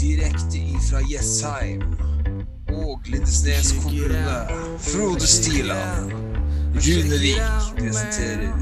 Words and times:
Direkte 0.00 0.58
ifra 0.58 1.00
Jessheim 1.10 1.82
og 2.68 3.00
Lindesnes 3.06 3.72
kommune. 3.82 4.46
Frode 4.78 5.26
Stiland. 5.26 6.12
Runevik 6.74 7.40
presenterer 7.78 8.52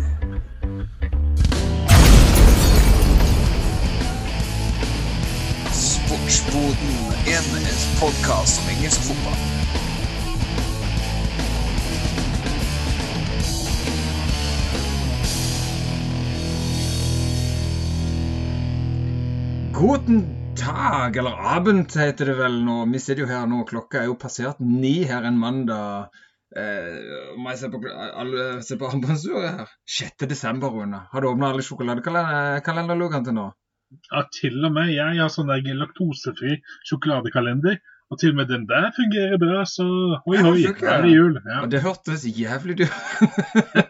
Sportsboden, 5.73 6.97
en 7.27 7.67
podkast 8.01 8.61
om 8.61 8.71
engelsk 8.77 9.01
fotball. 9.01 9.86
Guten 19.77 20.55
Tag, 20.57 21.17
eller 21.17 21.57
Abend 21.57 21.93
heter 22.01 22.31
det 22.31 22.35
vel 22.39 22.55
nå. 22.65 22.77
Vi 22.89 23.01
sitter 23.03 23.27
jo 23.27 23.29
her 23.29 23.43
nå, 23.51 23.59
klokka 23.69 23.99
er 24.01 24.07
jo 24.09 24.15
passert 24.17 24.63
ni 24.65 25.03
her 25.05 25.27
en 25.29 25.37
mandag. 25.37 26.15
Eh, 26.57 27.35
må 27.37 27.53
jeg 27.53 27.61
se 27.61 27.69
på, 27.75 27.81
alle, 27.93 28.47
se 28.65 28.79
på 28.81 28.89
armbåndsuret 28.89 29.59
her? 29.59 29.75
6. 29.99 30.25
desember, 30.31 30.73
Rune. 30.73 31.03
Har 31.13 31.21
du 31.21 31.29
åpna 31.29 31.51
alle 31.53 31.67
sjokoladekalenderlugene 31.67 33.29
til 33.29 33.37
nå? 33.37 33.45
Ja, 34.09 34.25
til 34.39 34.57
og 34.65 34.73
med. 34.79 34.95
Jeg 34.95 35.21
har 35.21 35.29
sånn 35.35 35.53
der 35.53 35.77
laktosefri 35.83 36.57
sjokoladekalender. 36.89 37.77
Og 38.11 38.19
til 38.21 38.31
og 38.31 38.37
med 38.37 38.47
den 38.47 38.69
der 38.69 38.91
fungerer 38.97 39.39
bra, 39.43 39.65
så 39.67 39.85
hoi 40.27 40.37
hoi, 40.47 40.59
her 40.63 40.91
er 40.91 41.03
det 41.03 41.15
jul. 41.17 41.39
Ja. 41.47 41.61
Og 41.63 41.71
det 41.71 41.83
hørtes 41.83 42.27
jævlig 42.41 42.79
dyrt 42.79 42.93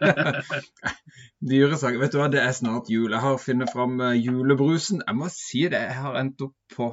Dyre 1.49 1.77
saker. 1.77 1.99
Vet 2.01 2.15
du 2.15 2.17
hva, 2.17 2.29
det 2.33 2.41
er 2.41 2.55
snart 2.57 2.89
jul. 2.89 3.11
Jeg 3.13 3.21
har 3.21 3.37
funnet 3.37 3.69
fram 3.73 4.01
eh, 4.01 4.15
julebrusen. 4.25 5.03
Jeg 5.07 5.15
må 5.15 5.29
si 5.29 5.67
det, 5.69 5.83
jeg 5.83 5.99
har 6.01 6.17
endt 6.17 6.41
opp 6.41 6.55
på 6.73 6.87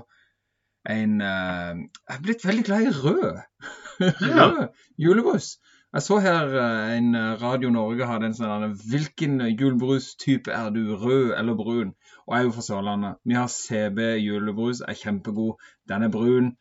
en 0.90 1.14
uh, 1.24 1.72
Jeg 1.72 2.16
er 2.16 2.20
blitt 2.26 2.44
veldig 2.44 2.64
glad 2.64 2.82
i 2.82 2.92
rød. 2.92 3.40
rød 4.36 4.68
julebrus. 5.00 5.54
Jeg 5.94 6.02
så 6.02 6.18
her 6.18 6.54
eh, 6.60 6.92
en 6.98 7.16
Radio 7.40 7.70
Norge 7.70 8.06
hadde 8.10 8.28
en 8.28 8.36
sånn 8.36 8.76
Hvilken 8.90 9.40
julebrustype 9.46 10.52
er 10.52 10.68
du? 10.76 10.82
Rød 11.00 11.32
eller 11.38 11.56
brun? 11.56 11.96
Og 12.26 12.36
jeg 12.36 12.42
er 12.42 12.48
jo 12.50 12.54
fra 12.58 12.68
Sørlandet. 12.68 13.16
Vi 13.24 13.40
har 13.40 13.48
CB 13.48 14.00
julebrus, 14.26 14.84
er 14.84 15.00
kjempegod. 15.00 15.56
Den 15.88 16.04
er 16.04 16.12
brun. 16.12 16.52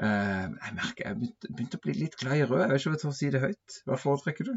Eh, 0.00 0.44
jeg 0.48 0.74
merker 0.76 1.04
jeg 1.04 1.18
begynte, 1.18 1.50
begynte 1.52 1.78
å 1.78 1.82
bli 1.84 1.94
litt 1.98 2.16
glad 2.20 2.38
i 2.38 2.46
rød. 2.46 2.62
Jeg 2.64 2.70
vet 2.72 2.80
ikke 2.80 2.90
om 2.90 2.96
jeg 2.96 3.02
tør 3.02 3.16
si 3.18 3.32
det 3.34 3.42
høyt. 3.42 3.80
Hva 3.88 3.98
foretrekker 4.00 4.48
du? 4.48 4.54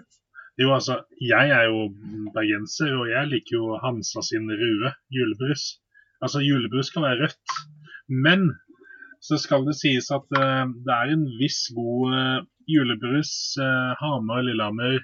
Jo, 0.61 0.69
altså, 0.71 1.01
jeg 1.19 1.51
er 1.51 1.65
jo 1.67 1.89
bergenser, 2.35 2.93
og 2.95 3.09
jeg 3.11 3.31
liker 3.33 3.57
jo 3.57 3.79
Hansa 3.83 4.23
sin 4.23 4.47
røde 4.47 4.93
julebrus. 5.11 5.65
Altså, 6.23 6.39
julebrus 6.45 6.93
kan 6.95 7.03
være 7.03 7.25
rødt, 7.25 7.57
men 8.07 8.47
så 9.25 9.39
skal 9.41 9.65
det 9.67 9.75
sies 9.75 10.07
at 10.15 10.37
uh, 10.37 10.63
det 10.85 10.95
er 10.95 11.11
en 11.11 11.25
viss 11.41 11.65
god 11.75 12.15
uh, 12.15 12.39
julebrus, 12.71 13.33
uh, 13.59 13.91
Hamar-Lillehammer 13.99 15.01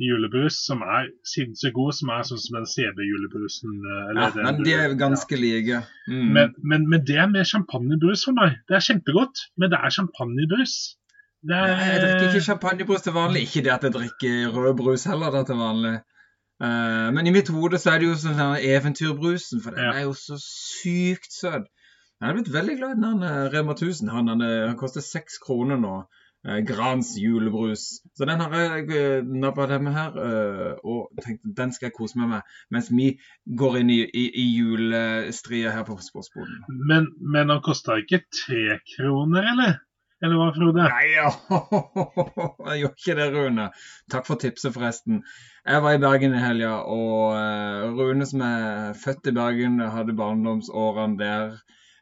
julebrus, 0.00 0.56
som 0.66 0.80
er 0.82 1.10
sinnssykt 1.28 1.74
god, 1.76 1.92
som 1.98 2.08
er 2.14 2.22
sånn 2.28 2.40
som 2.40 2.56
den 2.58 2.68
CB-julebrusen. 2.72 3.74
eh, 3.84 4.12
Ja, 4.20 4.28
men 4.46 4.62
de 4.64 4.72
er 4.76 4.94
ganske 5.00 5.36
like. 5.40 5.82
Mm. 6.08 6.28
Men, 6.36 6.54
men, 6.72 6.86
men 6.88 7.04
det 7.06 7.26
med 7.32 7.46
champagnebrus 7.46 8.24
for 8.28 8.36
meg. 8.38 8.56
Det 8.68 8.78
er 8.78 8.86
kjempegodt, 8.88 9.44
men 9.60 9.70
det 9.72 9.78
er 9.80 9.90
champagnebrus. 9.98 10.76
Det 11.42 11.56
er, 11.56 11.70
jeg 11.72 12.00
drikker 12.04 12.28
ikke 12.30 12.44
champagnebrus 12.50 13.02
til 13.06 13.14
vanlig. 13.16 13.42
Ikke 13.48 13.62
det 13.64 13.72
at 13.76 13.84
jeg 13.88 13.94
drikker 13.96 14.50
rød 14.56 14.74
brus 14.80 15.04
heller 15.08 15.32
da 15.32 15.44
til 15.48 15.56
vanlig. 15.60 15.94
Uh, 16.60 17.08
men 17.16 17.24
i 17.26 17.32
mitt 17.32 17.48
hode 17.48 17.78
så 17.80 17.94
er 17.94 18.02
det 18.02 18.10
jo 18.10 18.16
sånn 18.20 18.36
denne 18.36 18.58
eventyrbrusen, 18.60 19.62
for 19.64 19.72
den 19.76 19.86
Ja. 19.86 19.92
er 19.96 20.02
jo 20.08 20.12
så 20.12 20.36
sykt 20.36 21.32
søt. 21.32 21.70
Jeg 22.20 22.28
er 22.28 22.34
blitt 22.36 22.50
veldig 22.52 22.74
glad 22.76 22.98
i 22.98 23.00
den 23.00 23.22
eh, 23.24 23.46
Rema 23.54 23.72
1000. 23.72 24.10
Han, 24.12 24.28
han, 24.28 24.42
han 24.44 24.76
koster 24.76 25.00
seks 25.00 25.38
kroner 25.40 25.78
nå. 25.80 25.94
Eh, 26.48 26.60
Grans 26.64 27.12
julebrus. 27.20 28.00
Så 28.16 28.24
den 28.24 28.40
har 28.40 28.54
jeg 28.56 29.24
nappa 29.28 29.66
til 29.68 29.82
meg 29.84 29.96
her 29.98 30.16
eh, 30.24 30.72
og 30.88 31.20
tenkte 31.20 31.52
den 31.58 31.74
skal 31.76 31.90
jeg 31.90 31.96
kose 31.98 32.20
meg 32.20 32.30
med 32.32 32.54
mens 32.72 32.88
vi 32.94 33.10
går 33.60 33.82
inn 33.82 33.92
i, 33.92 34.00
i, 34.06 34.24
i 34.40 34.46
julestria 34.56 35.74
her 35.76 35.84
på 35.88 35.98
Sportsboden. 36.00 36.64
men, 36.88 37.12
men 37.20 37.52
den 37.52 37.62
kosta 37.64 37.98
ikke 38.00 38.24
tre 38.32 38.80
kroner, 38.94 39.52
eller? 39.52 39.78
Eller 40.20 40.36
hva, 40.36 40.50
Frode? 40.52 40.84
Nei, 40.84 41.06
ja. 41.14 41.28
jeg 42.68 42.82
gjorde 42.82 42.98
ikke 42.98 43.14
det, 43.16 43.28
Rune. 43.32 43.68
Takk 44.12 44.26
for 44.28 44.40
tipset, 44.40 44.74
forresten. 44.74 45.22
Jeg 45.64 45.84
var 45.84 45.96
i 45.96 46.02
Bergen 46.02 46.36
i 46.36 46.42
helga, 46.42 46.74
og 46.92 47.38
eh, 47.38 47.86
Rune, 47.96 48.28
som 48.28 48.44
er 48.44 48.92
født 49.00 49.30
i 49.32 49.34
Bergen, 49.36 49.80
hadde 49.80 50.16
barndomsårene 50.18 51.16
der. 51.20 51.56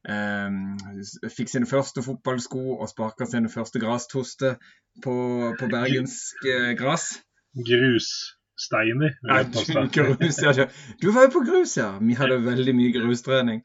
Eh, 0.09 1.31
fikk 1.35 1.53
sine 1.53 1.69
første 1.71 2.05
fotballsko 2.05 2.79
og 2.79 2.89
sparka 2.91 3.29
sine 3.29 3.51
første 3.53 3.83
grastoste 3.83 4.57
på, 5.05 5.17
på 5.59 5.71
bergensk 5.71 6.49
eh, 6.49 6.73
gress. 6.79 7.11
Grussteiner. 7.59 9.19
grus, 9.97 10.41
ja. 10.43 10.69
Du 11.03 11.11
var 11.13 11.29
jo 11.29 11.35
på 11.39 11.45
grus, 11.49 11.77
ja. 11.81 11.93
Vi 12.01 12.17
hadde 12.19 12.41
veldig 12.47 12.77
mye 12.77 12.95
grustrening. 12.97 13.63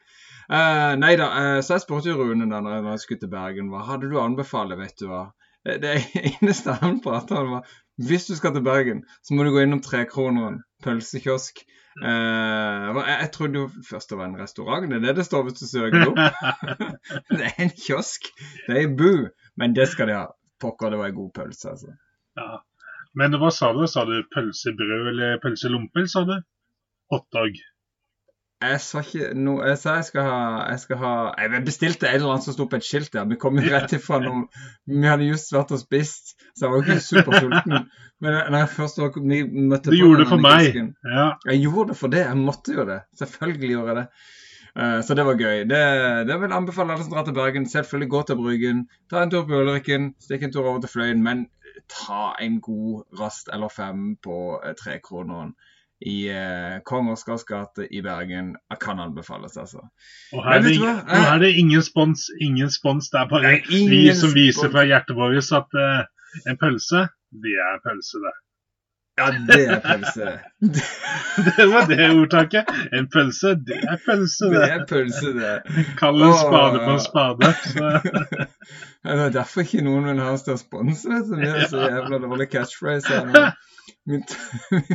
Uh, 0.52 0.94
nei 1.00 1.14
da, 1.16 1.30
eh, 1.40 1.60
så 1.64 1.78
jeg 1.78 1.86
spurte 1.86 2.14
Rune 2.18 2.50
da 2.52 2.60
når 2.60 2.90
jeg 2.92 3.02
skulle 3.04 3.22
til 3.22 3.32
Bergen, 3.32 3.70
hva 3.72 3.86
hadde 3.88 4.10
du 4.12 4.18
anbefalt, 4.20 4.76
vet 4.76 4.98
du 5.00 5.08
hva? 5.08 5.30
Det, 5.64 5.78
det 5.80 5.94
eneste 6.20 6.76
han 6.82 7.00
pratet 7.04 7.38
om 7.40 7.54
var 7.56 7.70
hvis 8.04 8.26
du 8.28 8.36
skal 8.36 8.54
til 8.56 8.66
Bergen, 8.66 9.04
så 9.24 9.36
må 9.36 9.46
du 9.46 9.54
gå 9.54 9.64
innom 9.64 9.82
Trekroneren, 9.86 10.60
pølsekiosk. 10.84 11.64
Uh, 12.02 12.90
jeg, 12.98 13.04
jeg 13.08 13.30
trodde 13.36 13.60
jo 13.60 13.66
først 13.90 14.10
det 14.10 14.18
var 14.18 14.30
en 14.32 14.40
restaurant, 14.42 14.88
det 14.90 14.98
er 14.98 15.04
det 15.08 15.18
det 15.20 15.26
står 15.28 15.44
hvis 15.48 15.60
du 15.60 15.68
søker 15.70 16.08
opp. 16.10 16.22
det 17.38 17.50
er 17.52 17.66
en 17.68 17.74
kiosk, 17.78 18.32
det 18.68 18.78
er 18.78 18.88
en 18.88 18.96
bu, 18.98 19.12
men 19.62 19.76
det 19.78 19.90
skal 19.92 20.10
de 20.10 20.18
ha. 20.18 20.30
Pokker, 20.64 20.94
det 20.94 21.02
var 21.02 21.12
en 21.12 21.20
god 21.20 21.34
pølse, 21.36 21.74
altså. 21.76 21.94
Ja. 22.40 22.62
Men 23.20 23.38
hva 23.38 23.52
sa 23.54 23.70
du? 23.78 23.84
Sa 23.90 24.08
du 24.10 24.16
pølsebrød 24.34 25.12
eller 25.12 25.38
pølselompe, 25.44 26.02
eller 26.02 26.10
sa 26.10 26.24
du 26.26 26.38
hotdog? 27.14 27.60
Jeg 28.64 28.80
sa 28.84 29.02
ikke 29.04 29.32
noe 29.38 29.66
Jeg 29.68 29.80
sa 29.82 29.96
jeg 29.98 30.06
skal 30.08 30.28
ha 30.28 30.40
Jeg, 30.72 30.80
skal 30.84 31.00
ha, 31.02 31.14
jeg 31.42 31.64
bestilte 31.66 32.08
en 32.10 32.20
eller 32.20 32.36
annen 32.36 32.46
som 32.46 32.56
sto 32.56 32.68
på 32.70 32.80
et 32.80 32.88
skilt 32.88 33.12
der. 33.16 33.26
Vi 33.30 33.40
kom 33.42 33.60
jo 33.60 33.66
rett 33.74 33.96
ifra 33.98 34.20
noe 34.24 34.46
Vi 34.90 35.04
hadde 35.08 35.28
just 35.28 35.52
vært 35.56 35.74
og 35.76 35.82
spist, 35.82 36.36
så 36.54 36.68
jeg 36.68 36.74
var 36.74 36.86
ikke 36.86 37.08
supersulten. 37.08 37.90
Men 38.24 38.38
når 38.54 38.58
jeg 38.62 38.72
først 38.78 39.02
var, 39.02 39.18
vi 39.20 39.42
møtte 39.44 39.92
Du 39.92 39.98
gjorde 39.98 40.24
det 40.24 40.30
for 40.32 40.44
meg. 40.44 40.80
Ja. 41.04 41.28
Jeg 41.50 41.66
gjorde 41.66 41.92
det 41.92 42.00
for 42.00 42.14
det. 42.14 42.24
Jeg 42.24 42.40
måtte 42.40 42.76
jo 42.78 42.86
det. 42.88 43.02
Selvfølgelig 43.20 43.72
gjorde 43.74 43.92
jeg 43.92 44.00
det. 44.00 44.06
Eh, 44.80 45.00
så 45.06 45.18
det 45.18 45.26
var 45.28 45.42
gøy. 45.42 45.66
Det, 45.70 45.82
det 46.30 46.38
vil 46.42 46.56
anbefale 46.56 46.96
alle 46.96 47.04
som 47.04 47.12
drar 47.14 47.28
til 47.28 47.36
Bergen. 47.36 47.68
Selvfølgelig 47.70 48.10
gå 48.10 48.22
til 48.30 48.40
Bryggen. 48.40 48.86
Ta 49.12 49.24
en 49.24 49.34
tur 49.34 49.44
på 49.50 49.60
Ulrikken. 49.60 50.14
Stikk 50.24 50.48
en 50.48 50.56
tur 50.56 50.64
over 50.70 50.80
til 50.86 50.94
Fløyen. 50.94 51.24
Men 51.26 51.46
ta 51.92 52.32
en 52.42 52.62
god 52.64 53.20
rast 53.20 53.52
eller 53.54 53.74
fem 53.74 54.14
på 54.24 54.40
eh, 54.64 54.76
trekroneren 54.80 55.54
i 56.06 56.16
eh, 56.30 56.78
Kong 56.86 57.10
Oscars 57.14 57.44
gate 57.48 57.88
i 57.92 58.02
Bergen. 58.06 58.54
Jeg 58.72 58.80
kan 58.84 59.00
anbefales, 59.00 59.58
altså. 59.58 59.84
Og 60.34 60.44
her 60.44 60.58
er, 60.60 60.62
det, 60.66 60.76
ingen- 60.76 61.04
nå 61.08 61.22
er 61.34 61.40
det 61.44 61.52
ingen 61.64 61.82
spons. 61.86 62.28
Ingen 62.42 62.72
spons. 62.72 63.10
Det 63.14 63.20
er 63.24 63.28
bare 63.32 63.42
det 63.56 63.64
er 63.72 63.90
vi 63.90 64.02
som 64.16 64.34
viser 64.36 64.60
spons. 64.68 64.74
fra 64.76 64.86
hjertet 64.90 65.16
vårt 65.16 65.52
at 65.60 65.78
eh, 65.86 66.02
en 66.52 66.58
pølse, 66.60 67.06
det 67.44 67.56
er 67.70 67.78
pølse, 67.88 68.18
det. 68.26 68.34
Ja, 69.22 69.28
det 69.30 69.60
er 69.70 69.80
pølse. 69.84 70.32
Det 71.58 71.66
var 71.70 71.86
det 71.90 72.06
ordtaket. 72.18 72.70
En 72.98 73.06
pølse, 73.14 73.52
det 73.68 73.78
er 73.84 74.00
pølse, 74.06 74.46
Det 74.50 74.62
det. 74.62 74.70
er 74.74 74.86
pølse, 74.90 75.34
det. 75.38 75.52
Kall 76.00 76.22
en 76.26 76.34
spade 76.40 76.80
på 76.82 76.96
en 76.96 77.04
spade. 77.04 77.52
Så. 77.62 77.92
Det 79.04 79.20
er 79.28 79.30
derfor 79.36 79.62
ikke 79.62 79.84
noen 79.86 80.08
vil 80.10 80.22
ha 80.24 80.32
oss 80.34 80.46
til 80.48 80.56
å 80.56 80.62
sponse 80.62 81.10
det. 81.12 81.22
Så 81.30 81.38
vi 81.42 81.50
har 81.52 81.68
så 81.70 81.84
jævla 81.94 82.20
dårlig 82.26 82.50
catchphrase 82.56 83.14
her 83.14 83.30
nå. 83.30 83.44
Vi, 84.06 84.20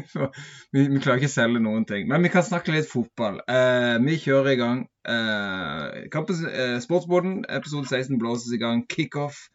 vi, 0.73 0.83
vi, 0.89 1.01
klarer 1.01 1.21
ikke 1.21 1.31
å 1.31 1.35
selge 1.35 1.61
noen 1.65 1.87
ting. 1.89 2.09
Men 2.11 2.25
vi 2.25 2.33
kan 2.33 2.47
snakke 2.47 2.75
litt 2.75 2.89
fotball. 2.91 3.41
Eh, 3.49 3.97
vi 4.05 4.17
kjører 4.23 4.55
i 4.55 4.59
gang. 4.61 4.83
Eh, 5.09 6.09
kampen, 6.13 6.43
eh, 6.49 6.77
Sportsboden, 6.85 7.43
episode 7.49 7.89
16 7.89 8.21
blåses 8.21 8.53
i 8.57 8.61
gang. 8.63 8.85
Kickoff 8.91 9.47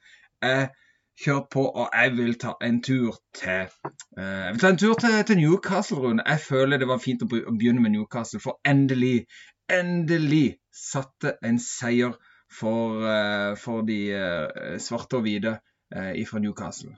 er 0.44 0.72
kjørt 1.20 1.50
på, 1.54 1.64
og 1.70 1.94
jeg 1.94 2.16
vil 2.18 2.36
ta 2.42 2.56
en 2.66 2.82
tur 2.82 3.18
til 3.38 3.68
eh, 3.68 4.44
Jeg 4.48 4.54
vil 4.56 4.62
ta 4.64 4.74
en 4.74 4.82
tur 4.82 4.94
til, 5.02 5.18
til 5.30 5.42
Newcastle, 5.42 6.02
Rune. 6.02 6.26
Jeg 6.26 6.46
føler 6.48 6.82
det 6.82 6.90
var 6.90 7.02
fint 7.04 7.26
å 7.26 7.30
begynne 7.30 7.84
med 7.84 7.94
Newcastle, 7.94 8.42
for 8.44 8.60
endelig, 8.66 9.28
endelig 9.70 10.58
satte 10.74 11.38
en 11.46 11.62
seier 11.62 12.18
for, 12.54 13.06
eh, 13.10 13.56
for 13.56 13.86
de 13.88 14.00
eh, 14.14 14.78
svarte 14.82 15.20
og 15.20 15.26
hvite 15.28 15.58
eh, 15.94 16.26
fra 16.30 16.42
Newcastle. 16.42 16.96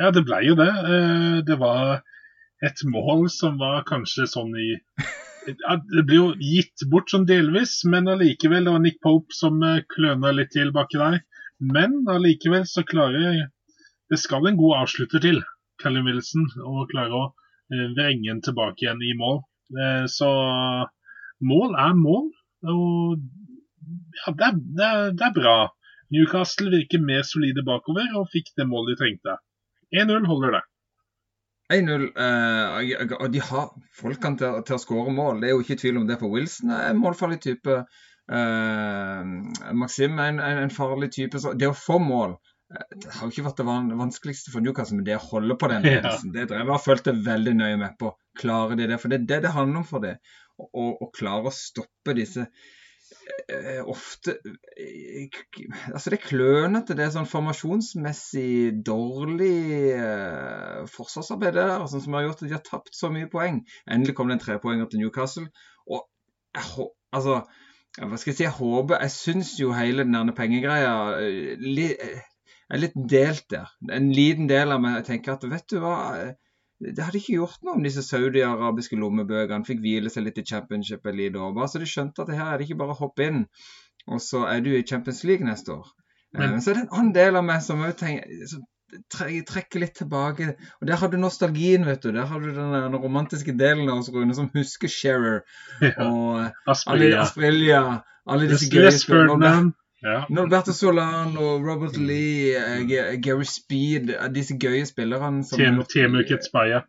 Ja, 0.00 0.10
det 0.14 0.24
ble 0.26 0.40
jo 0.42 0.54
det. 0.58 0.70
Eh, 0.94 1.36
Det 1.46 1.56
var 1.60 2.00
et 2.68 2.80
mål 2.88 3.28
som 3.30 3.58
var 3.60 3.84
kanskje 3.90 4.26
sånn 4.30 4.54
i 4.58 4.70
ja, 5.50 5.76
Det 5.76 6.04
ble 6.08 6.16
jo 6.18 6.26
gitt 6.40 6.84
bort 6.90 7.12
sånn 7.12 7.26
delvis, 7.28 7.76
men 7.92 8.10
allikevel. 8.10 8.66
Det 8.66 8.74
var 8.74 8.82
Nick 8.84 9.00
Pope 9.04 9.36
som 9.38 9.62
eh, 9.62 9.82
kløna 9.94 10.32
litt 10.34 10.52
til 10.56 10.72
baki 10.74 11.00
der. 11.02 11.20
Men 11.74 12.02
allikevel 12.10 12.66
så 12.70 12.82
klarer 12.86 13.46
Det 14.10 14.18
skal 14.20 14.46
en 14.50 14.58
god 14.60 14.82
avslutter 14.82 15.22
til, 15.22 15.40
Callum 15.82 16.10
Wilson, 16.10 16.48
å 16.60 16.86
klare 16.90 17.14
å 17.20 17.24
eh, 17.30 17.86
vrenge 17.94 18.28
den 18.28 18.42
tilbake 18.44 18.84
igjen 18.84 19.02
i 19.02 19.14
mål. 19.18 19.42
Så 20.12 20.26
mål 21.40 21.72
er 21.80 21.94
mål. 21.96 22.26
Og 22.68 23.22
ja, 24.20 24.34
det 24.36 24.44
er, 24.50 24.58
det, 24.58 24.88
er, 24.90 25.14
det 25.16 25.24
er 25.24 25.32
bra. 25.38 25.54
Newcastle 26.12 26.68
virker 26.74 27.00
mer 27.02 27.24
solide 27.26 27.64
bakover 27.66 28.12
og 28.20 28.28
fikk 28.34 28.52
det 28.58 28.68
målet 28.68 28.92
de 28.92 29.00
trengte. 29.00 29.38
1-0 29.94 30.26
holder 30.28 30.56
det. 30.58 30.62
1-0. 31.72 32.08
Eh, 32.20 33.04
og 33.18 33.28
de 33.32 33.42
har 33.42 33.70
folkene 33.96 34.40
til, 34.40 34.58
til, 34.66 34.76
å 34.76 34.82
skåre 34.82 35.14
mål. 35.14 35.40
Det 35.40 35.48
er 35.48 35.54
jo 35.54 35.62
ikke 35.64 35.78
tvil 35.80 36.02
om 36.02 36.08
det, 36.08 36.18
for 36.20 36.32
Wilson 36.34 36.74
er 36.74 36.90
en 36.90 37.00
målfarlig 37.00 37.40
type. 37.44 37.78
Eh, 38.32 39.22
Maxim 39.76 40.18
er 40.18 40.34
en, 40.34 40.42
en, 40.44 40.60
en, 40.66 40.74
farlig 40.74 41.12
type. 41.16 41.40
Så 41.40 41.54
det 41.58 41.70
å 41.70 41.76
få 41.78 41.98
mål 42.02 42.36
eh, 42.36 42.84
det 42.92 43.16
har 43.16 43.24
jo 43.24 43.32
ikke 43.32 43.46
vært 43.48 43.62
det 43.62 43.98
vanskeligste 44.04 44.52
for 44.52 44.64
Newcastle, 44.64 45.00
men 45.00 45.08
det 45.08 45.18
å 45.18 45.26
holde 45.32 45.58
på 45.60 45.72
den 45.72 45.84
ledelsen, 45.86 46.34
ja. 46.36 46.44
det 46.44 46.60
har 46.60 46.74
jeg 46.74 46.86
fulgt 46.86 47.12
veldig 47.32 47.58
nøye 47.62 47.80
med 47.80 47.98
på. 48.00 48.12
Klarer 48.40 48.80
de 48.80 48.90
det? 48.92 49.00
For 49.00 49.12
det 49.12 49.22
er 49.22 49.28
det 49.32 49.44
det 49.48 49.56
handler 49.56 49.84
om 49.84 49.88
for 49.88 50.04
det. 50.04 50.18
Å 50.54 51.10
klare 51.16 51.50
å 51.50 51.54
stoppe 51.54 52.14
disse 52.14 52.44
ofte 53.90 54.36
eh, 54.76 55.28
Altså 55.92 56.10
det 56.10 56.18
er 56.18 56.24
klønete. 56.24 56.96
Det 56.96 57.06
er 57.06 57.12
sånn 57.14 57.28
formasjonsmessig 57.30 58.84
dårlig 58.86 59.56
eh, 59.96 60.80
forsvarsarbeid 60.92 61.56
det 61.56 61.66
der, 61.70 61.86
sånn 61.90 62.04
som 62.04 62.16
har 62.18 62.26
gjort 62.28 62.42
at 62.42 62.48
de 62.48 62.56
har 62.56 62.64
tapt 62.66 62.96
så 62.96 63.10
mye 63.14 63.30
poeng. 63.32 63.62
Endelig 63.90 64.16
kom 64.18 64.30
det 64.30 64.38
en 64.38 64.44
trepoenger 64.44 64.90
til 64.90 65.04
Newcastle. 65.04 65.46
Og 65.88 66.04
jeg, 66.54 66.88
altså 67.14 67.42
hva 67.94 68.18
skal 68.18 68.32
jeg 68.32 68.38
si, 68.38 68.46
jeg 68.48 68.56
håper 68.56 69.02
Jeg 69.04 69.14
syns 69.14 69.50
jo 69.60 69.74
hele 69.74 70.02
den 70.02 70.16
der 70.16 70.34
pengegreia 70.36 70.94
eh, 71.22 71.52
li, 71.62 71.90
eh, 71.94 72.24
er 72.72 72.80
litt 72.80 72.96
delt 73.10 73.46
der. 73.52 73.70
En 73.92 74.10
liten 74.14 74.48
del 74.50 74.74
av 74.74 74.82
meg 74.82 75.04
tenker 75.06 75.36
at 75.36 75.44
vet 75.46 75.68
du 75.70 75.78
hva, 75.82 75.98
eh, 76.18 76.32
det 76.84 77.04
hadde 77.04 77.20
ikke 77.20 77.38
gjort 77.38 77.64
noe 77.64 77.78
om 77.78 77.84
disse 77.86 78.04
saudi-arabiske 78.04 78.98
lommebøkene 79.00 79.66
fikk 79.66 79.80
hvile 79.84 80.12
seg 80.12 80.26
litt 80.26 80.40
i 80.40 80.46
championship 80.48 81.06
en 81.06 81.18
liten 81.18 81.40
år. 81.40 81.56
Så 81.70 81.80
de 81.82 81.88
skjønte 81.88 82.24
at 82.24 82.30
det 82.30 82.38
her 82.38 82.52
er 82.52 82.60
det 82.60 82.68
ikke 82.68 82.80
bare 82.82 82.96
å 82.96 83.00
hoppe 83.00 83.28
inn, 83.30 83.42
og 84.10 84.22
så 84.22 84.44
er 84.50 84.60
du 84.64 84.72
i 84.74 84.84
Champions 84.86 85.24
League 85.24 85.46
neste 85.46 85.78
år. 85.78 85.90
Men, 86.34 86.60
så 86.60 86.72
er 86.72 86.78
det 86.78 86.86
en 86.86 86.94
annen 86.98 87.12
del 87.14 87.38
av 87.38 87.44
meg 87.46 87.62
som 87.62 87.82
tenker, 87.98 88.56
trekker 89.48 89.82
litt 89.82 89.94
tilbake. 89.98 90.54
Og 90.80 90.88
Der 90.90 90.98
har 91.00 91.10
du 91.10 91.16
nostalgien, 91.18 91.86
vet 91.86 92.02
du. 92.02 92.10
Der 92.12 92.26
har 92.30 92.42
du 92.42 92.50
den, 92.50 92.74
den 92.74 92.98
romantiske 93.02 93.54
delen 93.58 93.88
av 93.88 94.02
oss, 94.02 94.10
Rune, 94.12 94.34
som 94.34 94.50
husker 94.54 94.90
Shearer 94.90 95.40
og 96.08 96.42
ja. 96.42 96.50
alle 96.90 97.14
Aspelia. 97.22 97.84
Alle 98.24 98.48
disse 98.48 98.70
gøye 98.72 98.92
spillerne. 98.96 99.72
Ja. 100.04 100.26
Norberto 100.28 100.72
Solan 100.76 101.36
og 101.40 101.64
Robert 101.64 101.96
Lee, 101.96 102.60
G 102.88 102.98
Gary 103.24 103.46
Speed, 103.48 104.10
disse 104.34 104.58
gøye 104.60 104.84
spillerne 104.84 105.44
som 105.48 105.60
Temu 105.88 106.20
Ketspaya. 106.28 106.82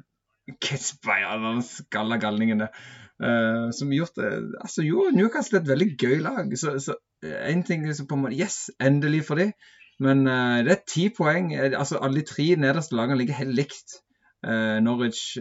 Ketspaya, 0.64 1.38
den 1.40 1.62
skalla 1.64 2.18
galningen 2.20 2.66
der. 2.66 2.74
Uh, 3.20 3.68
som 3.76 3.90
gjort 3.92 4.16
altså 4.16 4.80
gjorde 4.80 5.12
Newcastle 5.12 5.60
et 5.60 5.68
veldig 5.68 5.88
gøy 6.00 6.20
lag. 6.24 6.52
Så, 6.56 6.78
så 6.80 6.96
en 7.24 7.64
ting 7.64 7.84
liksom 7.86 8.08
på 8.08 8.16
en 8.16 8.24
måte 8.24 8.36
Yes, 8.38 8.70
endelig 8.80 9.24
for 9.28 9.40
dem. 9.40 9.52
Men 10.00 10.24
uh, 10.28 10.60
det 10.64 10.72
er 10.72 10.84
ti 10.88 11.08
poeng. 11.16 11.52
Eh, 11.54 11.72
altså 11.76 12.00
Alle 12.00 12.20
de 12.20 12.28
tre 12.28 12.46
nederste 12.56 12.96
lagene 12.96 13.20
ligger 13.20 13.40
helt 13.40 13.56
likt. 13.56 14.00
Uh, 14.40 14.80
Norwich, 14.80 15.36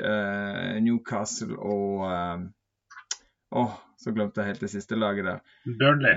Newcastle 0.83 1.55
og 1.55 2.03
Åh, 3.49 3.63
oh, 3.63 3.77
så 3.99 4.13
glemte 4.15 4.41
jeg 4.41 4.53
helt 4.53 4.63
det 4.63 4.71
siste 4.71 4.97
laget 4.99 5.27
der. 5.27 5.41
Burnley. 5.79 6.13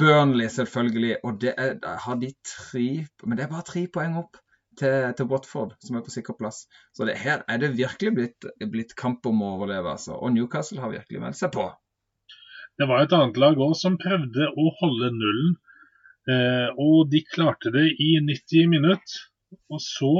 Burnley, 0.00 0.48
selvfølgelig. 0.52 1.18
Og 1.28 1.40
det 1.42 1.52
er, 1.52 1.74
har 2.04 2.20
de 2.20 2.30
tre 2.46 2.86
Men 3.26 3.36
det 3.36 3.44
er 3.44 3.52
bare 3.52 3.66
tre 3.68 3.84
poeng 3.92 4.16
opp 4.22 4.40
til, 4.80 5.10
til 5.18 5.28
Watford, 5.28 5.74
som 5.84 5.98
er 5.98 6.04
på 6.06 6.14
sikker 6.14 6.38
plass. 6.38 6.64
Så 6.96 7.04
det, 7.04 7.18
her 7.20 7.44
er 7.48 7.60
det 7.60 7.74
virkelig 7.76 8.14
blitt, 8.16 8.48
blitt 8.72 8.96
kamp 8.96 9.26
om 9.28 9.44
å 9.44 9.54
overleve, 9.58 9.92
altså. 9.92 10.16
Og 10.16 10.32
Newcastle 10.32 10.80
har 10.80 10.94
virkelig 10.94 11.20
meldt 11.20 11.40
seg 11.42 11.52
på. 11.56 11.68
Det 12.80 12.88
var 12.88 13.04
et 13.04 13.12
annet 13.12 13.36
lag 13.36 13.60
òg 13.60 13.74
som 13.76 14.00
prøvde 14.00 14.48
å 14.56 14.70
holde 14.80 15.12
nullen 15.12 15.58
Eh, 16.28 16.68
og 16.76 17.08
de 17.12 17.22
klarte 17.24 17.72
det 17.74 17.86
i 17.96 18.10
90 18.26 18.68
minutter. 18.74 19.22
Og 19.72 19.80
så 19.82 20.12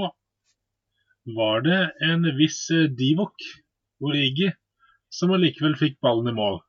var 1.37 1.63
det 1.67 1.81
en 2.07 2.25
viss 2.39 2.63
eh, 2.75 2.89
Divok 2.89 3.45
Origi 4.01 4.49
som 5.13 5.35
allikevel 5.35 5.77
fikk 5.79 5.99
ballen 6.03 6.33
i 6.33 6.37
mål. 6.37 6.61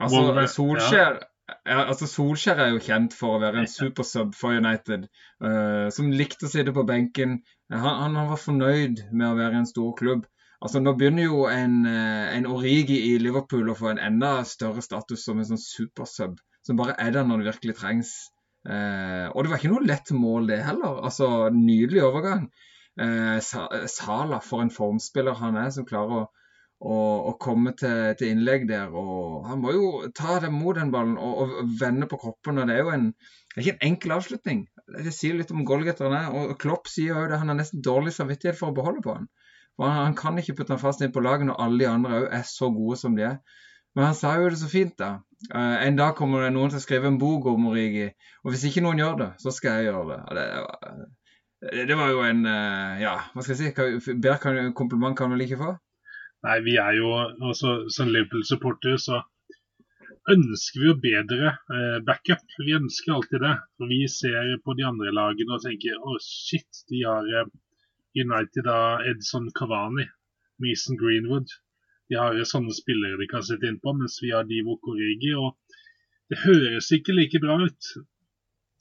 Altså, 0.00 0.46
Solskjær, 0.54 1.20
ja. 1.52 1.78
altså, 1.84 2.08
Solskjær 2.08 2.62
er 2.64 2.74
jo 2.74 2.82
kjent 2.82 3.16
for 3.16 3.36
å 3.36 3.42
være 3.42 3.62
en 3.62 3.70
supersub 3.70 4.34
for 4.38 4.56
United. 4.56 5.06
Uh, 5.44 5.88
som 5.94 6.12
likte 6.12 6.48
å 6.48 6.52
sitte 6.52 6.74
på 6.76 6.86
benken. 6.88 7.40
Han, 7.70 8.04
han, 8.04 8.20
var 8.32 8.40
fornøyd 8.40 9.06
med 9.12 9.28
å 9.28 9.38
være 9.38 9.60
en 9.62 9.68
stor 9.68 9.92
klubb. 9.98 10.24
Altså, 10.60 10.80
Nå 10.80 10.96
begynner 10.96 11.28
jo 11.28 11.46
en, 11.48 11.82
en 11.88 12.48
Origi 12.48 12.98
i 13.12 13.18
Liverpool 13.20 13.70
å 13.72 13.76
få 13.76 13.94
en 13.94 14.02
enda 14.10 14.40
større 14.48 14.82
status 14.84 15.24
som 15.24 15.40
en 15.40 15.52
sånn 15.52 15.60
supersub 15.62 16.40
som 16.66 16.80
bare 16.80 16.96
er 17.00 17.14
der 17.14 17.26
når 17.26 17.40
det 17.40 17.52
virkelig 17.52 17.76
trengs. 17.78 18.10
Eh, 18.68 19.26
og 19.32 19.44
det 19.44 19.50
var 19.50 19.60
ikke 19.60 19.72
noe 19.72 19.86
lett 19.88 20.12
mål, 20.12 20.50
det 20.50 20.60
heller. 20.66 21.00
Altså, 21.08 21.48
Nydelig 21.54 22.04
overgang. 22.04 22.50
Eh, 23.00 23.38
Sala, 23.40 24.40
for 24.44 24.64
en 24.64 24.72
formspiller 24.74 25.38
han 25.40 25.56
er, 25.60 25.70
som 25.74 25.88
klarer 25.88 26.20
å, 26.20 26.26
å, 26.80 26.98
og 27.30 27.36
komme 27.42 27.74
til, 27.76 28.14
til, 28.18 28.32
innlegg 28.34 28.66
der. 28.70 28.92
og 28.96 29.46
Han 29.50 29.60
må 29.62 29.74
jo 29.76 29.90
ta 30.16 30.38
det 30.42 30.52
mot 30.54 30.76
den 30.76 30.92
ballen 30.94 31.18
og, 31.20 31.42
og 31.44 31.74
vende 31.80 32.08
på 32.08 32.18
kroppen. 32.20 32.58
og 32.58 32.70
Det 32.70 32.76
er 32.76 32.84
jo 32.86 32.94
en, 32.96 33.10
det 33.12 33.58
er 33.58 33.66
ikke 33.66 33.76
en 33.76 33.90
enkel 33.90 34.16
avslutning. 34.16 34.62
Det 34.90 35.14
sier 35.14 35.36
litt 35.38 35.52
om 35.54 35.66
goalgetteren 35.68 36.16
er. 36.16 36.30
Og 36.34 36.56
Klopp 36.60 36.88
sier 36.90 37.14
jo 37.14 37.26
det, 37.28 37.40
han 37.42 37.52
har 37.52 37.60
nesten 37.60 37.84
dårlig 37.84 38.14
samvittighet 38.16 38.58
for 38.58 38.72
å 38.72 38.76
beholde 38.76 39.04
på 39.04 39.16
han. 39.18 39.28
For 39.76 39.86
han, 39.86 40.06
han 40.08 40.16
kan 40.18 40.40
ikke 40.40 40.56
putte 40.58 40.74
han 40.74 40.82
fast 40.82 41.04
inn 41.04 41.12
på 41.14 41.24
laget 41.24 41.48
når 41.50 41.60
alle 41.62 41.84
de 41.84 41.90
andre 41.90 42.22
òg 42.22 42.30
er 42.40 42.46
så 42.48 42.72
gode 42.74 43.00
som 43.00 43.18
de 43.18 43.28
er. 43.28 43.42
Men 43.96 44.06
han 44.06 44.16
sa 44.16 44.36
jo 44.38 44.48
det 44.48 44.60
så 44.60 44.70
fint, 44.70 44.94
da. 44.98 45.18
Uh, 45.50 45.80
en 45.82 45.96
dag 45.98 46.14
kommer 46.18 46.44
det 46.44 46.52
noen 46.54 46.70
til 46.70 46.78
å 46.78 46.84
skrive 46.84 47.08
en 47.10 47.18
bok 47.18 47.48
om 47.50 47.70
Origi, 47.70 48.10
og 48.44 48.52
hvis 48.52 48.66
ikke 48.68 48.82
noen 48.84 49.00
gjør 49.00 49.16
det, 49.22 49.28
så 49.40 49.52
skal 49.56 49.80
jeg 49.80 49.88
gjøre 49.88 50.02
det. 50.12 50.18
det, 50.36 51.86
det 51.88 51.96
var 51.98 52.12
jo 52.12 52.20
en 52.26 52.44
uh, 52.46 53.00
Ja, 53.00 53.14
hva 53.32 53.44
skal 53.44 53.56
jeg 53.56 53.72
si? 53.72 54.12
Bedre 54.12 54.68
kompliment 54.76 55.16
kan 55.18 55.32
vel 55.32 55.46
ikke 55.46 55.58
få? 55.62 55.72
Nei, 56.46 56.60
vi 56.64 56.76
er 56.80 56.94
jo 56.96 57.08
også 57.50 57.72
som 57.92 58.08
Liverpool-supportere, 58.08 58.96
så 59.00 59.20
ønsker 60.32 60.80
vi 60.80 60.86
jo 60.88 60.94
bedre 61.02 61.50
eh, 61.52 61.98
backup. 62.06 62.44
Vi 62.64 62.76
ønsker 62.76 63.16
alltid 63.16 63.44
det. 63.44 63.56
Og 63.80 63.90
vi 63.90 63.98
ser 64.08 64.54
på 64.64 64.76
de 64.78 64.86
andre 64.88 65.12
lagene 65.16 65.56
og 65.56 65.64
tenker 65.64 65.98
å 66.00 66.16
shit, 66.24 66.84
de 66.88 67.02
har 67.04 67.28
United 68.16 68.70
av 68.70 69.04
Edson 69.10 69.50
Cavani, 69.58 70.06
Mason 70.64 70.98
Greenwood. 71.00 71.52
De 72.10 72.18
har 72.18 72.38
sånne 72.52 72.72
spillere 72.74 73.20
de 73.20 73.28
kan 73.30 73.44
sette 73.46 73.68
inn 73.68 73.78
på, 73.82 73.92
mens 73.94 74.18
vi 74.22 74.32
har 74.34 74.48
Divo 74.48 74.78
Korigi. 74.82 75.34
og 75.36 75.54
Det 76.30 76.40
høres 76.44 76.90
ikke 76.96 77.14
like 77.14 77.42
bra 77.42 77.58
ut, 77.66 77.90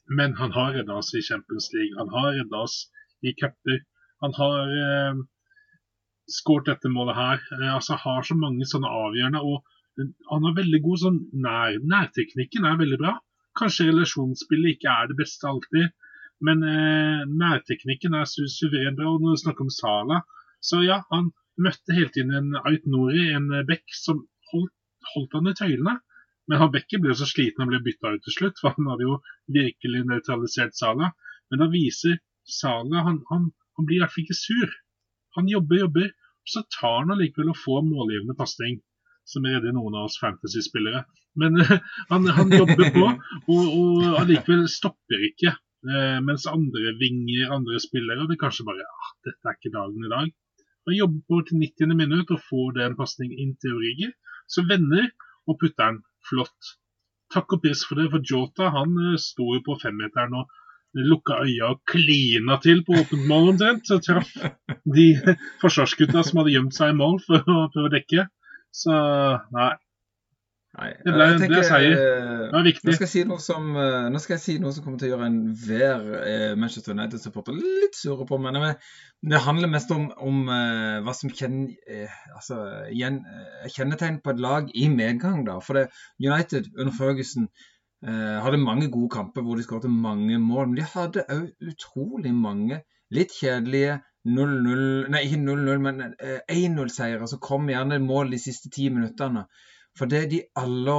men 0.10 0.34
han 0.39 0.56
har 0.56 0.74
redda 0.78 0.96
oss 1.01 1.12
i 1.13 1.25
Champions 1.25 1.70
League. 1.75 1.98
Han 2.00 2.10
har 2.16 2.34
redda 2.39 2.63
oss 2.63 2.80
i 3.22 3.36
cuper. 3.38 3.84
Han 4.24 4.34
har 4.39 4.74
eh, 4.80 5.22
skåret 6.33 6.69
dette 6.69 6.91
målet 6.91 7.17
her. 7.17 7.41
Eh, 7.57 7.71
altså 7.75 7.98
Har 8.00 8.25
så 8.27 8.38
mange 8.38 8.67
sånne 8.69 8.89
avgjørende. 8.89 9.41
og 9.41 9.63
Han 10.31 10.45
har 10.48 10.55
veldig 10.55 10.81
god 10.83 11.01
sånn 11.03 11.19
nær, 11.45 11.79
Nærteknikken 11.93 12.65
er 12.65 12.79
veldig 12.79 13.00
bra. 13.01 13.17
Kanskje 13.59 13.89
relasjonsspillet 13.89 14.77
ikke 14.77 14.91
er 14.93 15.09
det 15.09 15.17
beste 15.19 15.48
alltid, 15.50 15.89
men 16.45 16.62
eh, 16.63 17.24
nærteknikken 17.27 18.15
er 18.15 18.29
su 18.29 18.45
suveren 18.48 18.95
bra. 18.95 19.12
Og 19.12 19.24
når 19.24 19.36
du 19.36 19.43
snakker 19.43 19.67
om 19.67 19.74
Sala, 19.74 20.21
så 20.63 20.83
ja, 20.86 21.01
han 21.12 21.31
møtte 21.59 21.95
hele 21.95 22.13
tiden 22.15 22.36
en 22.36 22.62
Ait 22.63 22.86
Nori, 22.88 23.25
en 23.36 23.50
bekk, 23.67 23.88
som 23.95 24.24
holdt, 24.53 24.75
holdt 25.13 25.36
han 25.36 25.51
i 25.51 25.57
tøylene. 25.57 26.00
Men 26.50 26.63
han 26.63 26.71
Bekke 26.74 26.98
ble 27.01 27.13
så 27.13 27.27
sliten 27.29 27.62
han 27.62 27.69
ble 27.69 27.81
bytta 27.86 28.15
ut 28.15 28.24
til 28.25 28.33
slutt, 28.33 28.57
for 28.62 28.74
han 28.74 28.88
hadde 28.89 29.05
jo 29.05 29.19
virkelig 29.53 30.05
nøytralisert 30.09 30.77
Sala. 30.77 31.12
Men 31.51 31.62
da 31.62 31.67
viser 31.69 32.17
Sala 32.50 33.03
han, 33.05 33.19
han, 33.29 33.51
han 33.77 33.89
blir 33.89 34.00
i 34.00 34.01
hvert 34.01 34.15
fall 34.15 34.25
ikke 34.25 34.39
sur. 34.39 34.74
Han 35.38 35.51
jobber, 35.51 35.83
jobber. 35.83 36.09
Så 36.50 36.63
tar 36.79 37.01
han 37.01 37.13
allikevel 37.13 37.51
å 37.51 37.58
få 37.58 37.79
målgivende 37.86 38.36
pasning, 38.38 38.79
som 39.29 39.46
redder 39.46 39.75
noen 39.75 39.98
av 40.00 40.08
oss 40.10 40.18
fantasy-spillere. 40.22 41.03
Men 41.38 41.60
han, 42.12 42.27
han, 42.34 42.53
jobber 42.53 42.89
på, 42.96 43.06
og, 43.53 43.65
og 43.82 44.22
allikevel 44.24 44.65
stopper 44.72 45.25
ikke. 45.29 45.53
Eh, 45.88 46.18
mens 46.25 46.48
andre 46.50 46.96
vinger, 47.00 47.53
andre 47.56 47.79
spillere, 47.79 48.25
det 48.27 48.39
kanskje 48.41 48.65
bare 48.68 48.84
ah, 48.84 49.12
dette 49.27 49.48
er 49.48 49.56
ikke 49.60 49.75
dagen 49.77 50.08
i 50.08 50.12
dag. 50.12 50.34
Han 50.89 50.98
jobber 50.98 51.22
på 51.29 51.39
til 51.48 51.62
90. 51.62 51.96
minutt 52.01 52.34
og 52.34 52.44
får 52.50 52.75
det 52.75 52.86
en 52.88 52.98
pasning 53.00 53.36
inn 53.38 53.53
til 53.62 53.77
Origi. 53.77 54.10
Så 54.50 54.65
vender 54.68 55.12
og 55.48 55.60
putter 55.62 55.86
den 55.86 56.01
flott. 56.27 56.74
Takk 57.34 57.53
og 57.53 57.62
pris 57.63 57.84
for 57.86 58.01
det, 58.01 58.10
for 58.10 58.25
Jota 58.25 58.72
han 58.74 58.96
står 58.98 59.22
sto 59.22 59.48
jo 59.53 59.62
på 59.68 59.77
femmeteren 59.84 60.34
og 60.39 60.50
lukka 60.96 61.41
øya 61.46 61.69
og 61.74 61.81
klina 61.88 62.58
til 62.63 62.81
på 62.88 62.96
åpent 63.01 63.27
mål 63.29 63.51
omtrent. 63.53 63.86
Så 63.88 64.00
traff 64.01 64.31
de 64.86 65.10
forsvarsgutta 65.62 66.24
som 66.25 66.41
hadde 66.41 66.55
gjemt 66.55 66.74
seg 66.77 66.93
i 66.96 66.98
mål 66.98 67.19
for 67.27 67.43
å, 67.46 67.67
prøve 67.74 67.91
å 67.91 67.93
dekke. 68.00 68.25
Så 68.74 68.96
nei. 69.53 69.72
Nei, 70.79 70.91
Det 71.03 71.12
ble- 71.12 71.25
det 71.41 71.48
ble 71.50 71.62
seier. 71.65 71.93
eh, 71.98 72.25
Det 72.29 72.51
var 72.53 72.60
Nå 72.60 72.60
viktig. 72.67 72.93
skal, 72.93 73.05
jeg 73.08 73.10
si 73.10 73.24
noe 73.25 73.41
som, 73.41 73.72
eh, 73.75 74.10
nå 74.13 74.19
skal 74.22 74.36
jeg 74.36 74.41
si 74.43 74.58
noe 74.62 74.72
som 74.72 74.84
kommer 74.86 75.00
til 75.01 75.10
å 75.10 75.15
gjøre 75.15 75.25
enhver 75.25 76.03
eh, 76.19 76.53
Manchester 76.55 76.93
United-supporter 76.93 77.58
litt 77.58 77.98
sure 77.98 78.25
på. 78.29 78.38
Men 78.39 78.53
det 79.25 79.41
handler 79.41 79.67
mest 79.74 79.89
om, 79.91 80.12
om 80.22 80.46
hva 80.46 81.15
som 81.17 81.34
kjenn, 81.34 81.74
eh, 81.89 82.13
altså, 82.38 82.60
kjennetegn 83.74 84.22
på 84.24 84.31
et 84.36 84.39
lag 84.46 84.69
i 84.77 84.88
medgang. 84.93 85.43
da. 85.46 85.58
For 85.60 85.74
det, 85.74 85.88
United 86.22 86.69
under 86.77 86.93
Ferguson 86.93 87.50
hadde 88.00 88.58
mange 88.62 88.88
gode 88.91 89.10
kamper 89.12 89.44
hvor 89.44 89.58
de 89.60 89.63
skåret 89.65 89.91
mange 89.91 90.38
mål. 90.39 90.70
Men 90.70 90.77
de 90.79 90.86
hadde 90.88 91.25
òg 91.34 91.72
utrolig 91.72 92.32
mange 92.36 92.79
litt 93.12 93.34
kjedelige 93.36 93.98
0-0 94.27 95.10
Nei, 95.10 95.24
ikke 95.25 95.39
0-0, 95.41 95.82
men 95.84 96.01
eh, 96.20 96.39
1-0-seiere 96.51 97.27
som 97.32 97.41
kom 97.44 97.70
gjerne 97.72 98.01
mål 98.03 98.34
de 98.34 98.39
siste 98.41 98.72
ti 98.74 98.89
minuttene. 98.91 99.46
Det 100.00 100.25
de 100.32 100.44
alle 100.60 100.98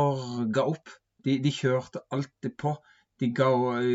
ga 0.53 0.67
opp. 0.69 0.91
De, 1.25 1.37
de 1.41 1.53
kjørte 1.53 2.03
alltid 2.13 2.57
på. 2.61 2.75
De 3.21 3.29
ga, 3.37 3.49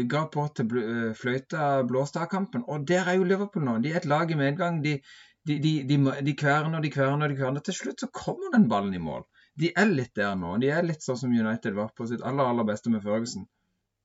ga 0.09 0.24
på 0.33 0.45
til 0.57 0.75
øh, 0.77 1.13
fløyta 1.17 1.81
blåste 1.89 2.21
av 2.21 2.29
kampen. 2.29 2.63
Og 2.69 2.85
der 2.88 3.09
er 3.09 3.17
jo 3.17 3.25
Liverpool 3.25 3.65
nå. 3.65 3.79
De 3.81 3.91
er 3.91 4.01
et 4.01 4.09
lag 4.09 4.31
i 4.31 4.38
medgang. 4.38 4.81
De, 4.85 5.00
de, 5.45 5.57
de 5.85 6.35
kverner 6.38 6.77
og 6.77 6.85
de 6.85 6.93
kverner 6.93 7.25
og 7.25 7.33
de 7.33 7.39
kverner. 7.41 7.65
Til 7.65 7.77
slutt 7.81 8.05
så 8.05 8.09
kommer 8.13 8.53
den 8.53 8.69
ballen 8.69 8.93
i 8.93 9.01
mål. 9.01 9.25
De 9.59 9.71
er 9.75 9.88
litt 9.91 10.15
der 10.17 10.33
nå. 10.39 10.55
De 10.59 10.71
er 10.74 10.83
litt 10.83 11.05
sånn 11.05 11.19
som 11.19 11.31
United 11.35 11.77
var 11.77 11.93
på 11.95 12.07
sitt 12.09 12.24
aller, 12.25 12.50
aller 12.51 12.67
beste 12.67 12.91
med 12.91 13.03
Ferguson. 13.05 13.45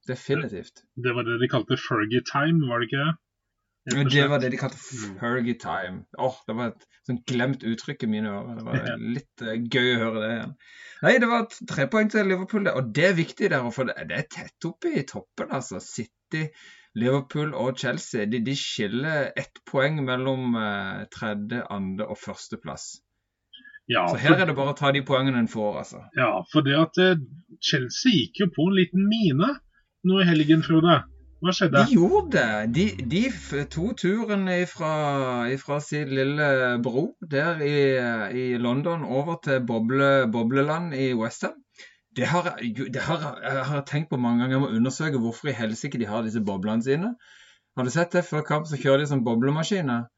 Definitivt. 0.08 0.84
Det 0.96 1.12
var 1.14 1.26
det 1.26 1.40
de 1.42 1.48
kalte 1.50 1.76
Fergie 1.80 2.22
time, 2.26 2.68
var 2.70 2.80
det 2.80 2.88
ikke 2.90 3.02
det? 3.08 3.16
Det 3.90 4.28
var 4.28 4.38
det 4.42 4.50
de 4.52 4.58
kalte 4.60 4.76
Mm. 4.76 5.18
Fergie 5.18 5.54
time. 5.58 6.04
Åh, 6.18 6.36
Det 6.46 6.54
var 6.56 6.66
et 6.68 6.86
sånn 7.08 7.22
glemt 7.26 7.62
uttrykk 7.64 8.04
i 8.04 8.10
mine 8.12 8.28
ører. 8.28 8.58
Det 8.58 8.64
var 8.66 8.98
litt 9.00 9.42
uh, 9.42 9.54
gøy 9.56 9.94
å 9.94 10.00
høre 10.04 10.20
det 10.22 10.30
igjen. 10.34 10.52
Nei, 11.02 11.14
det 11.18 11.28
var 11.30 11.46
tre 11.72 11.86
poeng 11.88 12.10
til 12.12 12.28
Liverpool, 12.28 12.68
og 12.68 12.92
det 12.94 13.06
er 13.08 13.16
viktig 13.16 13.50
der. 13.50 13.70
For 13.72 13.88
det, 13.88 13.96
det 14.10 14.18
er 14.18 14.28
tett 14.36 14.68
oppe 14.68 14.92
i 15.00 15.04
toppen, 15.08 15.50
altså. 15.56 15.80
City, 15.80 16.44
Liverpool 17.00 17.54
og 17.56 17.78
Chelsea. 17.80 18.26
De, 18.28 18.42
de 18.44 18.56
skiller 18.58 19.30
ett 19.36 19.62
poeng 19.64 20.02
mellom 20.04 20.54
eh, 20.60 21.06
tredje, 21.14 21.64
andre 21.70 22.06
og 22.10 22.20
førsteplass. 22.20 23.00
Ja, 23.90 24.06
Så 24.08 24.20
her 24.22 24.34
for, 24.34 24.42
er 24.42 24.50
det 24.50 24.56
bare 24.58 24.74
å 24.74 24.78
ta 24.78 24.92
de 24.94 25.02
poengene 25.06 25.40
en 25.42 25.50
får, 25.50 25.80
altså. 25.82 26.04
ja, 26.18 26.30
for 26.52 26.66
det 26.66 26.76
at 26.78 27.00
eh, 27.02 27.22
Chelsea 27.58 28.12
gikk 28.14 28.44
jo 28.44 28.50
på 28.54 28.68
en 28.70 28.76
liten 28.78 29.08
mine 29.10 29.48
nå 30.06 30.20
i 30.22 30.26
helgen, 30.28 30.62
Frode. 30.64 31.00
Hva 31.40 31.54
skjedde? 31.56 31.82
De 31.88 31.96
gjorde 31.96 32.30
det. 32.34 32.72
De, 32.76 32.84
de 33.08 33.64
to 33.72 33.90
turen 33.96 34.44
fra 34.68 35.78
sin 35.80 36.12
lille 36.12 36.48
bro 36.84 37.06
der 37.32 37.62
i, 37.64 37.76
i 38.36 38.44
London 38.60 39.06
over 39.08 39.40
til 39.44 39.62
boble, 39.64 40.28
bobleland 40.32 40.94
i 40.94 41.10
Westham. 41.16 41.56
Det 42.16 42.26
har, 42.28 42.58
det 42.60 43.02
har 43.06 43.40
jeg 43.40 43.64
har 43.70 43.84
tenkt 43.88 44.10
på 44.10 44.18
mange 44.20 44.42
ganger. 44.42 44.58
Jeg 44.58 44.64
må 44.66 44.72
undersøke 44.76 45.20
hvorfor 45.22 45.48
i 45.48 45.56
helsike 45.56 45.98
de 45.98 46.08
har 46.10 46.26
disse 46.26 46.42
boblene 46.44 46.84
sine. 46.84 47.14
Har 47.76 47.86
du 47.86 47.92
sett 47.94 48.12
det? 48.12 48.26
Før 48.28 48.44
kamp 48.44 48.68
så 48.68 48.76
kjører 48.76 49.04
de 49.04 49.10
som 49.12 49.24
boblemaskiner. 49.24 50.10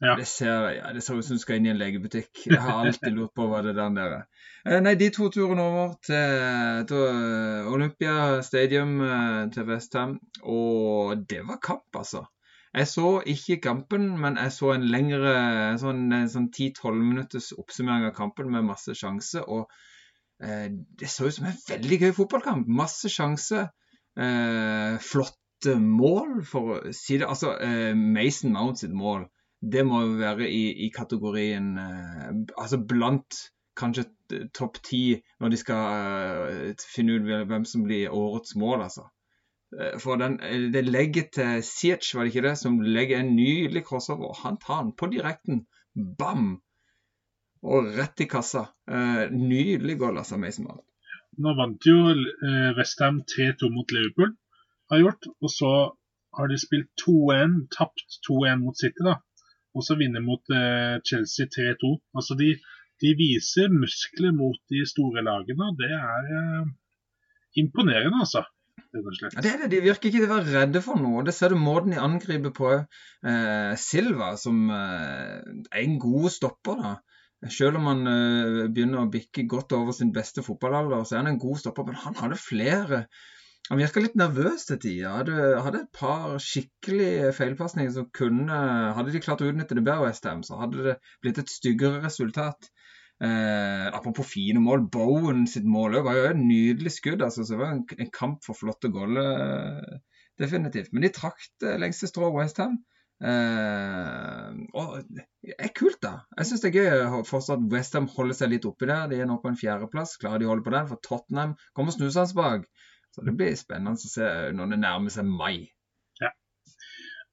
Ja. 0.00 0.14
Det, 0.16 0.24
ser, 0.24 0.70
ja, 0.78 0.92
det 0.96 1.02
ser 1.04 1.18
ut 1.18 1.26
som 1.26 1.36
du 1.36 1.42
skal 1.42 1.58
inn 1.60 1.66
i 1.68 1.72
en 1.74 1.80
legebutikk. 1.80 2.30
Jeg 2.46 2.60
har 2.64 2.86
alltid 2.86 3.12
lurt 3.12 3.34
på 3.36 3.44
hva 3.50 3.60
det 3.66 3.74
der 3.76 3.90
nede. 3.92 4.22
Eh, 4.64 4.78
Nei, 4.80 4.94
de 4.96 5.10
to 5.12 5.28
turene 5.32 5.66
over 5.66 5.94
til, 6.06 6.86
til 6.88 7.68
Olympia 7.68 8.40
Stadium 8.46 8.94
eh, 9.04 9.42
til 9.52 9.68
Westham, 9.68 10.16
og 10.40 11.26
det 11.28 11.42
var 11.48 11.60
kamp, 11.64 11.88
altså. 12.00 12.24
Jeg 12.70 12.86
så 12.86 13.08
ikke 13.26 13.56
kampen, 13.64 14.12
men 14.20 14.36
jeg 14.38 14.52
så 14.54 14.72
en 14.76 14.86
lengre 14.92 15.32
sånn, 15.82 16.04
sånn 16.30 16.48
10-12 16.54 17.00
minutters 17.02 17.50
oppsummering 17.58 18.06
av 18.06 18.14
kampen 18.14 18.52
med 18.52 18.68
masse 18.68 18.94
sjanse. 18.94 19.42
Og 19.42 19.66
eh, 20.44 20.68
det 20.70 21.10
så 21.10 21.26
ut 21.26 21.34
som 21.34 21.48
en 21.50 21.58
veldig 21.66 21.98
gøy 22.04 22.14
fotballkamp. 22.20 22.70
Masse 22.70 23.10
sjanse. 23.10 23.66
Eh, 24.14 24.94
flotte 25.02 25.74
mål, 25.82 26.44
for 26.46 26.76
å 26.76 26.94
si 26.94 27.18
det. 27.18 27.26
Altså, 27.26 27.56
eh, 27.58 27.90
Mason 27.98 28.54
Mount 28.54 28.84
sitt 28.84 28.94
mål, 28.94 29.26
det 29.60 29.82
må 29.84 30.00
jo 30.06 30.18
være 30.20 30.48
i, 30.48 30.64
i 30.86 30.88
kategorien 30.94 31.74
eh, 31.78 32.28
Altså 32.56 32.80
blant 32.80 33.40
kanskje 33.76 34.06
topp 34.56 34.80
ti 34.84 35.02
når 35.40 35.52
de 35.52 35.58
skal 35.60 35.82
eh, 36.52 36.86
finne 36.94 37.18
ut 37.18 37.28
hvem 37.50 37.66
som 37.68 37.84
blir 37.84 38.14
årets 38.16 38.56
mål, 38.60 38.86
altså. 38.88 39.06
Eh, 39.76 39.98
For 40.00 40.20
den, 40.20 40.38
det 40.72 40.86
legget 40.88 41.34
til 41.36 41.60
Siech, 41.66 42.14
var 42.14 42.24
det 42.24 42.34
ikke 42.34 42.46
det, 42.48 42.56
som 42.62 42.80
legger 42.80 43.20
en 43.20 43.34
nydelig 43.36 43.84
crossover. 43.88 44.32
Han 44.44 44.58
tar 44.64 44.84
den 44.84 44.96
på 44.96 45.10
direkten. 45.12 45.64
Bam! 45.94 46.60
Og 47.60 47.92
rett 47.98 48.20
i 48.24 48.24
kassa. 48.24 48.70
Nydelig 48.88 49.98
goal, 50.00 50.16
altså, 50.16 50.38
Mason 50.40 50.70
Nå 51.40 51.50
vant 51.58 51.84
jo 51.84 52.14
Westham 52.78 53.20
3-2 53.28 53.68
mot 53.74 53.92
Liverpool, 53.92 54.32
har 54.90 55.02
gjort. 55.02 55.28
Og 55.44 55.52
så 55.52 55.72
har 56.38 56.48
de 56.48 56.56
spilt 56.58 56.88
2-1, 57.04 57.66
tapt 57.76 58.16
2-1 58.24 58.62
mot 58.64 58.80
City, 58.80 59.04
da. 59.04 59.18
Og 59.76 59.86
så 59.86 59.96
vinner 59.98 60.22
mot 60.24 60.54
eh, 60.54 60.96
Chelsea 61.06 61.46
3-2. 61.46 61.92
Altså 62.16 62.36
de, 62.38 62.54
de 63.02 63.12
viser 63.18 63.70
muskler 63.72 64.34
mot 64.36 64.58
de 64.72 64.82
store 64.88 65.22
lagene, 65.26 65.70
det 65.78 65.92
er 65.96 66.32
eh, 66.40 66.72
imponerende, 67.62 68.24
altså. 68.24 68.44
Det 68.90 69.00
er 69.38 69.60
det. 69.60 69.68
De 69.70 69.78
virker 69.84 70.08
ikke 70.08 70.18
til 70.18 70.26
å 70.26 70.32
være 70.32 70.54
redde 70.54 70.80
for 70.82 70.98
noe. 70.98 71.22
Det 71.26 71.34
ser 71.36 71.52
du 71.52 71.60
måten 71.60 71.94
de 71.94 72.00
angriper 72.02 72.52
på. 72.54 72.72
Eh, 73.22 73.72
Silva, 73.78 74.32
som 74.40 74.64
eh, 74.74 75.36
er 75.70 75.82
en 75.84 75.98
god 76.02 76.26
stopper, 76.34 76.80
da. 76.82 76.96
Selv 77.48 77.78
om 77.78 77.86
han 77.88 78.02
eh, 78.10 78.64
begynner 78.68 79.04
å 79.04 79.10
bikke 79.12 79.46
godt 79.48 79.76
over 79.76 79.94
sin 79.96 80.10
beste 80.12 80.42
fotballalder, 80.44 81.04
så 81.06 81.16
er 81.16 81.22
han 81.22 81.32
en 81.34 81.42
god 81.42 81.62
stopper. 81.62 81.86
Men 81.86 82.00
han 82.02 82.18
hadde 82.18 82.40
flere 82.40 83.04
Han 83.70 83.78
virka 83.78 84.02
litt 84.02 84.16
nervøs 84.18 84.64
til 84.66 84.80
tider. 84.82 85.12
Hadde, 85.14 85.34
hadde 85.62 85.80
et 85.84 85.90
par 85.94 86.40
skikkelig 86.42 87.30
feilpasninger 87.36 87.92
som 87.94 88.08
kunne 88.16 88.56
Hadde 88.96 89.14
de 89.14 89.22
klart 89.22 89.44
å 89.44 89.50
utnytte 89.50 89.76
det 89.78 89.84
bedre, 89.86 90.08
Westham, 90.08 90.42
så 90.46 90.58
hadde 90.58 90.86
det 90.88 90.96
blitt 91.22 91.38
et 91.38 91.52
styggere 91.52 92.02
resultat. 92.02 92.70
Eh, 93.22 93.86
apropos 93.94 94.26
fine 94.26 94.58
mål. 94.64 94.88
Bowen 94.90 95.46
sitt 95.50 95.68
mål 95.68 96.00
var 96.02 96.18
jo 96.18 96.26
et 96.32 96.42
nydelig 96.42 96.96
skudd. 96.96 97.22
altså, 97.22 97.44
så 97.44 97.54
Det 97.54 97.62
var 97.62 97.74
en, 97.76 97.84
en 97.98 98.12
kamp 98.18 98.42
for 98.46 98.58
flotte 98.58 98.90
goller, 98.90 100.00
definitivt. 100.40 100.90
Men 100.92 101.06
de 101.06 101.14
trakk 101.14 101.38
det 101.62 101.78
lengste 101.78 102.10
strået, 102.10 102.34
Westham. 102.40 102.80
Eh, 103.22 104.50
det 105.46 105.54
er 105.58 105.74
kult, 105.76 106.02
da. 106.02 106.16
Jeg 106.40 106.50
syns 106.50 106.66
det 106.66 106.74
er 106.74 106.78
gøy 106.80 107.24
fortsatt 107.28 107.70
Westham 107.70 108.10
holder 108.16 108.42
seg 108.42 108.50
litt 108.54 108.66
oppi 108.66 108.90
der. 108.90 109.06
De 109.12 109.20
er 109.20 109.30
nå 109.30 109.38
på 109.38 109.52
en 109.52 109.62
fjerdeplass. 109.62 110.18
Klarer 110.18 110.42
de 110.42 110.48
å 110.48 110.56
holde 110.56 110.66
på 110.66 110.74
den? 110.74 110.88
For 110.90 111.06
Tottenham 111.06 111.54
kommer 111.76 111.94
snusende 111.94 112.34
bak. 112.34 112.66
Så 113.14 113.24
det 113.26 113.34
blir 113.38 113.56
spennende 113.58 113.98
å 113.98 114.10
se 114.10 114.26
når 114.54 114.74
det 114.74 114.80
nærmer 114.84 115.10
seg 115.14 115.26
mai. 115.26 115.66
Ja. 116.22 116.30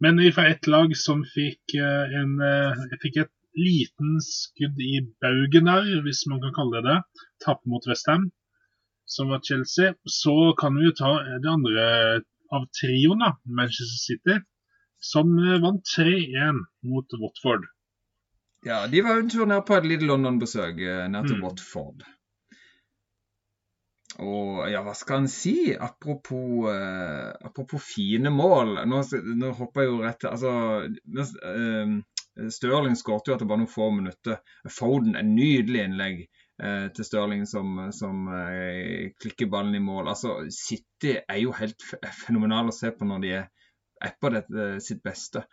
Men 0.03 0.19
fra 0.34 0.48
et 0.50 0.67
lag 0.69 0.93
som 0.98 1.24
fikk, 1.36 1.75
eh, 1.77 2.15
en, 2.22 2.38
jeg 2.91 3.01
fikk 3.03 3.22
et 3.25 3.34
liten 3.57 4.17
skudd 4.22 4.77
i 4.81 5.00
baugen 5.22 5.69
der, 5.69 5.88
hvis 6.05 6.25
man 6.29 6.41
kan 6.43 6.53
kalle 6.57 6.81
det 6.81 6.91
det, 6.91 7.24
tape 7.46 7.65
mot 7.69 7.86
Westham, 7.89 8.27
som 9.07 9.29
var 9.31 9.41
Chelsea, 9.46 9.93
så 10.05 10.53
kan 10.60 10.75
vi 10.77 10.89
jo 10.89 10.98
ta 10.98 11.13
det 11.41 11.50
andre 11.50 11.88
av 12.53 12.67
trioen, 12.79 13.22
da, 13.24 13.31
Manchester 13.46 14.01
City, 14.01 14.38
som 15.03 15.34
eh, 15.39 15.57
vant 15.63 15.81
3-1 15.96 16.62
mot 16.89 17.17
Watford. 17.22 17.65
Ja, 18.65 18.81
de 18.89 19.01
var 19.05 19.17
jo 19.17 19.24
en 19.25 19.29
tur 19.31 19.46
ned 19.50 19.65
på 19.67 19.75
et 19.77 19.86
lite 19.88 20.07
London-besøk, 20.10 20.79
nær 20.81 21.12
ned 21.13 21.27
til 21.29 21.38
Mm. 21.38 21.43
Watford. 21.46 22.05
Og 24.24 24.64
ja, 24.72 24.80
hva 24.86 24.94
skal 24.98 25.24
en 25.24 25.30
si? 25.30 25.74
Apropos, 25.78 26.66
eh, 26.72 27.34
apropos 27.46 27.84
fine 27.86 28.32
mål. 28.34 28.80
Nå, 28.90 29.02
nå 29.38 29.52
hopper 29.60 29.84
jeg 29.86 29.92
jo 29.92 30.00
rett 30.02 30.20
til 30.24 30.32
Altså, 30.32 30.54
eh, 31.52 32.50
Stirling 32.54 32.98
skåret 32.98 33.30
jo 33.30 33.34
etter 33.36 33.50
bare 33.50 33.62
noen 33.64 33.72
få 33.72 33.88
minutter. 33.94 34.40
Foden, 34.70 35.16
en 35.18 35.32
nydelig 35.38 35.84
innlegg 35.88 36.20
eh, 36.26 36.88
til 36.98 37.06
Stirling 37.08 37.46
som, 37.50 37.78
som 37.94 38.28
eh, 38.34 39.08
klikker 39.22 39.50
ballen 39.54 39.78
i 39.78 39.82
mål. 39.86 40.10
Altså, 40.14 40.40
City 40.54 41.16
er 41.22 41.40
jo 41.42 41.54
helt 41.58 41.82
f- 41.86 41.98
fenomenale 42.26 42.74
å 42.74 42.78
se 42.78 42.92
på 42.94 43.06
når 43.10 43.24
de 43.26 43.34
er, 43.40 43.48
er 44.06 44.14
på 44.22 44.34
det, 44.34 44.44
sitt 44.86 45.02
beste. 45.06 45.46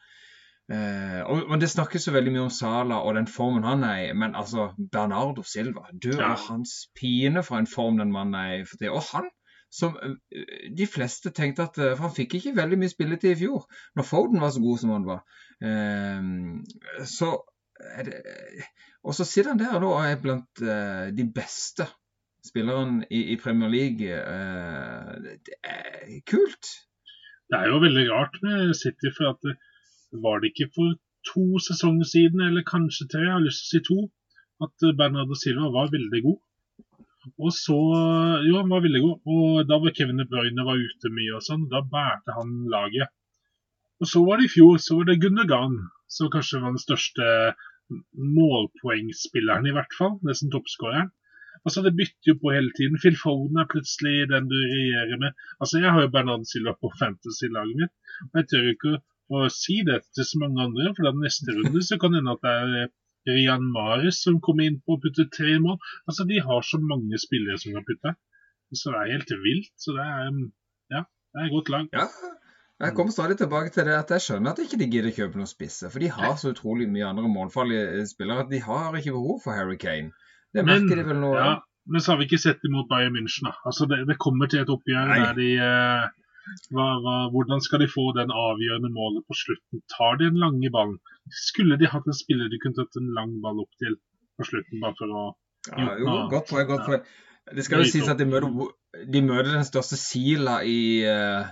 Eh, 0.72 1.20
og, 1.28 1.42
og 1.52 1.60
Det 1.60 1.68
snakkes 1.68 2.06
jo 2.08 2.14
veldig 2.14 2.32
mye 2.32 2.46
om 2.46 2.52
Sala 2.56 3.02
og 3.04 3.18
den 3.18 3.26
formen 3.28 3.66
han 3.68 3.82
er 3.84 3.98
i, 4.06 4.12
men 4.16 4.32
altså 4.38 4.70
Bernardo 4.92 5.42
Silva 5.44 5.90
Du 5.92 6.08
Ja. 6.14 6.30
og 6.32 6.38
hans 6.48 6.88
pine 6.96 7.42
for 7.44 7.58
en 7.60 7.68
form 7.68 7.98
den 8.00 8.12
mannen 8.12 8.34
er 8.34 8.62
i 8.62 8.64
for 8.64 8.80
tida. 8.80 8.94
Og 8.96 9.04
han, 9.12 9.28
som 9.70 9.98
eh, 10.00 10.70
de 10.78 10.86
fleste 10.88 11.34
tenkte 11.36 11.66
at 11.68 11.78
eh, 11.78 11.92
For 11.96 12.08
han 12.08 12.16
fikk 12.16 12.38
ikke 12.38 12.56
veldig 12.56 12.78
mye 12.80 12.92
spilletid 12.94 13.34
i 13.34 13.40
fjor, 13.42 13.66
når 13.96 14.08
Foden 14.08 14.40
var 14.40 14.54
så 14.56 14.62
god 14.64 14.78
som 14.80 14.94
han 14.96 15.04
var. 15.10 15.20
Eh, 15.60 17.04
så 17.04 17.34
det 18.06 18.22
Og 19.02 19.14
så 19.14 19.24
sitter 19.28 19.50
han 19.50 19.60
der 19.60 19.82
og 19.84 20.00
er 20.06 20.16
blant 20.22 20.62
eh, 20.62 21.10
de 21.12 21.26
beste 21.34 21.84
spillerne 22.46 23.04
i, 23.10 23.20
i 23.34 23.36
Premier 23.36 23.68
League. 23.68 24.08
Eh, 24.08 25.12
det, 25.24 25.58
er 25.64 26.20
kult. 26.30 26.72
Det 27.52 27.58
er 27.60 27.68
jo 27.68 27.82
veldig 27.84 28.04
rart 28.12 28.38
med 28.42 28.72
City, 28.80 29.12
for 29.16 29.34
at 29.34 29.56
var 30.22 30.40
det 30.40 30.52
ikke 30.52 30.70
for 30.76 30.94
to 31.30 31.44
sesonger 31.66 32.06
siden, 32.08 32.40
eller 32.46 32.66
kanskje 32.68 33.08
tre, 33.10 33.24
jeg 33.26 33.36
har 33.36 33.44
lyst 33.44 33.64
til 33.64 33.66
å 33.66 33.72
si 33.72 33.86
to, 33.88 33.98
at 34.66 34.86
eh, 34.86 34.96
Bernardo 34.98 35.38
Silva 35.38 35.70
var 35.74 35.92
veldig 35.94 36.22
god. 36.26 36.40
Og 37.40 37.52
så 37.56 37.78
Jo, 38.44 38.58
han 38.60 38.72
var 38.72 38.82
veldig 38.84 39.00
god. 39.00 39.20
Og 39.34 39.68
da 39.68 39.78
var 39.80 39.94
Kevin 39.96 40.20
De 40.20 40.26
Bruyne 40.28 40.66
var 40.66 40.76
ute 40.76 41.12
mye 41.18 41.38
og 41.38 41.44
sånn. 41.46 41.68
Da 41.72 41.80
bærte 41.80 42.34
han 42.36 42.50
laget. 42.68 43.08
Og 44.02 44.10
så 44.10 44.20
var 44.26 44.40
det 44.40 44.50
i 44.50 44.52
fjor 44.52 44.76
så 44.82 44.98
var 44.98 45.08
det 45.08 45.20
Gundogan, 45.22 45.78
som 46.10 46.28
kanskje 46.32 46.60
var 46.60 46.74
den 46.74 46.82
største 46.82 47.28
målpoengspilleren, 48.38 49.68
i 49.70 49.74
hvert 49.76 49.96
fall. 49.96 50.18
Nesten 50.28 50.52
toppskåreren. 50.52 51.12
Altså, 51.64 51.80
Det 51.86 51.96
bytter 51.96 52.28
jo 52.28 52.36
på 52.42 52.52
hele 52.52 52.72
tiden. 52.76 53.00
Phil 53.00 53.16
Foden 53.16 53.56
er 53.60 53.70
plutselig 53.72 54.28
den 54.28 54.50
du 54.50 54.58
regjerer 54.60 55.16
med. 55.24 55.32
Altså, 55.60 55.80
Jeg 55.80 55.92
har 55.92 56.02
jo 56.02 56.12
Bernard 56.12 56.44
Silva 56.50 56.76
på 56.76 56.92
fantasy-laget 57.00 57.80
mitt, 57.80 57.94
og 58.32 58.40
jeg 58.40 58.48
tør 58.52 58.72
ikke 58.74 58.94
å 59.32 59.46
si 59.52 59.80
det 59.86 60.02
til 60.14 60.26
så 60.28 60.40
mange 60.42 60.66
andre, 60.66 60.92
for 60.96 61.08
da 61.08 61.14
neste 61.16 61.54
runde 61.56 61.80
så 61.86 61.96
kan 62.00 62.12
det 62.12 62.20
hende 62.20 62.34
at 62.36 62.44
det 62.44 62.54
er 62.54 62.92
Rian 63.34 63.64
Mares 63.72 64.18
som 64.20 64.40
kommer 64.44 64.66
inn 64.68 64.80
på 64.84 64.96
å 64.96 65.00
putte 65.00 65.24
tre 65.32 65.56
mål. 65.64 65.78
Altså, 66.04 66.26
De 66.28 66.42
har 66.44 66.64
så 66.66 66.80
mange 66.82 67.16
spillere 67.22 67.56
som 67.60 67.72
kan 67.76 67.86
putte. 67.88 68.14
Så 68.74 68.90
det 68.92 69.00
er 69.00 69.12
helt 69.14 69.30
vilt. 69.44 69.70
Så 69.80 69.94
det 69.96 70.04
er 70.04 70.32
ja, 70.92 71.04
det 71.06 71.40
er 71.40 71.46
et 71.46 71.54
godt 71.54 71.70
lag. 71.72 71.88
Ja, 71.94 72.08
jeg 72.84 72.96
kommer 72.98 73.14
stadig 73.14 73.38
tilbake 73.38 73.70
til 73.72 73.86
det 73.86 73.94
at 73.96 74.10
jeg 74.12 74.24
skjønner 74.24 74.52
at 74.52 74.60
ikke 74.64 74.80
de 74.80 74.88
gidder 74.90 75.14
kjøpe 75.14 75.38
noen 75.40 75.48
spisse. 75.48 75.88
For 75.92 76.02
de 76.02 76.10
har 76.12 76.34
så 76.40 76.50
utrolig 76.52 76.88
mye 76.90 77.06
andre 77.06 77.30
målfarlige 77.30 78.02
spillere 78.10 78.44
at 78.44 78.50
de 78.50 78.60
har 78.64 78.98
ikke 78.98 79.14
behov 79.14 79.38
for 79.44 79.56
Harry 79.56 79.78
Kane. 79.80 80.10
Det 80.54 80.64
Men, 80.66 80.88
de 80.90 80.98
vel 81.00 81.20
nå. 81.22 81.32
ja, 81.38 81.54
men 81.86 82.02
så 82.02 82.12
har 82.12 82.20
vi 82.20 82.26
ikke 82.28 82.42
sett 82.42 82.66
imot 82.66 82.90
Bayern 82.90 83.14
München. 83.16 83.48
da. 83.48 83.54
Altså, 83.64 83.86
det, 83.90 84.02
det 84.10 84.18
kommer 84.18 84.50
til 84.50 84.64
et 84.64 84.72
oppgjør 84.74 85.08
Nei. 85.10 85.20
der 85.22 85.38
de 85.38 85.48
eh, 85.64 86.04
hva, 86.74 86.86
hva, 87.04 87.16
Hvordan 87.34 87.62
skal 87.64 87.82
de 87.82 87.88
få 87.90 88.08
den 88.16 88.32
avgjørende 88.34 88.90
målet 88.94 89.24
på 89.28 89.36
slutten? 89.38 89.82
Tar 89.96 90.18
de 90.20 90.28
en 90.30 90.40
lange 90.42 90.70
ballen? 90.74 90.98
Skulle 91.30 91.78
de 91.80 91.88
hatt 91.90 92.06
en 92.10 92.16
spiller 92.16 92.50
de 92.52 92.60
kunne 92.62 92.76
tatt 92.78 93.00
en 93.00 93.12
lang 93.16 93.36
ball 93.44 93.62
opp 93.64 93.72
til 93.82 93.96
på 94.38 94.46
slutten, 94.50 94.80
bare 94.82 94.98
for 94.98 95.14
å 95.14 95.24
Ja, 95.70 95.94
jo, 95.96 96.08
Ja. 96.10 96.28
godt 96.28 96.50
poeng, 96.50 96.66
godt 96.68 96.84
poeng. 96.84 97.04
Det 97.54 97.64
skal 97.64 97.80
jo 97.80 97.88
sies 97.88 98.08
at 98.08 98.18
de 98.20 98.26
møter, 98.28 98.48
de 99.12 99.20
møter 99.24 99.52
den 99.52 99.64
største 99.64 99.96
sila 100.00 100.58
i, 100.64 101.04
eh, 101.08 101.46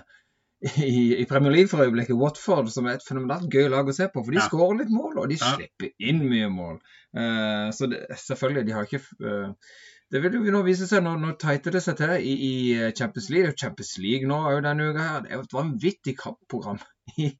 i, 0.85 1.21
i 1.21 1.25
Premier 1.29 1.51
League 1.53 1.69
for 1.71 1.83
øyeblikket, 1.83 2.17
Watford, 2.17 2.69
som 2.73 2.85
er 2.85 2.97
et 2.99 3.05
fenomenalt 3.07 3.49
gøy 3.51 3.67
lag 3.73 3.89
å 3.89 3.95
se 3.95 4.07
på. 4.13 4.23
For 4.23 4.31
de 4.31 4.39
Ja. 4.41 4.45
skårer 4.47 4.83
litt 4.83 4.93
mål, 4.93 5.17
og 5.23 5.29
de 5.29 5.37
Ja. 5.39 5.55
slipper 5.55 5.89
inn 5.99 6.23
mye 6.29 6.49
mål. 6.53 6.77
Uh, 7.13 7.69
så 7.75 7.89
det, 7.89 8.05
selvfølgelig, 8.21 8.65
de 8.67 8.77
har 8.77 8.87
ikke 8.87 9.01
eh, 9.01 9.73
Det 10.13 10.21
vil 10.21 10.35
jo 10.37 10.51
nå 10.53 10.59
vise 10.61 10.85
seg, 10.85 11.01
nå, 11.01 11.15
nå 11.17 11.31
tighter 11.41 11.73
det 11.73 11.79
seg 11.81 11.97
til 11.97 12.11
i, 12.21 12.33
i 12.47 12.89
Champions 12.93 13.31
League. 13.33 13.55
Champions 13.57 13.95
League 13.97 14.29
nå 14.29 14.37
jo 14.53 14.59
denne 14.61 14.91
uka 14.91 15.05
her. 15.07 15.23
Det 15.23 15.31
er 15.31 15.39
jo 15.39 15.45
et 15.47 15.55
vanvittig 15.61 16.17
kampprogram. 16.23 16.83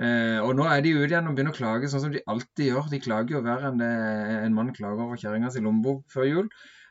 Eh, 0.00 0.38
og 0.40 0.54
nå 0.56 0.64
er 0.64 0.78
de 0.80 0.94
ute 0.94 1.10
igjen 1.10 1.26
og 1.28 1.34
begynner 1.36 1.52
å 1.52 1.56
klage, 1.58 1.88
sånn 1.92 2.00
som 2.00 2.12
de 2.14 2.22
alltid 2.32 2.70
gjør. 2.70 2.86
De 2.88 3.00
klager 3.04 3.34
jo 3.34 3.42
verre 3.44 3.68
enn 3.68 3.82
en 3.84 4.54
mann 4.56 4.70
klager 4.72 5.02
over 5.04 5.18
kjerringas 5.20 5.58
lommebok 5.60 6.06
før 6.08 6.24
jul. 6.24 6.46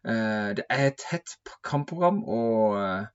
Eh, 0.05 0.51
det 0.59 0.65
er 0.69 0.83
et 0.91 0.99
tett 1.01 1.33
kampprogram, 1.65 2.21
og 2.29 2.77
eh, 2.77 3.07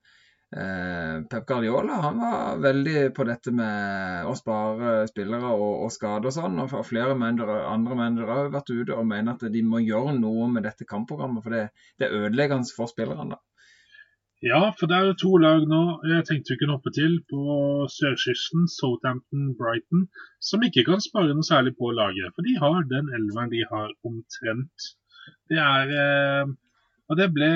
Pep 0.55 1.47
Guardiola 1.49 1.97
han 2.05 2.21
var 2.23 2.61
veldig 2.63 3.09
på 3.17 3.25
dette 3.27 3.51
med 3.51 4.29
å 4.31 4.35
spare 4.39 4.93
spillere 5.11 5.51
og, 5.51 5.87
og 5.87 5.91
skade 5.95 6.31
og 6.31 6.37
sånn. 6.37 6.61
Og 6.63 6.75
flere 6.87 7.17
menere, 7.19 7.65
andre 7.71 7.99
menere 7.99 8.37
har 8.39 8.53
vært 8.55 8.71
ute 8.71 8.95
og 8.95 9.09
mener 9.11 9.35
at 9.35 9.43
de 9.51 9.65
må 9.67 9.83
gjøre 9.83 10.15
noe 10.19 10.47
med 10.53 10.69
dette 10.69 10.87
kampprogrammet, 10.87 11.43
for 11.43 11.57
det, 11.57 11.65
det 11.99 12.07
er 12.07 12.29
ødeleggende 12.29 12.71
for 12.77 12.93
spillerne. 12.93 13.35
da. 13.35 13.43
Ja, 14.45 14.61
for 14.77 14.91
det 14.91 14.97
er 14.97 15.07
jo 15.09 15.15
to 15.23 15.31
lag 15.41 15.63
nå 15.69 15.81
jeg 16.05 16.25
tenkte 16.29 16.53
vi 16.53 16.59
kunne 16.61 16.75
hoppe 16.77 16.91
til 16.93 17.15
på 17.31 17.45
sørkysten, 17.89 18.67
Southampton, 18.69 19.55
Brighton, 19.57 20.03
som 20.49 20.67
ikke 20.67 20.85
kan 20.91 21.01
spare 21.01 21.33
noe 21.33 21.47
særlig 21.49 21.73
på 21.79 21.89
laget. 21.97 22.35
For 22.37 22.45
de 22.45 22.53
har 22.61 22.85
den 22.91 23.09
elveren 23.19 23.53
de 23.55 23.63
har 23.71 23.95
omtrent. 24.05 24.91
Det 25.49 25.61
er 25.61 25.95
eh, 26.03 26.53
Og 27.09 27.17
det 27.21 27.31
ble 27.37 27.51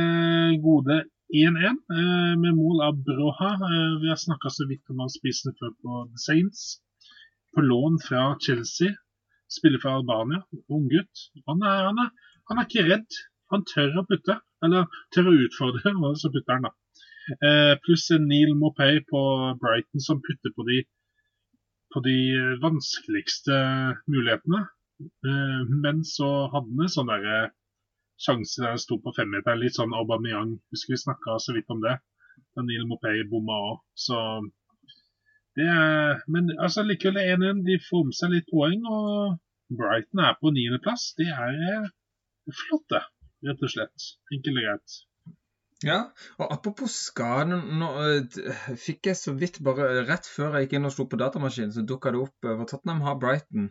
gode 0.64 1.02
1-1 1.34 1.76
eh, 1.98 2.34
med 2.40 2.54
mål 2.56 2.80
av 2.88 2.98
Broha. 3.04 3.50
Eh, 3.68 3.94
vi 4.02 4.08
har 4.12 4.16
snakka 4.20 4.50
så 4.50 4.66
vidt 4.70 4.88
om 4.92 5.02
han 5.04 5.12
spissen 5.12 5.52
før 5.60 5.74
på 5.82 6.04
The 6.12 6.22
Saints. 6.24 6.62
På 7.54 7.64
lån 7.64 7.98
fra 8.06 8.22
Chelsea. 8.44 8.94
Spiller 9.58 9.80
fra 9.82 9.94
Albania. 9.98 10.42
Unggutt. 10.68 11.24
Han, 11.46 11.62
er- 11.62 11.84
han, 11.88 11.98
er- 12.04 12.32
han 12.50 12.58
er 12.62 12.68
ikke 12.68 12.86
redd. 12.88 13.18
Han 13.52 13.64
tør 13.68 14.00
å 14.00 14.06
putte. 14.08 14.38
Eller 14.64 14.88
tør 15.14 15.30
å 15.30 15.36
utfordre, 15.44 15.92
og 16.08 16.16
så 16.20 16.32
putter 16.34 16.56
han, 16.58 16.68
da. 16.68 16.72
Eh, 17.44 17.74
pluss 17.84 18.08
Neil 18.24 18.54
Mopay 18.56 19.02
på 19.10 19.20
Brighton 19.60 20.00
som 20.00 20.22
putter 20.24 20.54
på 20.56 20.64
de, 20.68 20.78
på 21.92 22.00
de 22.06 22.16
vanskeligste 22.64 23.58
mulighetene. 24.08 24.64
Men 25.84 26.00
så 26.08 26.28
hadde 26.50 26.72
han 26.72 26.86
en 26.88 26.90
sånn 26.90 27.10
derre 27.12 27.36
sjanse 28.24 28.62
der 28.62 28.74
han 28.74 28.82
sto 28.82 28.98
på 29.02 29.14
femmeteren, 29.16 29.60
litt 29.62 29.78
sånn 29.78 29.94
Aubameyang. 29.96 30.56
Husker 30.74 30.94
vi 30.94 31.02
snakka 31.02 31.38
så 31.42 31.54
vidt 31.56 31.70
om 31.74 31.82
det. 31.84 31.98
Da 32.54 32.64
Neil 32.66 32.86
Mopay 32.90 33.24
bomma 33.30 33.58
òg. 33.72 33.82
Så 34.06 34.18
det 35.58 35.66
er 35.66 36.22
Men 36.30 36.50
altså, 36.58 36.84
likevel 36.86 37.20
er 37.22 37.36
1-1. 37.36 37.64
De 37.66 37.78
får 37.88 38.08
med 38.08 38.18
seg 38.18 38.34
litt 38.34 38.50
poeng, 38.52 38.84
og 38.86 39.38
Brighton 39.78 40.24
er 40.24 40.38
på 40.40 40.54
niendeplass. 40.54 41.12
Det 41.18 41.28
er 41.28 41.60
eh, 41.72 41.90
flott, 42.62 42.86
det. 42.94 43.04
Rett 43.48 43.62
og 43.62 43.72
slett. 43.74 44.10
Enkelt 44.34 44.60
og 44.60 44.66
greit. 44.66 44.98
Ja, 45.86 45.98
og 46.42 46.48
apropos 46.50 46.94
skade 47.06 47.54
nå 47.54 47.88
eh, 48.02 48.38
fikk 48.82 49.12
jeg 49.12 49.18
så 49.18 49.34
vidt 49.38 49.60
bare 49.62 50.02
Rett 50.08 50.26
før 50.26 50.56
jeg 50.56 50.66
gikk 50.66 50.74
inn 50.78 50.88
og 50.88 50.94
slo 50.94 51.06
på 51.10 51.20
datamaskinen, 51.20 51.70
så 51.74 51.84
dukka 51.86 52.10
det 52.14 52.22
opp 52.24 52.48
eh, 52.48 52.56
for 52.56 52.70
Tottenham 52.70 53.04
har 53.06 53.20
Brighton 53.22 53.68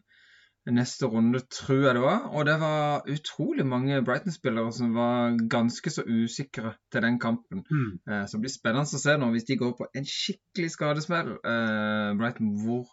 neste 0.74 1.08
runde, 1.08 1.40
tror 1.54 1.84
jeg 1.86 1.96
det 1.96 2.02
var. 2.04 2.26
Og 2.36 2.46
det 2.48 2.56
var 2.60 3.06
utrolig 3.14 3.66
mange 3.66 4.02
Brighton-spillere 4.06 4.72
som 4.76 4.94
var 4.96 5.38
ganske 5.50 5.92
så 5.94 6.04
usikre 6.04 6.74
til 6.92 7.02
den 7.06 7.20
kampen. 7.24 7.64
Mm. 7.72 8.00
Eh, 8.08 8.26
Så 8.26 8.38
det 8.38 8.42
blir 8.48 8.54
spennende 8.56 8.84
å 9.00 9.02
se 9.04 9.16
nå, 9.18 9.30
hvis 9.32 9.48
de 9.48 9.58
går 9.62 9.74
på 9.80 9.88
en 9.96 10.06
skikkelig 10.08 10.72
skadesmell, 10.76 11.32
eh, 11.40 12.12
Brighton, 12.20 12.52
hvor, 12.66 12.86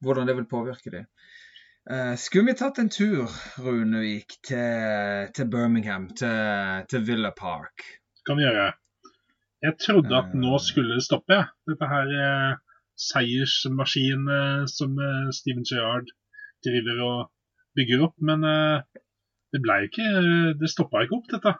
hvordan 0.00 0.26
det 0.30 0.36
vil 0.38 0.48
påvirke 0.48 0.90
dem. 0.94 1.06
Eh, 1.90 2.14
skulle 2.20 2.50
vi 2.52 2.58
tatt 2.60 2.78
en 2.78 2.88
tur, 2.92 3.28
Runevik, 3.64 4.38
til, 4.44 5.28
til 5.34 5.48
Birmingham, 5.52 6.08
til, 6.16 6.84
til 6.88 7.06
Villa 7.08 7.30
Park? 7.36 7.84
kan 8.28 8.36
vi 8.36 8.44
gjøre. 8.44 8.72
Jeg 9.64 9.74
trodde 9.80 10.16
at 10.18 10.34
Eh. 10.34 10.40
nå 10.40 10.58
skulle 10.60 10.94
det 10.98 11.04
stoppe, 11.06 11.32
jeg. 11.32 11.46
Dette 11.66 11.86
her 11.88 12.10
eh, 12.24 12.56
seiersmaskinen 13.08 14.28
eh, 14.34 14.66
som 14.70 14.98
eh, 15.00 15.30
Steven 15.32 15.64
Gerrard 15.64 16.10
driver 16.66 17.04
og 17.06 17.18
bygger 17.78 18.04
opp. 18.08 18.16
Men 18.30 18.44
eh, 18.48 19.00
det 19.54 19.62
ble 19.64 19.80
ikke 19.88 20.04
eh, 20.04 20.52
Det 20.60 20.70
stoppa 20.72 21.04
ikke 21.04 21.18
opp, 21.20 21.32
dette. 21.32 21.54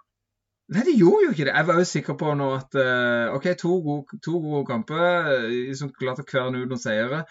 Nei, 0.68 0.82
de 0.84 0.98
gjorde 0.98 1.24
jo 1.24 1.32
ikke 1.32 1.46
det. 1.48 1.54
Jeg 1.56 1.66
var 1.70 1.78
jo 1.80 1.88
sikker 1.88 2.16
på 2.20 2.32
nå 2.36 2.46
at 2.58 2.74
uh, 2.76 3.30
OK, 3.32 3.46
to 3.56 3.70
gode, 3.86 4.18
to 4.20 4.34
gode 4.36 4.66
kamper 4.68 5.46
Liksom 5.48 5.88
som 5.88 5.92
klarte 5.96 6.26
å 6.26 6.28
kverne 6.28 6.60
ut 6.60 6.68
noen 6.68 6.82
seire. 6.82 7.22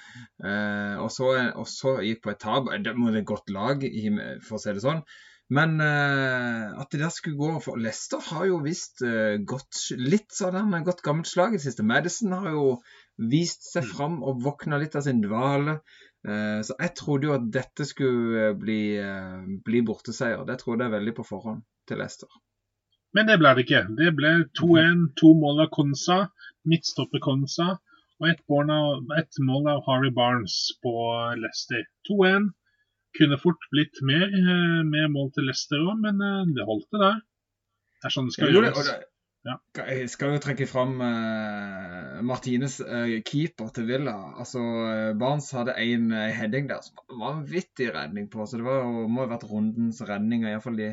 Uh, 0.41 0.97
og, 1.03 1.11
så, 1.13 1.27
og 1.53 1.67
så 1.69 1.99
gikk 2.01 2.23
på 2.23 2.33
et 2.33 2.41
tap. 2.41 2.71
Det 2.81 2.95
må 2.97 3.11
være 3.11 3.21
et 3.21 3.29
godt 3.29 3.53
lag, 3.53 3.85
for 4.41 4.57
å 4.57 4.61
si 4.63 4.73
det 4.73 4.81
sånn. 4.81 5.05
Men 5.53 5.77
uh, 5.79 6.75
at 6.81 6.91
det 6.91 6.99
der 6.99 7.13
skulle 7.13 7.39
gå 7.39 7.53
for 7.63 7.79
Leicester 7.79 8.19
har 8.33 8.49
jo 8.49 8.57
visst 8.65 8.99
eh, 9.05 9.37
gått 9.47 9.79
litt 9.95 10.33
sånn 10.35 10.75
godt 10.83 11.03
gammelt 11.05 11.29
slag 11.29 11.55
i 11.55 11.59
det 11.59 11.63
siste. 11.63 11.85
Madison 11.87 12.35
har 12.35 12.51
jo 12.51 12.65
vist 13.31 13.63
seg 13.71 13.87
fram 13.87 14.19
og 14.27 14.43
våkna 14.43 14.79
litt 14.81 14.97
av 14.99 15.05
sin 15.07 15.23
dvale. 15.23 15.79
Eh, 16.25 16.59
så 16.65 16.75
jeg 16.79 16.93
trodde 16.97 17.29
jo 17.29 17.33
at 17.35 17.47
dette 17.53 17.85
skulle 17.87 18.49
eh, 18.49 18.55
bli, 18.57 18.79
eh, 18.99 19.43
bli 19.65 19.81
borteseier. 19.85 20.43
Det 20.47 20.57
trodde 20.63 20.87
jeg 20.87 20.95
veldig 20.95 21.13
på 21.19 21.25
forhånd 21.27 21.61
til 21.87 22.01
Leicester. 22.01 22.29
Men 23.15 23.29
det 23.29 23.37
ble 23.39 23.53
det 23.55 23.65
ikke. 23.67 23.83
Det 23.97 24.11
ble 24.17 24.31
2-1. 24.59 25.05
To 25.21 25.33
mål 25.39 25.63
av 25.65 25.69
Konsa, 25.73 26.17
midtstopper 26.67 27.21
Konsa, 27.23 27.77
og 28.19 28.29
ett 28.31 28.41
mål, 28.49 28.71
av- 28.73 29.43
mål 29.45 29.69
av 29.75 29.83
Harry 29.87 30.11
Barnes 30.13 30.57
på 30.83 30.93
Leicester. 31.39 31.85
2-1. 32.09 32.49
Kunne 33.17 33.37
fort 33.41 33.63
blitt 33.71 34.01
mer 34.05 34.27
med 34.85 35.13
mål 35.13 35.31
til 35.33 35.47
Leicester 35.47 35.79
òg, 35.81 36.01
men 36.03 36.19
det 36.53 36.65
holdt 36.67 36.89
det 36.93 37.01
der. 37.01 37.21
Det 38.01 38.09
er 38.09 38.13
sånn 38.13 38.27
det 38.29 38.35
skal 38.35 38.51
gjøres. 38.53 38.91
Ja. 39.47 39.55
Jeg 39.87 40.09
skal 40.11 40.35
jo 40.35 40.41
trekke 40.43 40.67
fram 40.67 40.97
uh, 40.99 42.19
Martines 42.25 42.79
uh, 42.83 43.17
keeper 43.27 43.71
til 43.75 43.87
Villa. 43.87 44.15
Altså, 44.41 44.61
eh, 44.91 45.11
Barnes 45.19 45.47
hadde 45.55 45.77
en 45.79 46.09
uh, 46.11 46.27
heading 46.35 46.67
der 46.67 46.81
som 46.83 46.99
var 46.99 47.21
vanvittig 47.21 47.91
redning 47.95 48.27
på. 48.33 48.45
Så 48.45 48.59
det 48.59 48.67
var 48.67 48.81
jo, 48.83 49.05
må 49.07 49.23
ha 49.23 49.31
vært 49.31 49.47
rundens 49.47 50.01
redning, 50.09 50.43
iallfall 50.49 50.79
de, 50.79 50.91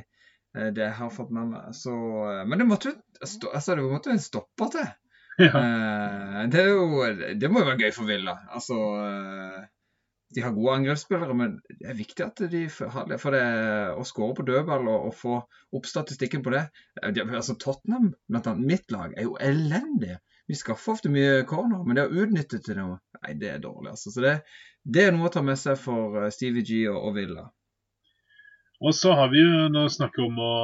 uh, 0.55 0.69
det 0.71 0.87
jeg 0.87 0.99
har 1.01 1.15
fått 1.15 1.35
med 1.35 1.51
meg. 1.57 1.73
Så, 1.75 1.95
eh, 2.31 2.45
men 2.47 2.63
det 2.63 2.69
måtte 2.71 2.93
jo 2.93 2.99
altså, 3.25 3.75
en 4.15 4.23
stopper 4.23 4.77
til. 4.77 4.93
Ja. 5.39 5.51
Eh, 5.51 6.49
det, 6.49 6.65
jo, 6.69 7.03
det 7.35 7.51
må 7.51 7.63
jo 7.63 7.71
være 7.73 7.87
gøy 7.87 7.95
for 7.95 8.09
Villa. 8.09 8.37
Altså, 8.55 8.77
eh, 9.03 9.65
de 10.35 10.43
har 10.43 10.55
gode 10.55 10.75
angrepsspillere, 10.79 11.35
men 11.39 11.57
det 11.81 11.89
er 11.91 11.99
viktig 11.99 12.25
at 12.25 12.43
de 12.51 12.65
har 12.95 13.09
det. 13.11 13.19
For 13.23 13.35
det 13.35 13.45
å 13.95 14.05
skåre 14.09 14.37
på 14.39 14.47
dødball 14.49 14.89
og, 14.91 15.09
og 15.09 15.17
få 15.19 15.39
opp 15.79 15.89
statistikken 15.89 16.43
på 16.45 16.53
det 16.55 16.65
de, 17.15 17.25
altså 17.25 17.57
Tottenham, 17.61 18.13
blant 18.31 18.49
annet 18.51 18.71
mitt 18.75 18.95
lag, 18.95 19.15
er 19.15 19.29
jo 19.29 19.37
elendig. 19.43 20.19
Vi 20.51 20.59
skaffer 20.59 20.93
ofte 20.93 21.13
mye 21.13 21.45
corner, 21.49 21.85
men 21.87 21.97
det 21.97 22.07
å 22.09 22.25
utnytte 22.25 22.61
til 22.65 22.81
noe, 22.81 22.99
nei, 23.23 23.37
det 23.41 23.53
er 23.55 23.63
dårlig. 23.63 23.95
altså. 23.95 24.13
Så 24.13 24.25
det, 24.25 24.35
det 24.85 25.07
er 25.07 25.15
noe 25.15 25.31
å 25.31 25.35
ta 25.35 25.43
med 25.45 25.61
seg 25.61 25.79
for 25.81 26.19
eh, 26.21 26.33
Stevie 26.35 26.67
G 26.67 26.83
og, 26.91 26.99
og 26.99 27.15
Villa. 27.17 27.47
Og 28.85 28.93
så 28.97 29.15
har 29.17 29.31
vi 29.33 29.41
jo 29.41 29.69
nå 29.73 29.87
snakket 29.89 30.27
om 30.27 30.43
å 30.45 30.55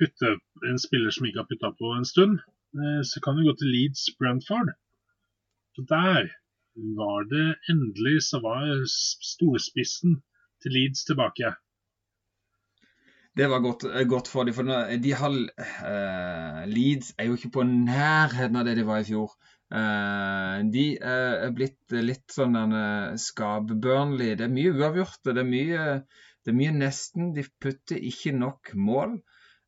putte 0.00 0.36
en 0.70 0.80
spiller 0.80 1.12
som 1.12 1.26
ikke 1.28 1.42
har 1.42 1.50
putta 1.50 1.72
på 1.76 1.92
en 1.98 2.08
stund, 2.08 2.40
eh, 2.78 3.02
så 3.04 3.20
kan 3.24 3.36
vi 3.36 3.44
gå 3.48 3.56
til 3.60 3.74
Leeds 3.74 4.06
Brentford. 4.20 4.72
Så 5.76 5.84
der 5.90 6.30
var 6.74 7.28
det 7.30 7.46
endelig 7.70 8.22
så 8.28 8.40
var 8.42 8.64
storspissen 8.88 10.18
til 10.62 10.74
Leeds 10.74 11.04
tilbake. 11.08 11.54
Det 13.34 13.48
var 13.50 13.60
godt, 13.60 13.84
eh, 13.84 14.06
godt 14.08 14.28
for 14.30 14.44
dem. 14.44 14.54
For 14.54 14.62
de 14.62 15.12
har 15.12 15.32
uh, 15.34 16.60
Leeds 16.70 17.14
er 17.18 17.26
jo 17.26 17.38
ikke 17.38 17.56
på 17.56 17.66
nærheten 17.66 18.56
av 18.56 18.66
det 18.66 18.76
de 18.78 18.86
var 18.86 19.02
i 19.02 19.08
fjor. 19.08 19.34
Uh, 19.74 20.62
de 20.70 20.84
eh, 20.94 21.34
er 21.48 21.54
blitt 21.56 21.94
litt 21.94 22.30
sånn 22.30 22.54
uh, 22.54 23.16
skap-Burnley. 23.18 24.36
Det 24.38 24.46
er 24.46 24.54
mye 24.54 24.74
uavgjort. 24.76 25.18
Det 25.26 25.34
det 25.34 26.52
er 26.52 26.58
mye 26.60 26.76
nesten. 26.76 27.32
De 27.34 27.42
putter 27.60 27.98
ikke 27.98 28.36
nok 28.38 28.74
mål. 28.78 29.18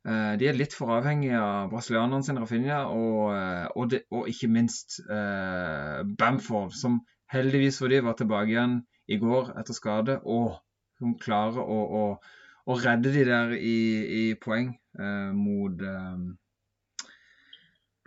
Eh, 0.07 0.33
de 0.39 0.47
er 0.47 0.55
litt 0.55 0.75
for 0.77 0.93
avhengige 0.95 1.39
av 1.41 1.71
brasilianerne 1.71 2.23
sin 2.23 2.39
Rafinha, 2.39 2.85
og, 2.87 3.33
eh, 3.35 3.65
og, 3.75 3.89
de, 3.91 3.99
og 4.15 4.29
ikke 4.31 4.47
minst 4.47 5.01
eh, 5.03 5.99
Bamford, 6.19 6.71
som 6.79 7.01
heldigvis 7.33 7.81
for 7.81 7.91
de 7.91 7.99
var 8.05 8.15
tilbake 8.15 8.53
igjen 8.53 8.79
i 9.11 9.19
går 9.19 9.51
etter 9.59 9.75
skade, 9.75 10.19
og 10.23 10.61
som 10.97 11.17
klarer 11.19 11.59
å, 11.59 11.79
å, 11.99 12.03
å 12.71 12.79
redde 12.79 13.11
de 13.11 13.27
der 13.27 13.53
i, 13.57 13.77
i 14.21 14.23
poeng 14.39 14.71
eh, 14.95 15.31
mot 15.35 15.83
eh, 15.83 16.25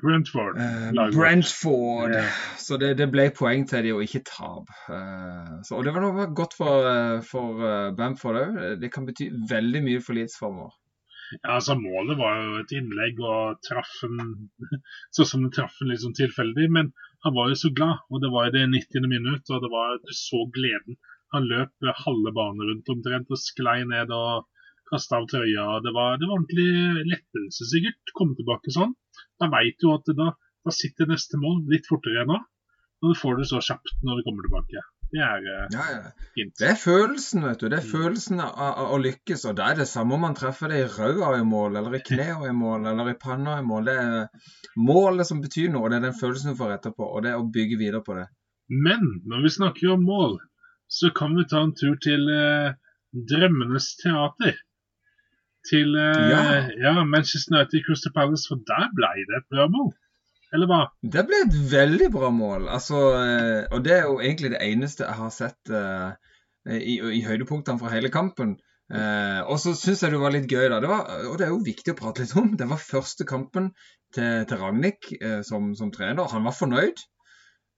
Brentford. 0.00 0.56
Eh. 0.56 0.90
Brentford. 1.12 2.14
Yeah. 2.16 2.36
Så 2.56 2.80
det, 2.80 2.94
det 2.96 3.10
ble 3.12 3.28
poeng 3.36 3.66
til 3.68 3.84
de 3.84 3.92
og 3.92 4.06
ikke 4.06 4.24
tap. 4.24 4.72
Eh, 4.88 5.58
og 5.76 5.84
det 5.84 5.92
var 5.92 6.06
noe 6.06 6.30
godt 6.32 6.56
for, 6.56 7.20
for 7.28 7.92
Bamford 7.98 8.40
òg. 8.40 8.60
Det 8.80 8.88
kan 8.94 9.04
bety 9.04 9.28
veldig 9.52 9.84
mye 9.84 10.00
for 10.00 10.16
Leeds 10.16 10.40
framover. 10.40 10.79
Ja, 11.38 11.56
altså 11.56 11.76
Målet 11.78 12.18
var 12.18 12.38
jo 12.40 12.58
et 12.60 12.72
innlegg 12.74 13.20
og 13.22 13.60
traff 13.66 13.92
en 14.06 14.18
sånn 15.14 15.28
som 15.30 15.44
den 15.44 15.54
traff 15.54 15.76
en 15.80 15.90
litt 15.92 16.02
sånn 16.02 16.16
tilfeldig. 16.18 16.66
Men 16.76 16.90
han 17.24 17.36
var 17.36 17.50
jo 17.52 17.58
så 17.62 17.70
glad, 17.76 18.02
og 18.10 18.24
det 18.24 18.32
var 18.34 18.48
i 18.48 18.54
det 18.56 18.66
90. 18.72 19.08
minutt, 19.12 19.52
og 19.52 19.64
det 19.64 19.70
var, 19.72 19.98
du 20.02 20.14
så 20.16 20.42
gleden. 20.56 20.98
Han 21.34 21.46
løp 21.46 21.90
halve 22.04 22.32
banen 22.34 22.66
rundt 22.66 22.90
omtrent 22.90 23.30
og 23.30 23.38
sklei 23.38 23.78
ned 23.86 24.10
og 24.14 24.48
kasta 24.90 25.20
av 25.20 25.28
trøya. 25.30 25.66
Det 25.84 25.92
var, 25.94 26.18
det 26.18 26.26
var 26.26 26.40
ordentlig 26.40 27.06
lettelse, 27.12 27.68
sikkert. 27.70 28.14
Komme 28.18 28.34
tilbake 28.38 28.74
sånn. 28.74 28.96
Da 29.38 29.50
veit 29.52 29.78
du 29.82 29.92
at 29.94 30.10
da, 30.18 30.32
da 30.66 30.74
sitter 30.74 31.10
neste 31.10 31.38
mål 31.40 31.62
litt 31.70 31.86
fortere 31.90 32.24
enn 32.24 32.34
nå. 32.34 32.40
Og 33.00 33.12
du 33.12 33.20
får 33.20 33.38
det 33.38 33.50
så 33.52 33.62
kjapt 33.64 34.02
når 34.04 34.18
du 34.18 34.26
kommer 34.26 34.48
tilbake. 34.48 34.82
Det 35.10 35.20
er 35.26 35.40
uh, 35.42 35.62
Ja, 35.74 35.84
ja. 35.94 36.10
Det 36.58 36.66
er 36.70 36.76
følelsen, 36.78 37.42
vet 37.42 37.60
du. 37.60 37.68
Det 37.68 37.78
er 37.80 37.86
Mm. 37.86 37.92
følelsen 37.92 38.40
av, 38.40 38.52
av 38.80 38.92
å 38.94 38.98
lykkes. 39.02 39.44
Og 39.50 39.56
da 39.58 39.70
er 39.72 39.80
det 39.80 39.88
samme 39.90 40.14
om 40.14 40.20
man 40.26 40.36
treffer 40.38 40.70
det 40.70 40.78
i 40.84 40.88
ræva 40.96 41.32
i 41.40 41.44
mål, 41.44 41.76
eller 41.80 41.96
i 41.98 42.02
knærne 42.10 42.50
i 42.52 42.54
mål, 42.56 42.86
eller 42.92 43.10
i 43.10 43.16
panna 43.24 43.56
i 43.58 43.64
mål. 43.66 43.88
Det 43.90 43.96
er 43.98 44.28
målet 44.78 45.26
som 45.26 45.40
betyr 45.42 45.72
noe, 45.72 45.84
og 45.84 45.90
det 45.90 45.98
er 46.00 46.06
den 46.08 46.20
følelsen 46.20 46.54
du 46.54 46.60
får 46.60 46.76
etterpå. 46.78 47.08
Og 47.10 47.24
det 47.26 47.32
er 47.32 47.40
å 47.42 47.48
bygge 47.58 47.78
videre 47.80 48.02
på 48.06 48.14
det. 48.20 48.28
Men 48.70 49.02
når 49.26 49.42
vi 49.48 49.54
snakker 49.58 49.96
om 49.96 50.04
mål, 50.06 50.38
så 50.90 51.10
kan 51.14 51.34
vi 51.38 51.44
ta 51.50 51.62
en 51.66 51.74
tur 51.74 51.96
til 52.02 52.26
uh, 52.30 52.70
Drømmenes 53.30 53.96
teater. 54.02 54.54
Til 55.70 55.90
uh, 55.98 56.30
Ja. 56.30 56.44
ja, 56.86 56.92
Manchester 57.04 57.56
United 57.58 57.82
Crystal 57.86 58.14
Palace, 58.14 58.46
for 58.48 58.62
der 58.70 58.86
ble 58.94 59.10
det 59.26 59.40
et 59.42 59.48
bra 59.50 59.66
mål. 59.74 59.90
Eller 60.56 60.66
hva? 60.66 60.80
Det 61.02 61.22
ble 61.28 61.44
et 61.44 61.54
veldig 61.70 62.08
bra 62.14 62.30
mål. 62.34 62.66
Altså, 62.74 62.98
eh, 63.20 63.68
og 63.70 63.84
det 63.86 63.94
er 63.96 64.08
jo 64.08 64.18
egentlig 64.18 64.50
det 64.56 64.64
eneste 64.66 65.06
jeg 65.06 65.18
har 65.20 65.30
sett 65.34 65.70
uh, 65.70 66.10
i, 66.66 66.98
i 66.98 67.22
høydepunktene 67.26 67.78
fra 67.78 67.92
hele 67.94 68.10
kampen. 68.12 68.56
Uh, 68.90 69.46
og 69.46 69.60
så 69.62 69.76
syns 69.78 70.02
jeg 70.02 70.10
det 70.10 70.18
var 70.18 70.34
litt 70.34 70.50
gøy, 70.50 70.66
da. 70.72 70.80
Det 70.82 70.90
var, 70.90 71.06
og 71.30 71.38
det 71.38 71.46
er 71.46 71.52
jo 71.54 71.62
viktig 71.68 71.94
å 71.94 72.00
prate 72.00 72.24
litt 72.24 72.34
om. 72.40 72.50
Det 72.58 72.66
var 72.72 72.82
første 72.82 73.26
kampen 73.28 73.70
til, 74.16 74.42
til 74.50 74.58
Ragnhild 74.58 75.12
uh, 75.22 75.38
som, 75.46 75.70
som 75.78 75.94
trener. 75.94 76.26
Han 76.34 76.46
var 76.48 76.58
fornøyd. 76.58 77.06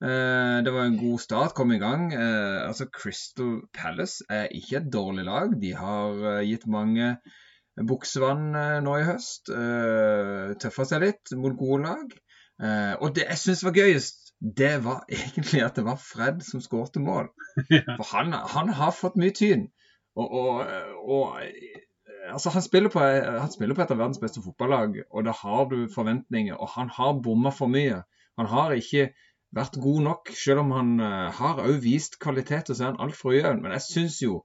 Det 0.03 0.71
var 0.75 0.83
en 0.83 0.97
god 0.99 1.19
start, 1.23 1.53
kom 1.55 1.69
i 1.71 1.77
gang. 1.79 2.09
Altså 2.11 2.89
Crystal 2.91 3.53
Palace 3.71 4.25
er 4.27 4.49
ikke 4.51 4.81
et 4.81 4.89
dårlig 4.91 5.23
lag. 5.23 5.53
De 5.61 5.69
har 5.79 6.41
gitt 6.43 6.65
mange 6.67 7.13
buksevann 7.87 8.49
nå 8.83 8.97
i 8.99 9.05
høst. 9.07 9.47
Tøffa 10.59 10.87
seg 10.89 11.05
litt 11.05 11.31
mot 11.39 11.55
gode 11.55 11.85
lag. 11.85 12.11
Eh, 12.63 12.93
og 13.03 13.15
det 13.15 13.25
jeg 13.27 13.39
syns 13.41 13.63
var 13.65 13.75
gøyest, 13.75 14.29
det 14.59 14.73
var 14.85 15.03
egentlig 15.19 15.63
at 15.65 15.79
det 15.79 15.85
var 15.87 15.99
Fred 16.01 16.43
som 16.47 16.63
skårte 16.63 17.03
mål. 17.03 17.31
For 17.97 18.05
han, 18.13 18.35
han 18.55 18.71
har 18.77 18.95
fått 18.95 19.19
mye 19.19 19.35
tyn. 19.35 19.67
Og, 20.15 20.29
og, 20.29 20.63
og 21.03 21.41
eh, 21.43 21.81
altså 22.31 22.53
han, 22.53 22.65
spiller 22.65 22.93
på, 22.93 23.03
han 23.03 23.51
spiller 23.51 23.77
på 23.77 23.85
et 23.85 23.93
av 23.93 23.99
verdens 23.99 24.21
beste 24.21 24.43
fotballag, 24.45 25.01
og 25.09 25.27
da 25.27 25.35
har 25.43 25.69
du 25.71 25.77
forventninger. 25.91 26.57
Og 26.57 26.73
han 26.77 26.91
har 26.93 27.19
bomma 27.25 27.53
for 27.53 27.71
mye. 27.71 28.03
Han 28.39 28.49
har 28.49 28.75
ikke 28.77 29.11
vært 29.53 29.77
god 29.81 30.05
nok, 30.07 30.31
selv 30.37 30.63
om 30.63 30.71
han 30.73 30.95
eh, 31.03 31.29
har 31.39 31.61
òg 31.65 31.81
vist 31.83 32.19
kvalitet, 32.23 32.69
og 32.69 32.77
så 32.77 32.87
er 32.87 32.93
han 32.93 33.03
altfor 33.07 33.35
ujevn. 33.35 33.61
Men 33.65 33.75
jeg 33.77 33.87
syns 33.89 34.21
jo, 34.23 34.43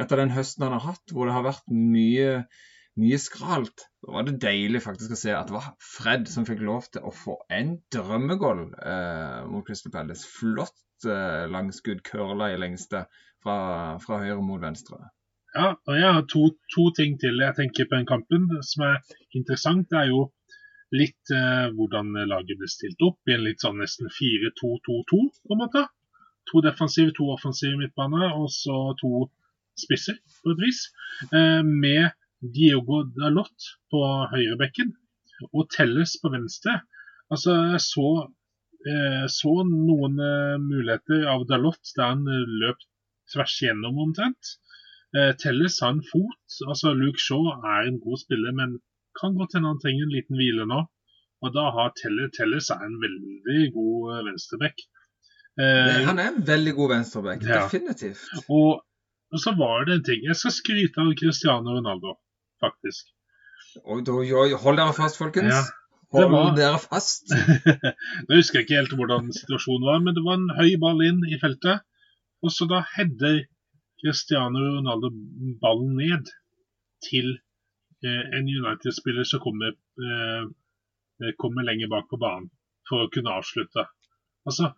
etter 0.00 0.20
den 0.20 0.34
høsten 0.34 0.66
han 0.66 0.76
har 0.76 0.92
hatt, 0.92 1.06
hvor 1.12 1.28
det 1.28 1.36
har 1.36 1.46
vært 1.46 1.70
mye 1.70 2.42
mye 3.00 3.18
skralt. 3.20 3.86
Da 4.00 4.14
var 4.16 4.24
det 4.24 4.38
deilig 4.40 4.80
faktisk 4.84 5.12
å 5.12 5.18
se 5.20 5.32
at 5.36 5.50
det 5.50 5.56
var 5.58 5.72
Fred 5.84 6.28
som 6.32 6.46
fikk 6.48 6.62
lov 6.64 6.86
til 6.94 7.04
å 7.04 7.12
få 7.12 7.36
en 7.52 7.74
drømmegål 7.92 8.62
eh, 8.80 9.40
mot 9.50 9.66
Crystal 9.66 9.92
Palace. 9.92 10.24
Flott 10.24 11.04
eh, 11.04 11.44
langskudd 11.52 12.00
curla 12.06 12.48
i 12.52 12.58
lengste 12.60 13.04
fra, 13.44 13.56
fra 14.00 14.20
høyre 14.22 14.40
mot 14.44 14.62
venstre. 14.62 15.02
Ja, 15.52 15.74
og 15.74 15.96
jeg 15.98 16.14
har 16.16 16.26
to, 16.30 16.46
to 16.72 16.86
ting 16.96 17.16
til 17.20 17.42
jeg 17.42 17.56
tenker 17.58 17.88
på 17.90 17.98
den 17.98 18.08
kampen 18.08 18.46
som 18.64 18.86
er 18.86 19.00
interessant. 19.36 19.88
Det 19.90 19.98
er 19.98 20.12
jo 20.12 20.28
litt 20.96 21.32
eh, 21.34 21.66
hvordan 21.74 22.14
laget 22.30 22.58
ble 22.60 22.70
stilt 22.70 23.02
opp 23.06 23.28
i 23.28 23.36
en 23.36 23.44
litt 23.44 23.62
sånn 23.62 23.82
nesten 23.82 24.08
4-2-2-2, 24.14 25.20
på 25.44 25.56
en 25.56 25.60
måte. 25.60 25.84
To 26.50 26.62
defensive, 26.64 27.12
to 27.18 27.28
offensive 27.34 27.76
midtbane, 27.78 28.32
og 28.32 28.48
så 28.54 28.78
to 29.02 29.26
spisser, 29.78 30.16
på 30.40 30.54
et 30.54 30.64
vis. 30.64 30.86
Eh, 31.34 31.60
med 31.66 32.10
Diogo 32.40 33.02
Dalot 33.16 33.68
på 33.92 34.00
høyrebekken 34.32 34.92
og 35.52 35.68
Telles 35.72 36.16
på 36.22 36.30
venstre. 36.32 36.78
Altså, 37.32 37.54
jeg 37.74 37.80
så, 37.84 38.06
eh, 38.88 39.26
så 39.32 39.52
noen 39.68 40.18
eh, 40.20 40.56
muligheter 40.60 41.26
av 41.32 41.44
Dalot 41.48 41.92
der 41.96 42.10
han 42.14 42.24
eh, 42.28 42.46
løp 42.64 42.80
tvers 43.32 43.56
gjennom 43.62 43.98
omtrent. 44.06 44.54
Eh, 45.16 45.32
Telles 45.42 45.80
har 45.82 45.94
en 45.96 46.02
fot. 46.06 46.58
altså 46.68 46.92
Luke 46.96 47.20
Shaw 47.20 47.50
er 47.64 47.88
en 47.88 48.00
god 48.02 48.18
spiller, 48.24 48.52
men 48.56 48.78
kan 49.20 49.34
godt 49.38 49.54
hende 49.56 49.68
han 49.72 49.80
trenger 49.82 50.06
en 50.08 50.14
liten 50.16 50.36
hvile 50.40 50.66
nå. 50.70 50.80
Og 51.42 51.54
da 51.56 51.68
har 51.76 51.92
Telles, 51.96 52.32
Telles 52.36 52.70
er 52.70 52.82
en 52.84 52.98
veldig 53.00 53.72
god 53.74 54.24
venstrebekk. 54.28 54.80
venstreback. 54.80 54.86
Eh, 55.60 56.06
Han 56.06 56.18
er 56.18 56.28
en 56.34 56.42
veldig 56.46 56.74
god 56.76 56.90
venstrebekk, 56.96 57.42
Ja. 57.48 57.62
definitivt. 57.66 58.26
og, 58.48 58.82
og 59.32 59.38
så 59.40 59.54
var 59.58 59.84
det 59.88 59.94
en 59.98 60.04
ting. 60.04 60.20
Jeg 60.24 60.36
skal 60.36 60.52
skryte 60.52 61.00
av 61.00 61.14
Cristiano 61.18 61.76
Ronaldo, 61.78 62.16
faktisk. 62.62 63.10
Og 63.84 64.02
da, 64.06 64.16
hold 64.64 64.80
dere 64.80 64.94
fast, 64.96 65.18
folkens. 65.20 65.52
Ja, 65.54 65.62
Hold 66.14 66.32
var- 66.32 66.56
dere 66.58 66.78
fast. 66.82 67.30
Nå 68.26 68.38
husker 68.40 68.58
jeg 68.60 68.66
ikke 68.66 68.80
helt 68.80 68.96
hvordan 68.98 69.28
situasjonen 69.36 69.86
var, 69.86 70.00
men 70.02 70.16
det 70.16 70.24
var 70.26 70.40
en 70.40 70.48
høy 70.58 70.72
ball 70.82 71.04
inn 71.06 71.20
i 71.30 71.38
feltet. 71.42 71.84
Og 72.42 72.50
så 72.54 72.66
da 72.70 72.80
header 72.96 73.44
Cristiano 74.00 74.62
Ronaldo 74.78 75.10
ballen 75.62 75.94
ned 76.00 76.32
til 77.06 77.34
eh, 78.02 78.24
en 78.38 78.48
United-spiller 78.48 79.28
som 79.28 79.42
kommer, 79.44 79.76
eh, 80.02 81.30
kommer 81.38 81.68
lenger 81.68 81.92
bak 81.92 82.08
på 82.10 82.18
banen 82.20 82.48
for 82.88 83.04
å 83.04 83.10
kunne 83.12 83.36
avslutte. 83.38 83.86
Altså, 84.48 84.72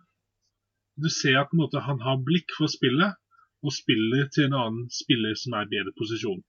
du 1.01 1.09
ser 1.09 1.39
at 1.41 1.55
måte, 1.57 1.81
han 1.87 2.03
har 2.05 2.21
blikk 2.27 2.53
for 2.59 2.69
spillet, 2.69 3.15
og 3.63 3.73
spiller 3.73 4.27
til 4.35 4.49
en 4.51 4.59
annen 4.59 4.89
spiller 4.91 5.37
som 5.39 5.55
er 5.55 5.69
i 5.69 5.71
bedre 5.71 5.95
posisjon. 5.97 6.43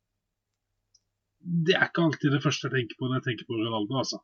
Det 1.44 1.76
er 1.76 1.90
ikke 1.90 2.08
alltid 2.08 2.32
det 2.32 2.44
første 2.44 2.70
jeg 2.70 2.76
tenker 2.78 3.00
på 3.00 3.10
når 3.10 3.20
jeg 3.20 3.28
tenker 3.28 3.50
på 3.50 3.60
Ronaldo, 3.60 4.00
altså. 4.00 4.20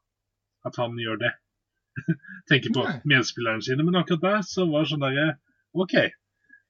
At 0.68 0.80
han 0.80 0.98
gjør 1.00 1.20
det. 1.20 1.34
tenker 2.52 2.74
på 2.76 2.86
Nei. 2.86 2.98
medspillerne 3.12 3.66
sine. 3.66 3.86
Men 3.86 4.00
akkurat 4.00 4.26
der 4.26 4.46
så 4.48 4.68
var 4.70 4.86
det 4.86 4.92
sånn 4.94 5.04
derre 5.04 5.28
OK, 5.80 5.96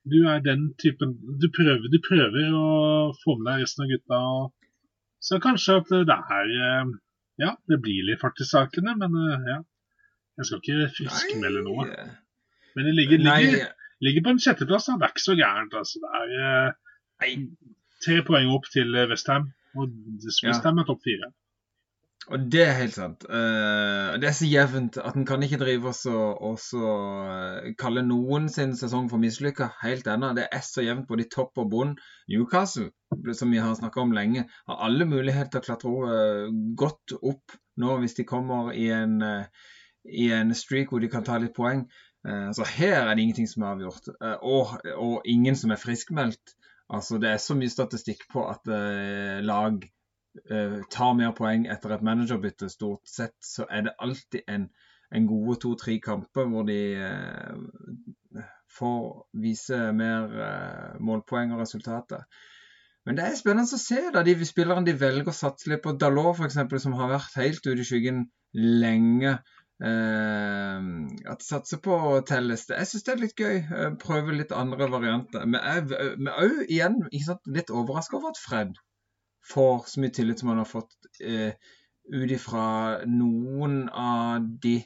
du 0.09 0.17
er 0.27 0.41
den 0.43 0.73
typen 0.81 1.13
Du 1.41 1.47
prøver, 1.55 1.85
du 1.91 1.99
prøver 2.03 2.55
å 2.55 2.69
få 3.21 3.37
med 3.39 3.51
deg 3.51 3.63
resten 3.63 3.85
av 3.85 3.91
gutta. 3.93 4.21
Så 5.23 5.39
kanskje 5.43 5.77
at 5.81 5.91
det 6.09 6.17
er 6.39 6.53
eh, 6.69 6.95
Ja, 7.39 7.53
det 7.71 7.81
blir 7.83 8.07
litt 8.07 8.21
fart 8.23 8.39
i 8.41 8.47
sakene, 8.47 8.95
men 8.99 9.15
eh, 9.25 9.51
ja. 9.53 9.59
Jeg 10.39 10.47
skal 10.47 10.61
ikke 10.61 10.91
friskmelde 10.95 11.65
noe. 11.65 11.85
Men 12.77 12.85
det 12.87 12.93
ligger, 12.95 13.19
ligger, 13.19 13.73
ligger 14.05 14.23
på 14.23 14.31
en 14.31 14.37
sjetteplass. 14.39 14.87
Det 14.87 15.03
er 15.03 15.11
ikke 15.11 15.25
så 15.25 15.35
gærent. 15.35 15.73
altså. 15.75 15.99
Det 15.99 16.11
er 16.21 17.33
eh, 17.33 17.41
tre 18.05 18.21
poeng 18.27 18.53
opp 18.55 18.69
til 18.71 18.95
Westham. 19.11 19.49
Og 19.79 19.93
de 19.93 20.33
er 20.51 20.87
topp 20.87 21.05
fire. 21.05 21.31
Og 22.29 22.43
det 22.53 22.61
er 22.61 22.75
helt 22.77 22.93
sant. 22.93 23.23
Uh, 23.25 24.13
det 24.21 24.27
er 24.29 24.35
så 24.37 24.47
jevnt 24.49 24.99
at 25.01 25.15
en 25.17 25.25
kan 25.25 25.41
ikke 25.45 25.57
drive 25.61 25.89
og 25.89 25.95
så, 25.97 26.13
og 26.49 26.59
så 26.61 26.91
eh, 27.25 27.69
kalle 27.79 28.03
noen 28.05 28.49
sin 28.53 28.75
sesong 28.77 29.07
for 29.09 29.21
mislykka. 29.21 29.71
Helt 29.81 30.07
ennå. 30.11 30.33
Det 30.37 30.45
er 30.53 30.61
så 30.65 30.83
jevnt 30.85 31.07
både 31.09 31.25
i 31.25 31.29
topp 31.33 31.61
og 31.63 31.71
bunn. 31.71 31.95
Newcastle, 32.29 32.91
som 33.33 33.55
vi 33.55 33.61
har 33.63 33.73
snakka 33.79 34.03
om 34.03 34.13
lenge, 34.13 34.45
har 34.69 34.85
alle 34.85 35.09
muligheter 35.09 35.49
til 35.55 35.61
å 35.61 35.65
klatre 35.65 35.95
uh, 36.11 36.53
godt 36.77 37.17
opp 37.17 37.57
nå 37.79 37.97
hvis 38.03 38.19
de 38.19 38.27
kommer 38.27 38.73
i 38.75 38.89
en, 38.91 39.21
i 40.03 40.25
en 40.35 40.49
streak 40.53 40.91
hvor 40.91 40.99
de 40.99 41.07
kan 41.09 41.23
ta 41.23 41.37
litt 41.39 41.55
poeng. 41.55 41.85
Så 42.27 42.65
her 42.67 42.97
er 42.97 43.13
det 43.15 43.23
ingenting 43.23 43.47
som 43.47 43.63
er 43.63 43.77
avgjort. 43.77 44.09
Og, 44.43 44.73
og 44.99 45.29
ingen 45.31 45.55
som 45.55 45.71
er 45.71 45.79
friskmeldt. 45.79 46.57
Altså, 46.89 47.19
det 47.21 47.29
er 47.29 47.41
så 47.41 47.55
mye 47.57 47.69
statistikk 47.69 48.25
på 48.33 48.43
at 48.49 48.69
eh, 48.73 49.39
lag 49.45 49.83
eh, 50.49 50.77
tar 50.91 51.17
mer 51.17 51.33
poeng 51.37 51.67
etter 51.69 51.93
et 51.93 52.05
managerbytte. 52.05 52.69
Stort 52.73 53.09
sett 53.09 53.35
så 53.45 53.67
er 53.69 53.85
det 53.87 53.97
alltid 54.01 54.49
en, 54.49 54.69
en 55.13 55.27
gode 55.29 55.59
to-tre 55.61 55.99
kamper 56.01 56.49
hvor 56.49 56.65
de 56.69 56.79
eh, 56.97 58.45
får 58.79 59.03
vise 59.43 59.81
mer 59.97 60.39
eh, 60.47 60.95
målpoeng 61.03 61.53
og 61.53 61.61
resultater. 61.61 62.25
Men 63.05 63.17
det 63.17 63.25
er 63.25 63.37
spennende 63.37 63.77
å 63.77 63.81
se 63.81 64.01
da 64.13 64.21
de 64.25 64.35
spillerne 64.45 64.85
de 64.85 64.97
velger 64.99 65.29
å 65.31 65.35
satse 65.35 65.69
litt 65.71 65.81
på. 65.85 65.95
Dalot 65.97 66.37
f.eks., 66.37 66.59
som 66.83 66.97
har 66.99 67.13
vært 67.13 67.37
helt 67.39 67.63
ute 67.65 67.79
i 67.81 67.87
skyggen 67.87 68.25
lenge. 68.53 69.37
Eh, 69.79 70.87
at 71.31 71.45
satse 71.45 71.79
på 71.83 71.95
telleste. 72.27 72.75
Jeg 72.75 72.91
syns 72.91 73.07
det 73.07 73.13
er 73.13 73.23
litt 73.23 73.39
gøy. 73.39 73.57
Eh, 73.63 73.89
prøve 74.01 74.35
litt 74.35 74.51
andre 74.55 74.89
varianter. 74.91 75.45
Men 75.47 76.31
òg 76.33 76.63
igjen 76.67 77.01
ikke 77.09 77.27
sant, 77.31 77.51
litt 77.59 77.71
overraska 77.71 78.19
over 78.19 78.33
at 78.33 78.41
Fred 78.43 78.79
får 79.49 79.85
så 79.87 80.01
mye 80.03 80.13
tillit 80.13 80.39
som 80.41 80.51
han 80.51 80.61
har 80.61 80.69
fått 80.69 80.95
eh, 81.23 81.53
ut 82.09 82.31
ifra 82.31 82.65
noen 83.07 83.85
av 83.89 84.45
de 84.63 84.79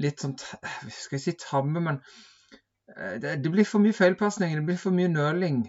litt 0.00 0.22
sånn 0.22 0.36
Skal 0.38 1.18
jeg 1.18 1.24
si 1.24 1.34
tamme, 1.42 1.82
men 1.84 2.00
eh, 2.96 3.18
det, 3.22 3.36
det, 3.44 3.52
blir 3.52 3.68
for 3.68 3.82
mye 3.84 3.96
feilpasninger. 3.96 4.60
Det 4.60 4.68
blir 4.70 4.80
for 4.80 4.96
mye 4.96 5.12
nøling. 5.12 5.62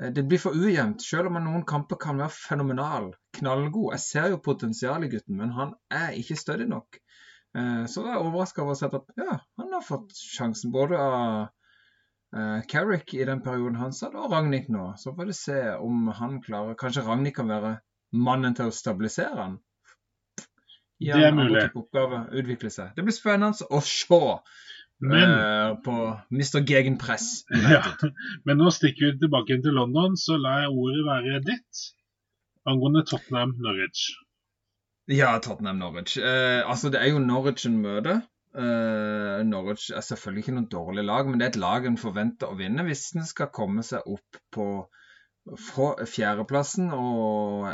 Eh, 0.00 0.12
det 0.16 0.26
blir 0.28 0.42
for 0.42 0.56
ujevnt, 0.56 1.04
selv 1.06 1.30
om 1.30 1.40
noen 1.40 1.66
kamper 1.68 2.00
kan 2.04 2.20
være 2.20 2.36
fenomenal. 2.36 3.12
Knallgod. 3.38 3.94
Jeg 3.96 4.06
ser 4.06 4.34
jo 4.34 4.42
potensialet 4.44 5.08
i 5.08 5.16
gutten, 5.16 5.38
men 5.40 5.56
han 5.56 5.74
er 6.02 6.12
ikke 6.20 6.38
stødig 6.38 6.68
nok. 6.70 7.00
Eh, 7.58 7.86
så 7.90 8.04
jeg 8.06 8.14
er 8.14 8.22
overraska 8.22 8.62
over 8.62 8.76
å 8.76 8.78
se 8.78 8.86
at 8.86 9.16
ja, 9.18 9.40
han 9.58 9.72
har 9.74 9.82
fått 9.82 10.14
sjansen 10.14 10.70
både 10.74 10.98
av 11.00 11.24
uh, 12.36 12.60
Carrick 12.70 13.14
i 13.16 13.26
den 13.26 13.42
perioden 13.42 13.80
han 13.80 13.94
satt, 13.96 14.14
og 14.14 14.30
Ragnhild 14.30 14.70
nå. 14.70 14.92
Så 15.02 15.14
får 15.16 15.32
vi 15.32 15.36
se 15.36 15.58
om 15.82 16.12
han 16.20 16.38
klarer 16.44 16.78
Kanskje 16.78 17.06
Ragnhild 17.08 17.36
kan 17.40 17.50
være 17.50 17.74
mannen 18.14 18.54
til 18.58 18.70
å 18.70 18.74
stabilisere 18.74 19.38
han? 19.38 19.58
Ja, 21.00 21.16
det 21.16 21.30
er 21.30 21.36
mulig. 21.36 21.64
Oppgave, 21.80 22.26
utvikle 22.36 22.70
seg. 22.70 22.92
Det 22.96 23.06
blir 23.06 23.16
spennende 23.16 23.66
å 23.72 23.80
se 23.82 24.20
men, 25.00 25.30
uh, 25.32 25.78
på 25.80 25.94
Mr. 26.28 26.60
Gegenpress. 26.68 27.46
Ja, 27.50 27.82
men 28.46 28.60
nå 28.60 28.70
stikker 28.74 29.08
vi 29.08 29.22
tilbake 29.24 29.56
til 29.64 29.78
London, 29.80 30.18
så 30.20 30.36
lar 30.38 30.66
jeg 30.66 30.74
ordet 30.76 31.06
være 31.06 31.44
ditt 31.46 31.86
angående 32.68 33.06
Tottenham 33.08 33.56
Norwich. 33.64 34.10
Ja, 35.10 35.32
Tottenham 35.42 35.80
Norwich. 35.80 36.16
Uh, 36.18 36.62
altså, 36.70 36.90
det 36.92 37.00
er 37.02 37.10
jo 37.10 37.18
Norwich 37.22 37.66
en 37.66 37.80
møte. 37.82 38.20
Uh, 38.54 39.42
Norwich 39.46 39.90
er 39.94 40.04
selvfølgelig 40.06 40.44
ikke 40.44 40.54
noe 40.56 40.70
dårlig 40.70 41.04
lag, 41.06 41.26
men 41.26 41.40
det 41.40 41.48
er 41.48 41.52
et 41.54 41.60
lag 41.62 41.86
en 41.86 41.98
forventer 41.98 42.50
å 42.50 42.58
vinne 42.58 42.86
hvis 42.86 43.08
en 43.18 43.26
skal 43.26 43.50
komme 43.54 43.82
seg 43.86 44.06
opp 44.10 44.40
på 44.54 44.70
fjerdeplassen 46.06 46.90
og, 46.92 47.70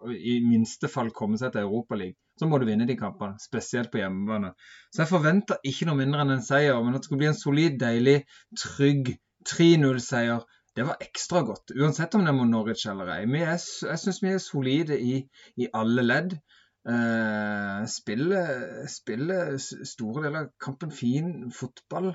og 0.00 0.12
i 0.14 0.38
minste 0.44 0.88
fall 0.88 1.10
komme 1.12 1.40
seg 1.40 1.52
til 1.52 1.66
Europaligaen. 1.66 2.16
Så 2.40 2.48
må 2.48 2.56
du 2.56 2.64
vinne 2.64 2.86
de 2.88 2.96
kampene, 2.96 3.36
spesielt 3.42 3.90
på 3.92 4.00
hjemmebane. 4.00 4.54
Så 4.88 5.02
jeg 5.02 5.10
forventer 5.10 5.60
ikke 5.66 5.90
noe 5.90 5.98
mindre 5.98 6.22
enn 6.24 6.38
en 6.38 6.44
seier, 6.44 6.78
men 6.80 6.96
at 6.96 7.02
det 7.02 7.10
skal 7.10 7.20
bli 7.20 7.28
en 7.28 7.36
solid, 7.36 7.76
deilig, 7.82 8.14
trygg 8.56 9.10
3-0-seier. 9.50 10.46
Det 10.76 10.86
var 10.86 11.02
ekstra 11.02 11.42
godt, 11.42 11.72
uansett 11.74 12.14
om 12.14 12.22
det 12.24 12.30
er 12.30 12.36
mot 12.38 12.48
Norwich 12.48 12.86
eller 12.90 13.10
ei. 13.16 13.24
Jeg, 13.26 13.58
jeg 13.90 14.00
syns 14.02 14.20
vi 14.22 14.30
er 14.30 14.42
solide 14.42 14.98
i, 15.02 15.16
i 15.58 15.68
alle 15.74 16.04
ledd. 16.06 16.36
Uh, 16.80 17.84
spiller, 17.90 18.86
spiller 18.88 19.56
store 19.60 20.24
deler 20.24 20.46
av 20.46 20.52
kampen 20.62 20.92
fin 20.94 21.50
fotball. 21.52 22.12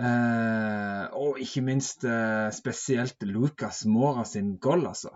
Uh, 0.00 1.12
og 1.20 1.38
ikke 1.44 1.62
minst 1.66 2.06
uh, 2.08 2.48
spesielt 2.56 3.20
Lucas 3.28 3.84
Mora 3.86 4.24
sin 4.24 4.56
goal, 4.58 4.86
altså. 4.88 5.12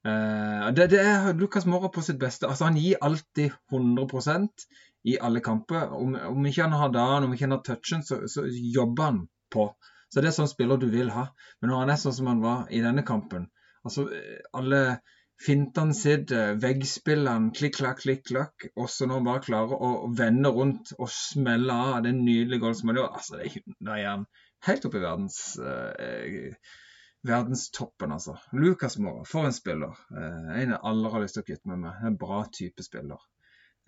Det, 0.00 0.86
det, 0.88 1.00
er 1.04 1.34
Lucas 1.36 1.66
Mora 1.68 1.90
på 1.92 2.00
sitt 2.00 2.16
beste. 2.18 2.48
Altså, 2.48 2.70
han 2.70 2.78
gir 2.80 2.96
alltid 3.04 3.52
100% 3.68 4.64
i 5.04 5.18
alle 5.20 5.42
kamper. 5.44 5.92
Om, 5.92 6.16
om, 6.30 6.46
ikke 6.48 6.64
han 6.64 6.76
har 6.80 6.92
dagen, 6.94 7.26
om 7.26 7.34
ikke 7.36 7.44
han 7.44 7.56
har 7.58 7.64
touchen, 7.66 8.04
så, 8.06 8.22
så, 8.28 8.46
jobber 8.48 9.10
han 9.10 9.20
på. 9.52 9.66
Så 10.10 10.20
det 10.20 10.30
er 10.30 10.36
sånn 10.36 10.50
spiller 10.50 10.80
du 10.80 10.88
vil 10.90 11.12
ha. 11.14 11.28
Men 11.60 11.72
når 11.72 11.84
han 11.84 11.94
er 11.94 12.02
sånn 12.02 12.16
som 12.16 12.30
han 12.30 12.42
var 12.42 12.68
i 12.74 12.82
denne 12.84 13.06
kampen 13.06 13.48
altså 13.86 14.10
alle 14.56 15.00
Fintene 15.40 15.94
sitter, 15.96 16.58
veggspillene, 16.60 17.48
klikk-klakk, 17.56 18.02
klikk-klakk. 18.02 18.66
Også 18.76 19.06
når 19.06 19.16
han 19.16 19.24
bare 19.24 19.40
klarer 19.46 19.84
å 19.86 20.10
vende 20.12 20.50
rundt 20.52 20.90
og 20.98 21.08
smelle 21.08 21.72
av 21.72 22.02
den 22.04 22.18
nydelige 22.26 22.60
goalen 22.60 22.76
som 22.76 22.90
han 22.92 22.98
gjør. 23.00 23.14
Altså, 23.16 23.38
det 23.80 23.94
er 23.94 24.04
han 24.04 24.26
helt 24.68 24.84
oppe 24.84 25.00
i 25.00 25.04
verdens 25.06 25.38
eh, 25.64 26.76
verdenstoppen, 27.24 28.12
altså. 28.18 28.36
Lucas 28.52 28.98
Mora, 29.00 29.24
for 29.28 29.48
en 29.48 29.56
spiller. 29.56 29.96
Eh, 30.12 30.52
en 30.58 30.74
jeg 30.74 30.82
aldri 30.92 31.14
har 31.14 31.24
lyst 31.24 31.38
til 31.38 31.46
å 31.46 31.48
kvitte 31.48 31.72
meg. 31.86 32.04
En 32.04 32.20
bra 32.20 32.42
type 32.60 32.84
spiller. 32.84 33.24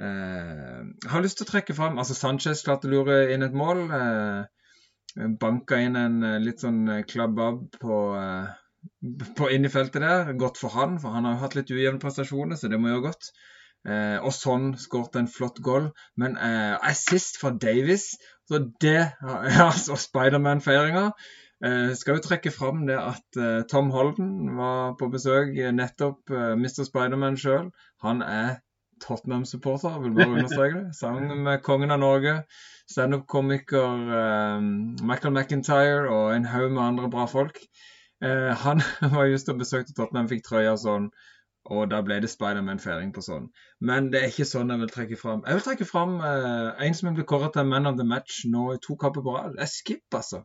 Eh, 0.00 0.80
har 1.12 1.26
lyst 1.26 1.42
til 1.42 1.50
å 1.50 1.52
trekke 1.52 1.76
fram 1.76 2.00
altså 2.00 2.16
Sanchez 2.16 2.64
klarte 2.64 2.88
å 2.88 2.94
lure 2.96 3.26
inn 3.34 3.44
et 3.44 3.52
mål. 3.52 3.84
Uh, 3.92 4.61
banka 5.40 5.78
inn 5.82 5.98
en 5.98 6.20
litt 6.42 6.62
sånn 6.64 6.86
klabab 7.08 7.64
på 7.82 7.96
på 9.38 9.48
inn 9.54 9.66
i 9.66 9.70
feltet 9.72 10.02
der. 10.02 10.32
Godt 10.38 10.60
for 10.60 10.74
han, 10.74 10.98
for 11.02 11.14
han 11.14 11.26
har 11.26 11.36
jo 11.36 11.42
hatt 11.44 11.56
litt 11.58 11.70
ujevne 11.70 12.02
prestasjoner, 12.02 12.58
så 12.58 12.70
det 12.70 12.80
må 12.80 12.90
gjøre 12.90 13.06
godt. 13.08 13.30
Eh, 13.82 14.18
og 14.22 14.30
sånn 14.34 14.72
skåret 14.78 15.18
en 15.18 15.30
flott 15.30 15.60
goal. 15.66 15.90
Men 16.20 16.36
eh, 16.38 16.74
assist 16.90 17.38
fra 17.42 17.52
Davies, 17.64 18.12
så 18.50 18.62
det 18.82 18.98
Ja, 19.58 19.70
så 19.74 19.98
Spiderman-feiringa. 19.98 21.08
Eh, 21.62 21.92
skal 21.98 22.18
jo 22.18 22.24
trekke 22.26 22.50
fram 22.54 22.86
det 22.88 22.98
at 22.98 23.38
eh, 23.38 23.62
Tom 23.70 23.92
Holden 23.94 24.56
var 24.58 24.96
på 24.98 25.10
besøk, 25.12 25.54
eh, 25.54 25.74
nettopp 25.74 26.30
eh, 26.34 26.54
Mr. 26.58 26.82
Spiderman 26.88 27.38
sjøl. 27.38 27.70
Han 28.06 28.22
er 28.26 28.58
Tottenham-supporter, 29.02 29.98
vil 30.02 30.14
bare 30.16 30.36
understreke 30.36 30.78
det. 30.78 30.96
Sammen 30.98 31.42
med 31.44 31.62
kongen 31.66 31.94
av 31.94 32.00
Norge, 32.02 32.36
standup-komiker 32.90 34.06
Michael 35.02 35.34
McIntyre 35.34 36.06
og 36.10 36.36
en 36.36 36.48
haug 36.48 36.70
med 36.70 36.86
andre 36.86 37.10
bra 37.10 37.26
folk. 37.30 37.58
Eh, 38.24 38.56
han 38.56 38.82
var 39.14 39.24
just 39.24 39.50
og 39.50 39.58
besøkte 39.58 39.94
Tottenham, 39.96 40.28
fikk 40.30 40.44
trøya 40.46 40.74
sånn, 40.78 41.08
og 41.74 41.88
da 41.90 42.02
ble 42.06 42.20
det 42.22 42.30
Spiderman-feiring 42.30 43.10
på 43.14 43.24
sånn. 43.24 43.48
Men 43.82 44.10
det 44.12 44.20
er 44.20 44.30
ikke 44.30 44.46
sånn 44.48 44.70
jeg 44.70 44.82
vil 44.82 44.92
trekke 44.94 45.18
fram. 45.18 45.42
Jeg 45.46 45.58
vil 45.58 45.66
trekke 45.66 45.88
fram 45.88 46.16
eh, 46.26 46.70
en 46.86 46.98
som 46.98 47.16
ble 47.16 47.26
kåret 47.28 47.54
til 47.56 47.68
man 47.70 47.90
of 47.90 47.98
the 47.98 48.06
match 48.06 48.44
nå 48.50 48.68
i 48.74 48.80
to 48.82 48.98
kamper 49.00 49.26
på 49.26 49.34
rad. 49.36 49.56
Det 49.56 49.66
er 49.66 49.72
Skip, 49.72 50.06
altså. 50.18 50.44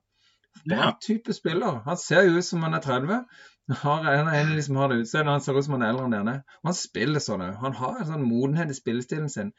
Bra 0.65 0.89
type 1.03 1.33
spiller. 1.37 1.83
Han 1.85 1.99
ser 2.01 2.25
jo 2.25 2.39
ut 2.39 2.47
som 2.47 2.65
han 2.65 2.73
er 2.73 2.81
30. 2.81 3.21
Har 3.67 4.05
en, 4.07 4.29
en 4.31 4.53
de 4.55 4.61
som 4.63 4.77
har 4.79 4.87
det 4.89 5.01
utseendet. 5.01 5.33
Han 5.33 5.41
ser 5.43 5.57
ut 5.57 5.65
som 5.65 5.75
han 5.75 5.83
er 5.83 5.91
eldre 5.91 6.05
enn 6.07 6.15
denne. 6.15 6.35
Han 6.63 6.77
spiller 6.77 7.23
sånn 7.23 7.43
òg. 7.43 7.57
Han 7.63 7.75
har 7.75 7.97
en 7.99 8.09
sånn 8.11 8.23
modenhet 8.27 8.71
i 8.71 8.77
spillestilen 8.77 9.27
sin. 9.33 9.51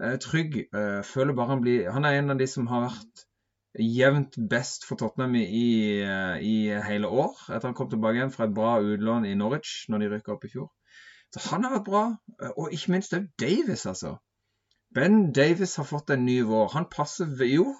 Eh, 0.00 0.16
trygg. 0.22 0.56
Eh, 0.72 1.02
føler 1.04 1.36
bare 1.36 1.52
han 1.52 1.60
blir 1.64 1.90
Han 1.92 2.08
er 2.08 2.16
en 2.18 2.32
av 2.32 2.40
de 2.40 2.48
som 2.48 2.66
har 2.70 2.86
vært 2.88 3.26
jevnt 3.78 4.36
best 4.52 4.84
for 4.84 5.00
Tottenham 5.00 5.34
i, 5.36 5.44
i, 6.44 6.56
hele 6.84 7.08
år, 7.08 7.38
etter 7.48 7.70
han 7.70 7.76
kom 7.76 7.88
tilbake 7.88 8.18
igjen 8.18 8.32
fra 8.34 8.44
et 8.44 8.52
bra 8.56 8.74
utlån 8.84 9.24
i 9.24 9.36
Norwich 9.38 9.86
når 9.88 10.02
de 10.02 10.10
rykka 10.12 10.34
opp 10.34 10.44
i 10.44 10.50
fjor. 10.52 10.68
Så 11.32 11.40
han 11.46 11.64
har 11.64 11.72
vært 11.78 11.86
bra, 11.86 12.02
og 12.50 12.74
ikke 12.76 12.92
minst 12.92 13.16
òg 13.16 13.30
Davis, 13.40 13.86
altså. 13.88 14.18
Ben 14.92 15.30
Davis 15.32 15.78
har 15.80 15.88
fått 15.88 16.12
en 16.12 16.26
ny 16.26 16.42
vår. 16.44 16.68
Han 16.74 16.90
passer 16.92 17.32
Jo, 17.48 17.70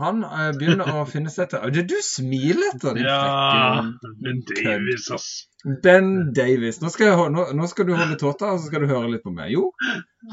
han 0.00 0.22
uh, 0.24 0.50
begynner 0.56 0.88
å 0.96 1.02
finne 1.08 1.30
seg 1.32 1.50
til 1.52 1.72
Du, 1.74 1.82
du 1.84 1.98
smiler 2.04 2.70
etter 2.72 2.96
din 2.96 3.04
Ja, 3.04 3.82
Ben 4.24 4.40
Davis, 4.48 5.08
ass. 5.12 5.26
Ben 5.84 6.08
Davis. 6.34 6.80
Nå 6.82 6.88
skal, 6.90 7.10
jeg, 7.10 7.32
nå, 7.34 7.44
nå 7.54 7.66
skal, 7.70 7.86
du 7.86 7.92
holde 7.94 8.16
tåta, 8.18 8.54
og 8.54 8.62
så 8.62 8.70
skal 8.70 8.82
du 8.82 8.90
høre 8.90 9.10
litt 9.12 9.22
på 9.22 9.34
meg. 9.34 9.52
Jo, 9.52 9.68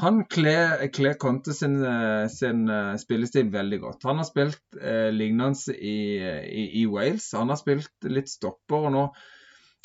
han 0.00 0.24
kler, 0.32 0.86
kler 0.94 1.18
Conte 1.20 1.54
sin, 1.54 1.76
eh, 1.86 2.24
sin 2.32 2.64
uh, 2.72 2.96
spillestil 2.98 3.52
veldig 3.52 3.82
godt. 3.84 4.08
Han 4.08 4.22
har 4.22 4.26
spilt 4.26 4.62
uh, 4.80 5.10
lignende 5.14 5.76
i, 5.76 5.98
i, 6.18 6.64
i, 6.80 6.86
Wales. 6.90 7.28
Han 7.38 7.52
har 7.52 7.60
spilt 7.60 8.10
litt 8.10 8.32
stopper, 8.32 8.88
og 8.88 8.96
nå 8.96 9.06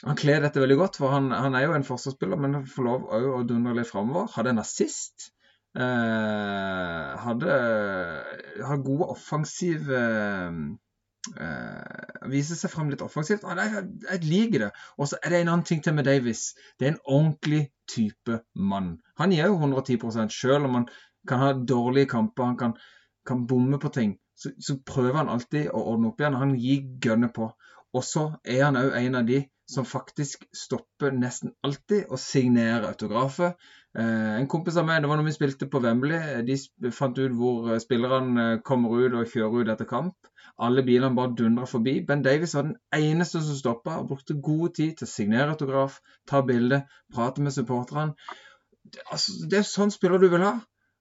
han 0.05 0.17
kler 0.19 0.41
dette 0.43 0.59
veldig 0.59 0.75
godt, 0.79 0.97
for 0.99 1.13
han, 1.13 1.29
han 1.31 1.55
er 1.55 1.67
jo 1.67 1.75
en 1.75 1.85
forsvarsspiller, 1.87 2.39
men 2.41 2.57
han 2.59 2.65
får 2.67 2.87
lov 2.87 3.05
å 3.15 3.45
dundre 3.47 3.77
litt 3.77 3.89
framover. 3.91 4.27
Hadde 4.33 4.55
en 4.55 4.63
assist. 4.63 5.29
Eh, 5.75 7.15
hadde 7.19 7.55
har 8.63 8.77
gode 8.85 9.09
offensive 9.11 9.97
eh, 11.35 12.29
viser 12.31 12.59
seg 12.59 12.71
frem 12.71 12.91
litt 12.93 13.03
offensivt. 13.03 13.43
Og 13.43 13.59
jeg, 13.59 13.83
jeg 14.05 14.23
liker 14.23 14.65
det. 14.65 14.71
Og 14.97 15.09
så 15.11 15.19
er 15.21 15.33
det 15.33 15.41
en 15.43 15.51
annen 15.53 15.67
ting 15.67 15.83
til 15.83 15.97
med 15.97 16.07
Davis. 16.07 16.53
Det 16.79 16.87
er 16.87 16.93
en 16.93 17.01
ordentlig 17.03 17.63
type 17.91 18.39
mann. 18.55 18.95
Han 19.19 19.35
gir 19.35 19.51
jo 19.51 19.59
110% 19.59 20.31
selv 20.35 20.69
om 20.69 20.79
han 20.79 20.87
kan 21.27 21.41
ha 21.41 21.51
dårlige 21.57 22.11
kamper, 22.13 22.51
han 22.51 22.57
kan, 22.57 22.75
kan 23.25 23.47
bomme 23.49 23.79
på 23.81 23.89
ting. 23.89 24.15
Så, 24.35 24.51
så 24.61 24.77
prøver 24.85 25.23
han 25.23 25.31
alltid 25.31 25.71
å 25.73 25.83
ordne 25.93 26.11
opp 26.11 26.21
igjen. 26.21 26.39
Han 26.39 26.55
gir 26.59 26.87
gønnet 27.01 27.33
på. 27.35 27.49
Og 27.95 28.03
så 28.03 28.29
er 28.43 28.67
han 28.67 28.79
òg 28.79 28.95
en 28.99 29.21
av 29.21 29.27
de 29.27 29.43
som 29.71 29.87
faktisk 29.87 30.43
stopper 30.53 31.15
nesten 31.15 31.55
alltid 31.65 32.05
og 32.11 32.21
signerer 32.21 32.85
autografer. 32.91 33.55
Eh, 33.95 34.31
en 34.39 34.47
kompis 34.51 34.75
av 34.75 34.83
meg, 34.87 34.97
det 35.03 35.07
var 35.07 35.19
når 35.21 35.29
vi 35.29 35.33
spilte 35.37 35.67
på 35.71 35.79
Wembley, 35.83 36.41
de 36.43 36.91
fant 36.91 37.15
ut 37.15 37.35
hvor 37.37 37.69
eh, 37.71 37.79
spillerne 37.79 38.47
eh, 38.55 38.57
kommer 38.67 38.91
ut 38.99 39.13
og 39.15 39.29
kjører 39.31 39.63
ut 39.63 39.71
etter 39.71 39.87
kamp. 39.87 40.31
Alle 40.65 40.83
bilene 40.87 41.15
bare 41.15 41.35
dundra 41.39 41.67
forbi. 41.69 42.01
Ben 42.07 42.23
Davies 42.25 42.55
var 42.57 42.67
den 42.67 42.75
eneste 42.95 43.39
som 43.43 43.55
stoppa 43.55 43.99
og 44.01 44.09
brukte 44.11 44.35
god 44.43 44.75
tid 44.75 44.97
til 44.99 45.07
å 45.07 45.11
signere 45.11 45.55
autograf, 45.55 46.01
ta 46.27 46.43
bilde, 46.43 46.81
prate 47.15 47.43
med 47.43 47.55
supporterne. 47.55 48.11
Det, 48.83 48.99
altså, 49.11 49.37
det 49.51 49.61
er 49.61 49.69
sånn 49.69 49.95
spiller 49.95 50.19
du 50.19 50.27
vil 50.33 50.43
ha. 50.43 50.57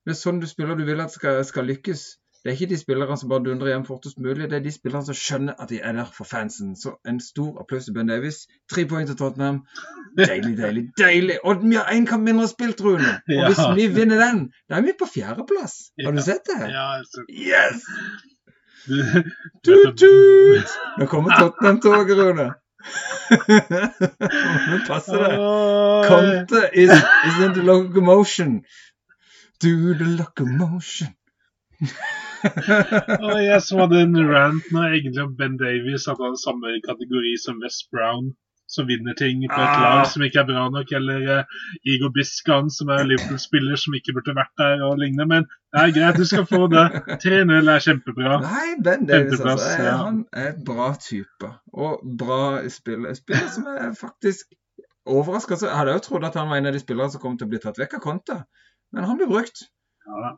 Det 0.06 0.14
er 0.14 0.20
sånn 0.20 0.38
du 0.42 0.46
spiller 0.46 0.78
du 0.78 0.86
vil 0.86 1.02
at 1.02 1.14
skal, 1.14 1.42
skal 1.46 1.66
lykkes. 1.70 2.06
Det 2.44 2.50
er 2.50 2.56
ikke 2.58 2.74
de 2.74 2.76
spillerne 2.78 3.16
som 3.16 3.30
bare 3.32 3.40
dundrer 3.46 3.70
hjem 3.72 3.84
fortest 3.88 4.18
mulig, 4.20 4.50
det 4.50 4.58
er 4.58 4.64
de 4.64 4.72
spillerne 4.72 5.06
som 5.06 5.16
skjønner 5.16 5.54
at 5.64 5.70
de 5.70 5.78
er 5.80 5.92
der 5.96 6.10
for 6.16 6.24
fansen. 6.28 6.74
Så 6.76 6.90
en 7.08 7.20
stor 7.20 7.60
applaus 7.62 7.84
til 7.88 7.94
Ben 7.96 8.10
Davies. 8.12 8.42
Tre 8.70 8.84
poeng 8.90 9.06
til 9.08 9.16
Tottenham. 9.16 9.62
Deilig, 10.18 10.56
deilig, 10.58 10.82
deilig. 11.00 11.38
Og 11.44 11.62
vi 11.64 11.74
har 11.78 11.88
én 11.94 12.04
kamp 12.06 12.22
mindre 12.28 12.48
spilt, 12.48 12.82
Rune. 12.84 13.14
Og 13.28 13.32
Ja. 13.32 13.46
hvis 13.48 13.62
vi 13.78 13.86
vinner 13.94 14.20
den, 14.26 14.42
da 14.68 14.74
er 14.76 14.84
vi 14.84 14.92
på 14.98 15.08
fjerdeplass. 15.14 15.78
Har 16.04 16.12
du 16.12 16.20
sett 16.22 16.44
det? 16.52 16.60
Ja, 16.68 17.00
Yes! 17.32 17.80
Tut, 19.64 19.96
tut! 19.98 20.68
Nå 21.00 21.06
kommer 21.06 21.32
Tottenham-toget, 21.40 22.18
Rune. 22.20 22.50
Nå 24.68 24.78
passer 24.86 25.16
det. 25.24 25.36
Conte 26.08 26.60
is, 26.74 26.90
is 27.28 27.38
in 27.46 27.54
the 27.56 27.62
locomotion. 27.62 28.60
Do 29.64 29.94
the 29.94 30.04
locomotion. 30.20 31.08
Jeg 33.48 33.60
som 33.64 33.82
hadde 33.84 34.00
en 34.04 34.16
rant 34.30 34.72
nå 34.74 34.86
egentlig 34.90 35.22
om 35.24 35.36
Ben 35.38 35.58
Davies, 35.60 36.08
at 36.10 36.20
han 36.20 36.34
er 36.36 36.40
samme 36.42 36.78
kategori 36.86 37.36
som 37.42 37.60
West 37.64 37.86
Brown, 37.94 38.32
som 38.74 38.88
vinner 38.88 39.14
ting 39.18 39.42
på 39.44 39.60
et 39.60 39.74
Ah. 39.76 39.82
lag 39.84 40.06
som 40.08 40.22
ikke 40.24 40.40
er 40.40 40.48
bra 40.48 40.64
nok, 40.72 40.92
eller 40.98 41.26
uh, 41.38 41.58
Igor 41.84 42.12
Biscan, 42.14 42.70
som 42.72 42.88
er 42.94 43.04
Liverpool-spiller 43.08 43.76
som 43.80 43.94
ikke 43.94 44.14
burde 44.16 44.34
vært 44.38 44.54
der, 44.60 44.82
og 44.86 44.98
lignende. 45.02 45.26
Men 45.30 45.46
det 45.74 45.82
er 45.82 45.94
greit, 45.98 46.18
du 46.20 46.24
skal 46.28 46.46
få 46.48 46.64
det. 46.72 46.86
3-0 47.24 47.70
er 47.74 47.84
kjempebra. 47.86 48.40
Nei, 48.46 48.66
Ben 48.84 49.06
Davies 49.10 49.40
altså, 49.40 49.70
er, 49.76 49.84
ja. 49.84 49.96
han 50.00 50.24
er 50.32 50.56
bra 50.66 50.90
type. 51.00 51.52
Og 51.72 52.00
bra 52.18 52.42
spiller. 52.72 53.14
Spiller 53.20 53.52
som 53.52 53.68
er 53.74 53.92
faktisk 54.00 54.56
overraska. 55.06 55.60
Jeg 55.60 55.76
hadde 55.76 55.98
jo 55.98 56.04
trodd 56.08 56.26
at 56.28 56.40
han 56.40 56.48
var 56.50 56.60
en 56.60 56.72
av 56.72 56.76
de 56.76 56.82
spillerne 56.82 57.12
som 57.12 57.22
kom 57.22 57.38
til 57.38 57.48
å 57.48 57.52
bli 57.52 57.62
tatt 57.62 57.80
vekk 57.80 57.98
av 58.00 58.04
Konta, 58.04 58.42
Men 58.94 59.08
han 59.08 59.18
ble 59.20 59.28
brukt. 59.28 59.66
Ja. 60.04 60.30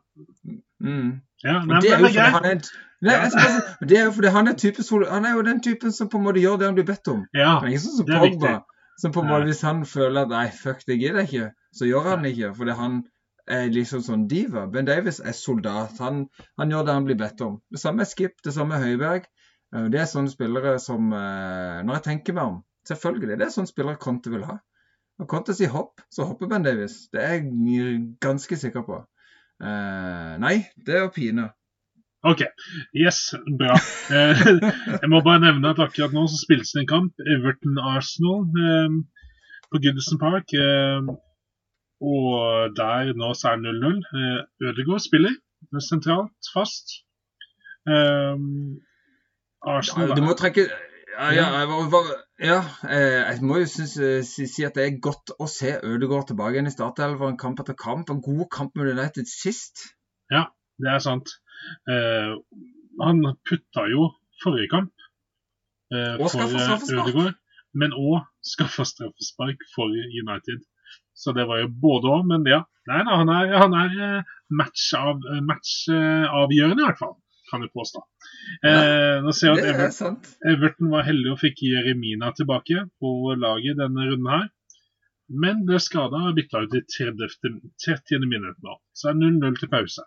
Mm. 0.79 1.21
ja 1.43 1.53
nei, 1.65 1.79
det 1.83 1.89
er 1.91 1.99
jo 1.99 2.05
fordi 2.07 2.27
han 2.35 2.45
er 2.45 2.59
Nei, 3.01 3.15
det 3.89 3.97
er 3.97 4.05
jo 4.07 4.11
fordi 4.15 4.29
han 4.33 4.47
er, 4.49 4.53
type, 4.57 4.83
han 5.09 5.25
er 5.25 5.35
jo 5.35 5.41
den 5.45 5.59
typen 5.61 5.91
som 5.93 6.09
på 6.09 6.17
en 6.17 6.23
måte 6.25 6.41
gjør 6.41 6.55
det 6.57 6.65
han 6.65 6.77
blir 6.77 6.85
bedt 6.87 7.09
om. 7.11 7.19
Ja, 7.37 7.59
Han 7.59 7.67
er 7.67 7.75
ikke 7.75 7.83
sånn 7.83 7.97
som 7.99 8.07
Pogba, 8.09 8.53
som 8.97 9.13
på 9.13 9.21
en 9.21 9.27
måte 9.29 9.49
hvis 9.51 9.61
han 9.67 9.83
føler 9.85 10.23
at 10.23 10.31
nei, 10.33 10.47
fuck, 10.49 10.81
det 10.87 10.97
gidder 10.97 11.21
jeg 11.21 11.29
ikke, 11.29 11.49
så 11.77 11.89
gjør 11.89 12.07
han 12.09 12.25
det 12.25 12.31
ikke. 12.33 12.49
Fordi 12.57 12.75
han 12.79 12.95
er 13.57 13.67
liksom 13.75 14.01
sånn 14.07 14.23
diva. 14.31 14.63
Ben 14.73 14.87
Davis 14.89 15.19
er 15.21 15.35
soldat. 15.37 15.99
Han, 16.01 16.23
han 16.57 16.73
gjør 16.73 16.87
det 16.87 16.95
han 16.97 17.05
blir 17.05 17.19
bedt 17.19 17.43
om. 17.45 17.59
Det 17.69 17.83
samme 17.83 18.01
er 18.01 18.09
Skip, 18.09 18.33
det 18.43 18.53
samme 18.55 18.79
er 18.79 18.87
Høibjerg. 18.87 19.27
Eh, 19.75 19.85
Det 19.93 20.01
er 20.01 20.09
sånne 20.09 20.31
spillere 20.33 20.77
som 20.79 21.11
eh, 21.13 21.83
Når 21.85 21.99
jeg 21.99 22.03
tenker 22.09 22.33
meg 22.39 22.49
om, 22.49 22.57
selvfølgelig, 22.89 23.37
det 23.37 23.45
er 23.45 23.53
sånne 23.53 23.71
spillere 23.71 24.01
Conte 24.01 24.33
vil 24.33 24.47
ha. 24.49 24.57
Når 25.21 25.29
Conte 25.29 25.53
sier 25.57 25.69
hopp, 25.73 26.01
så 26.13 26.25
hopper 26.25 26.49
Ben 26.49 26.65
Davis. 26.65 26.97
Det 27.13 27.21
er 27.21 27.37
jeg 27.37 28.17
ganske 28.25 28.57
sikker 28.57 28.83
på. 28.89 28.99
Eh, 29.63 30.33
nei, 30.41 30.57
det 30.85 30.99
er 30.99 31.07
å 31.07 31.13
pine. 31.13 31.49
OK. 32.27 32.43
Yes, 32.97 33.33
bra. 33.59 33.77
Eh, 34.13 34.43
jeg 35.01 35.09
må 35.11 35.21
bare 35.25 35.43
nevne 35.45 35.71
at 35.71 35.81
akkurat 35.81 36.13
nå 36.15 36.25
så 36.29 36.39
spilles 36.41 36.73
det 36.73 36.83
en 36.83 36.89
kamp. 36.89 37.25
Everton-Arsenal 37.35 38.43
eh, 38.63 38.97
på 39.71 39.81
Goodison 39.83 40.21
Park. 40.21 40.53
Eh, 40.53 41.09
og 41.97 42.75
der 42.77 43.13
nå 43.17 43.31
så 43.37 43.53
er 43.53 43.61
det 43.63 43.73
0-0. 43.77 44.01
Eh, 44.21 44.41
Ødegaard 44.69 45.05
spiller 45.05 45.37
sentralt, 45.83 46.51
fast. 46.53 46.99
Eh, 47.89 48.35
Arsenal 49.67 50.11
Ja, 50.11 50.15
du 50.15 50.25
må 50.25 50.37
trekke 50.37 50.67
ja, 51.17 51.31
ja, 51.33 52.03
ja, 52.39 52.57
eh, 52.89 53.21
jeg 53.25 53.41
må 53.45 53.57
jo 53.61 53.67
synes, 53.69 53.95
eh, 53.97 54.21
si, 54.27 54.45
si 54.49 54.65
at 54.67 54.77
det 54.77 54.83
er 54.85 54.99
godt 55.01 55.33
å 55.41 55.47
se 55.49 55.73
Ødegaard 55.81 56.29
tilbake 56.29 56.57
igjen 56.57 56.69
i 56.69 56.73
startelveren 56.73 57.39
kamp 57.41 57.61
etter 57.63 57.77
kamp. 57.77 58.11
En 58.13 58.21
god 58.21 58.45
kamp 58.53 58.77
med 58.77 58.93
United 58.93 59.29
sist. 59.31 59.87
Ja, 60.33 60.47
Det 60.77 60.91
er 60.93 61.01
sant. 61.01 61.31
Uh, 61.89 62.37
han 63.01 63.23
putta 63.49 63.87
jo 63.89 64.11
forrige 64.43 64.69
kamp 64.69 64.93
uh, 65.89 66.21
for 66.21 66.43
eh. 66.45 67.01
Ødegaard, 67.01 67.39
men 67.73 67.95
òg 67.97 68.27
skaffa 68.45 68.85
straffespark 68.85 69.65
for 69.73 69.89
United. 69.93 70.61
Så 71.17 71.33
det 71.33 71.47
var 71.49 71.63
jo 71.63 71.69
både 71.81 72.11
òg, 72.13 72.27
men 72.29 72.45
ja. 72.45 72.61
Nei, 72.87 73.01
nei, 73.03 73.15
han 73.19 73.31
er, 73.33 73.53
han 73.59 73.73
er 73.75 73.95
eh, 74.05 74.35
matchavgjørende, 74.59 75.45
match, 75.49 75.71
eh, 75.91 76.35
avgjørende 76.41 76.83
i 76.83 76.87
hvert 76.87 77.01
fall, 77.01 77.15
kan 77.49 77.63
jeg 77.63 77.71
påstå. 77.75 78.01
Eh, 78.67 79.17
nå 79.23 79.33
ser 79.35 79.53
jeg 79.53 79.59
at 79.59 79.65
er 79.65 79.73
Everton. 79.73 80.19
Everton 80.53 80.91
var 80.93 81.07
heldig 81.07 81.33
og 81.33 81.41
fikk 81.41 81.63
Jeremina 81.67 82.31
tilbake 82.37 82.85
på 83.01 83.13
laget 83.39 83.79
denne 83.81 84.07
runden 84.09 84.31
her. 84.33 84.47
Men 85.43 85.65
ble 85.67 85.79
skada 85.83 86.21
og 86.29 86.37
bytta 86.37 86.63
ut 86.63 86.75
i 86.77 86.83
30. 86.87 87.31
30. 87.83 88.27
minutt 88.31 88.59
nå. 88.63 88.77
Så 88.95 89.11
er 89.11 89.19
0-0 89.19 89.59
til 89.59 89.71
pause. 89.71 90.05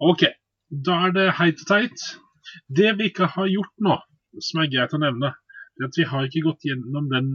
OK, 0.00 0.24
da 0.70 0.96
er 1.06 1.16
det 1.16 1.26
heit 1.36 1.60
og 1.60 1.68
teit. 1.68 2.06
Det 2.80 2.94
vi 2.98 3.10
ikke 3.10 3.28
har 3.34 3.50
gjort 3.52 3.74
nå, 3.84 3.98
som 4.40 4.62
er 4.62 4.70
greit 4.72 4.94
å 4.96 5.02
nevne, 5.02 5.34
det 5.76 5.84
er 5.84 5.90
at 5.90 5.98
vi 6.00 6.06
har 6.12 6.28
ikke 6.28 6.46
gått 6.48 6.64
gjennom 6.68 7.10
den 7.12 7.28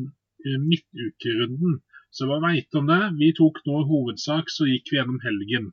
eh, 0.45 0.57
midtukerunden. 0.61 1.79
Så 2.15 2.27
hva 2.29 2.39
veit 2.41 2.77
om 2.79 2.89
det? 2.89 3.01
Vi 3.19 3.31
tok 3.37 3.61
nå 3.67 3.83
hovedsak, 3.89 4.49
så 4.49 4.67
gikk 4.69 4.91
vi 4.91 4.99
gjennom 4.99 5.21
helgen. 5.23 5.69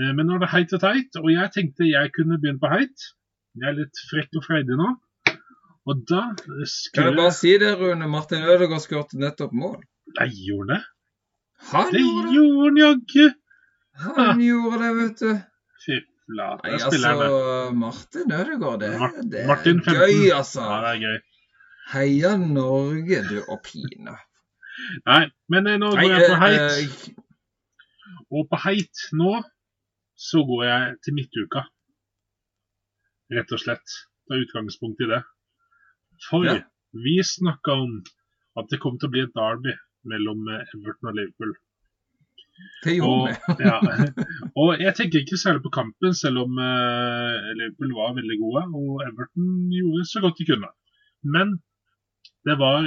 Eh, 0.00 0.12
Men 0.16 0.26
nå 0.28 0.36
er 0.36 0.44
det 0.44 0.50
heit 0.52 0.72
og 0.76 0.80
teit, 0.82 1.16
og 1.22 1.30
jeg 1.32 1.52
tenkte 1.54 1.88
jeg 1.88 2.12
kunne 2.16 2.38
begynne 2.42 2.60
på 2.62 2.70
heit. 2.72 3.06
Jeg 3.56 3.68
er 3.70 3.76
litt 3.78 4.00
frekk 4.10 4.36
og 4.40 4.44
freidig 4.44 4.76
nå. 4.76 4.90
Og 5.86 6.00
da 6.10 6.22
Kan 6.94 7.04
jeg 7.06 7.16
bare 7.16 7.32
si 7.32 7.52
det, 7.62 7.72
Rune? 7.78 8.08
Martin 8.10 8.42
Ødegaard 8.42 8.82
skåret 8.82 9.14
nettopp 9.14 9.52
mål. 9.54 9.78
Nei, 10.18 10.26
gjorde 10.48 10.74
det? 10.74 10.82
Han 11.70 11.92
Det 11.94 12.00
gjorde 12.02 12.26
det! 12.26 12.34
gjorde 12.34 12.64
han 12.66 12.80
jaggu! 12.82 13.26
Han 14.16 14.40
gjorde 14.44 14.80
det, 14.82 14.90
vet 14.98 15.22
du. 15.22 15.30
Fy 15.86 15.98
flate. 16.26 16.66
Nei, 16.66 16.80
altså. 16.82 17.72
Martin 17.84 18.34
Ødegaard, 18.40 18.80
det, 18.82 18.90
Mar- 19.00 19.22
det 19.30 19.40
er 19.44 19.46
Martin 19.52 19.80
15. 19.80 19.94
gøy, 19.94 20.30
altså. 20.36 20.60
Ja, 20.66 20.80
det 20.84 20.90
er 20.90 21.00
gøy. 21.06 21.18
Heia 21.94 22.32
Norge, 22.42 23.22
du 23.30 23.36
og 23.46 23.60
pine. 23.64 24.16
Nei, 25.06 25.22
men 25.48 25.66
eh, 25.70 25.78
nå 25.80 25.92
går 25.94 26.02
jeg 26.12 26.26
på 26.26 26.34
eh, 26.34 26.42
heit. 26.44 27.06
Og 28.34 28.48
på 28.50 28.58
heit 28.66 29.06
nå 29.16 29.36
så 30.16 30.42
går 30.48 30.64
jeg 30.64 30.96
til 31.04 31.16
midtuka. 31.18 31.64
Rett 33.36 33.52
og 33.52 33.60
slett. 33.62 33.96
Ta 34.26 34.38
utgangspunkt 34.40 35.02
i 35.04 35.10
det. 35.12 35.22
For 36.30 36.46
Ja. 36.46 36.56
vi 36.96 37.18
snakka 37.22 37.72
om 37.84 37.98
at 38.56 38.70
det 38.70 38.80
kom 38.80 38.96
til 38.98 39.08
å 39.08 39.12
bli 39.12 39.22
et 39.26 39.34
derby 39.36 39.74
mellom 40.08 40.46
eh, 40.48 40.64
Everton 40.74 41.10
og 41.10 41.16
Liverpool. 41.18 41.52
det 42.84 42.94
gjorde 42.96 43.12
Og, 43.12 43.28
vi. 43.28 43.64
ja. 43.68 43.80
og 44.56 44.80
jeg 44.80 44.94
tenker 44.96 45.20
ikke 45.20 45.36
særlig 45.36 45.62
på 45.66 45.74
kampen, 45.76 46.14
selv 46.16 46.46
om 46.46 46.56
uh, 46.56 47.50
Liverpool 47.58 47.92
var 47.98 48.14
veldig 48.16 48.38
gode. 48.40 48.62
Og 48.80 49.02
Everton 49.04 49.50
gjorde 49.74 50.06
så 50.08 50.22
godt 50.24 50.38
de 50.40 50.46
kunne. 50.48 50.70
Men 51.26 51.58
det 52.46 52.56
var 52.62 52.86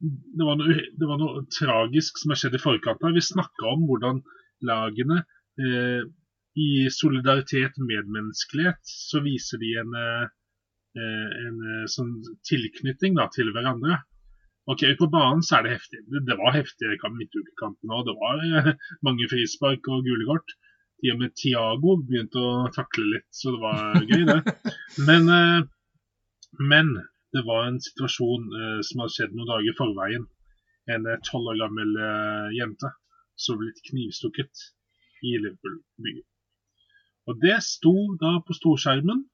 det 0.00 0.44
var, 0.44 0.58
noe, 0.60 0.74
det 0.98 1.06
var 1.08 1.18
noe 1.20 1.44
tragisk 1.54 2.18
som 2.20 2.32
har 2.34 2.36
skjedd 2.40 2.58
i 2.58 2.60
forkant. 2.60 3.00
her. 3.06 3.14
Vi 3.16 3.22
snakka 3.24 3.70
om 3.70 3.86
hvordan 3.88 4.18
lagene 4.66 5.22
eh, 5.22 6.02
i 6.56 6.88
solidaritet 6.92 7.76
og 7.76 7.88
medmenneskelighet 7.90 8.80
så 8.88 9.20
viser 9.24 9.60
de 9.60 9.72
en, 9.82 9.96
eh, 10.00 10.26
en 11.46 11.56
eh, 11.70 11.88
sånn 11.92 12.14
tilknytning 12.48 13.18
da, 13.18 13.28
til 13.34 13.52
hverandre. 13.52 14.00
Ok, 14.66 14.82
på 14.98 15.06
banen 15.12 15.44
så 15.46 15.58
er 15.58 15.66
det 15.66 15.74
heftig. 15.76 16.00
Det, 16.10 16.24
det 16.26 16.38
var 16.40 16.56
heftige 16.56 16.96
i 16.96 17.12
midtukekampen 17.18 17.92
òg. 17.92 18.06
Det 18.08 18.16
var 18.22 18.46
eh, 18.46 18.72
mange 19.06 19.28
frispark 19.30 19.92
og 19.92 20.06
gule 20.08 20.26
kort. 20.28 20.56
Til 21.02 21.12
og 21.12 21.20
med 21.20 21.34
Tiago 21.36 21.98
begynte 22.00 22.40
å 22.40 22.70
takle 22.72 23.04
litt, 23.12 23.28
så 23.36 23.52
det 23.52 23.60
var 23.60 24.00
gøy, 24.00 24.24
det. 24.30 24.56
Men, 25.08 25.28
eh, 25.28 25.60
men 26.58 26.94
det 27.36 27.42
var 27.44 27.66
en 27.66 27.80
situasjon 27.84 28.46
eh, 28.58 28.78
som 28.86 29.02
hadde 29.02 29.14
skjedd 29.14 29.34
noen 29.36 29.50
dager 29.50 29.68
i 29.68 29.76
forveien. 29.76 30.24
En 30.94 31.08
eh, 31.10 31.20
tolv 31.28 31.52
år 31.52 31.60
gammel 31.60 31.98
eh, 32.00 32.54
jente 32.56 32.92
som 33.36 33.58
ble 33.60 33.74
knivstukket 33.90 34.62
i 35.26 35.36
Liverpool-bygget. 35.42 36.26
Og 37.26 37.40
det 37.42 37.56
sto 37.66 37.94
da 38.20 38.36
på 38.46 38.54
storskjermen 38.56 39.24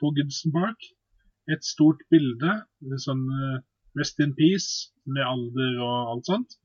på 0.00 0.10
Goodson 0.16 0.54
Park. 0.54 0.90
Et 1.52 1.64
stort 1.64 2.00
bilde, 2.12 2.60
sånn 3.04 3.24
eh, 3.28 3.62
Rest 3.94 4.18
in 4.24 4.32
peace, 4.34 4.90
med 5.06 5.22
alder 5.22 5.76
og 5.84 6.08
alt 6.14 6.30
sånt. 6.30 6.56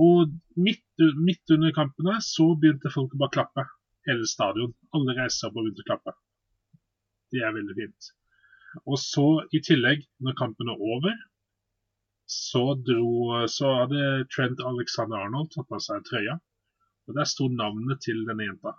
Og 0.00 0.32
midt, 0.60 0.84
midt 1.16 1.52
under 1.54 1.72
kampene 1.76 2.18
så 2.24 2.50
begynte 2.60 2.92
folk 2.92 3.14
å 3.14 3.20
bare 3.22 3.36
klappe. 3.38 3.64
Hele 4.08 4.26
stadion. 4.28 4.74
Alle 4.96 5.14
reiste 5.16 5.40
seg 5.40 5.48
opp 5.48 5.60
og 5.60 5.64
begynte 5.64 5.84
å 5.86 5.88
klappe. 5.88 6.14
Det 7.32 7.40
er 7.40 7.54
veldig 7.56 7.76
fint. 7.78 8.10
Og 8.84 8.98
så 9.00 9.28
i 9.56 9.62
tillegg, 9.64 10.04
når 10.20 10.36
kampen 10.40 10.72
er 10.72 10.84
over, 10.92 11.16
så, 12.28 12.64
dro, 12.88 13.44
så 13.48 13.70
hadde 13.78 14.26
Trent 14.32 14.60
Alexander 14.64 15.24
Arnold 15.24 15.52
tatt 15.54 15.72
av 15.72 15.82
seg 15.84 16.04
trøya. 16.08 16.38
Og 17.08 17.16
der 17.16 17.28
sto 17.28 17.48
navnet 17.52 18.00
til 18.04 18.20
denne 18.28 18.48
jenta. 18.48 18.74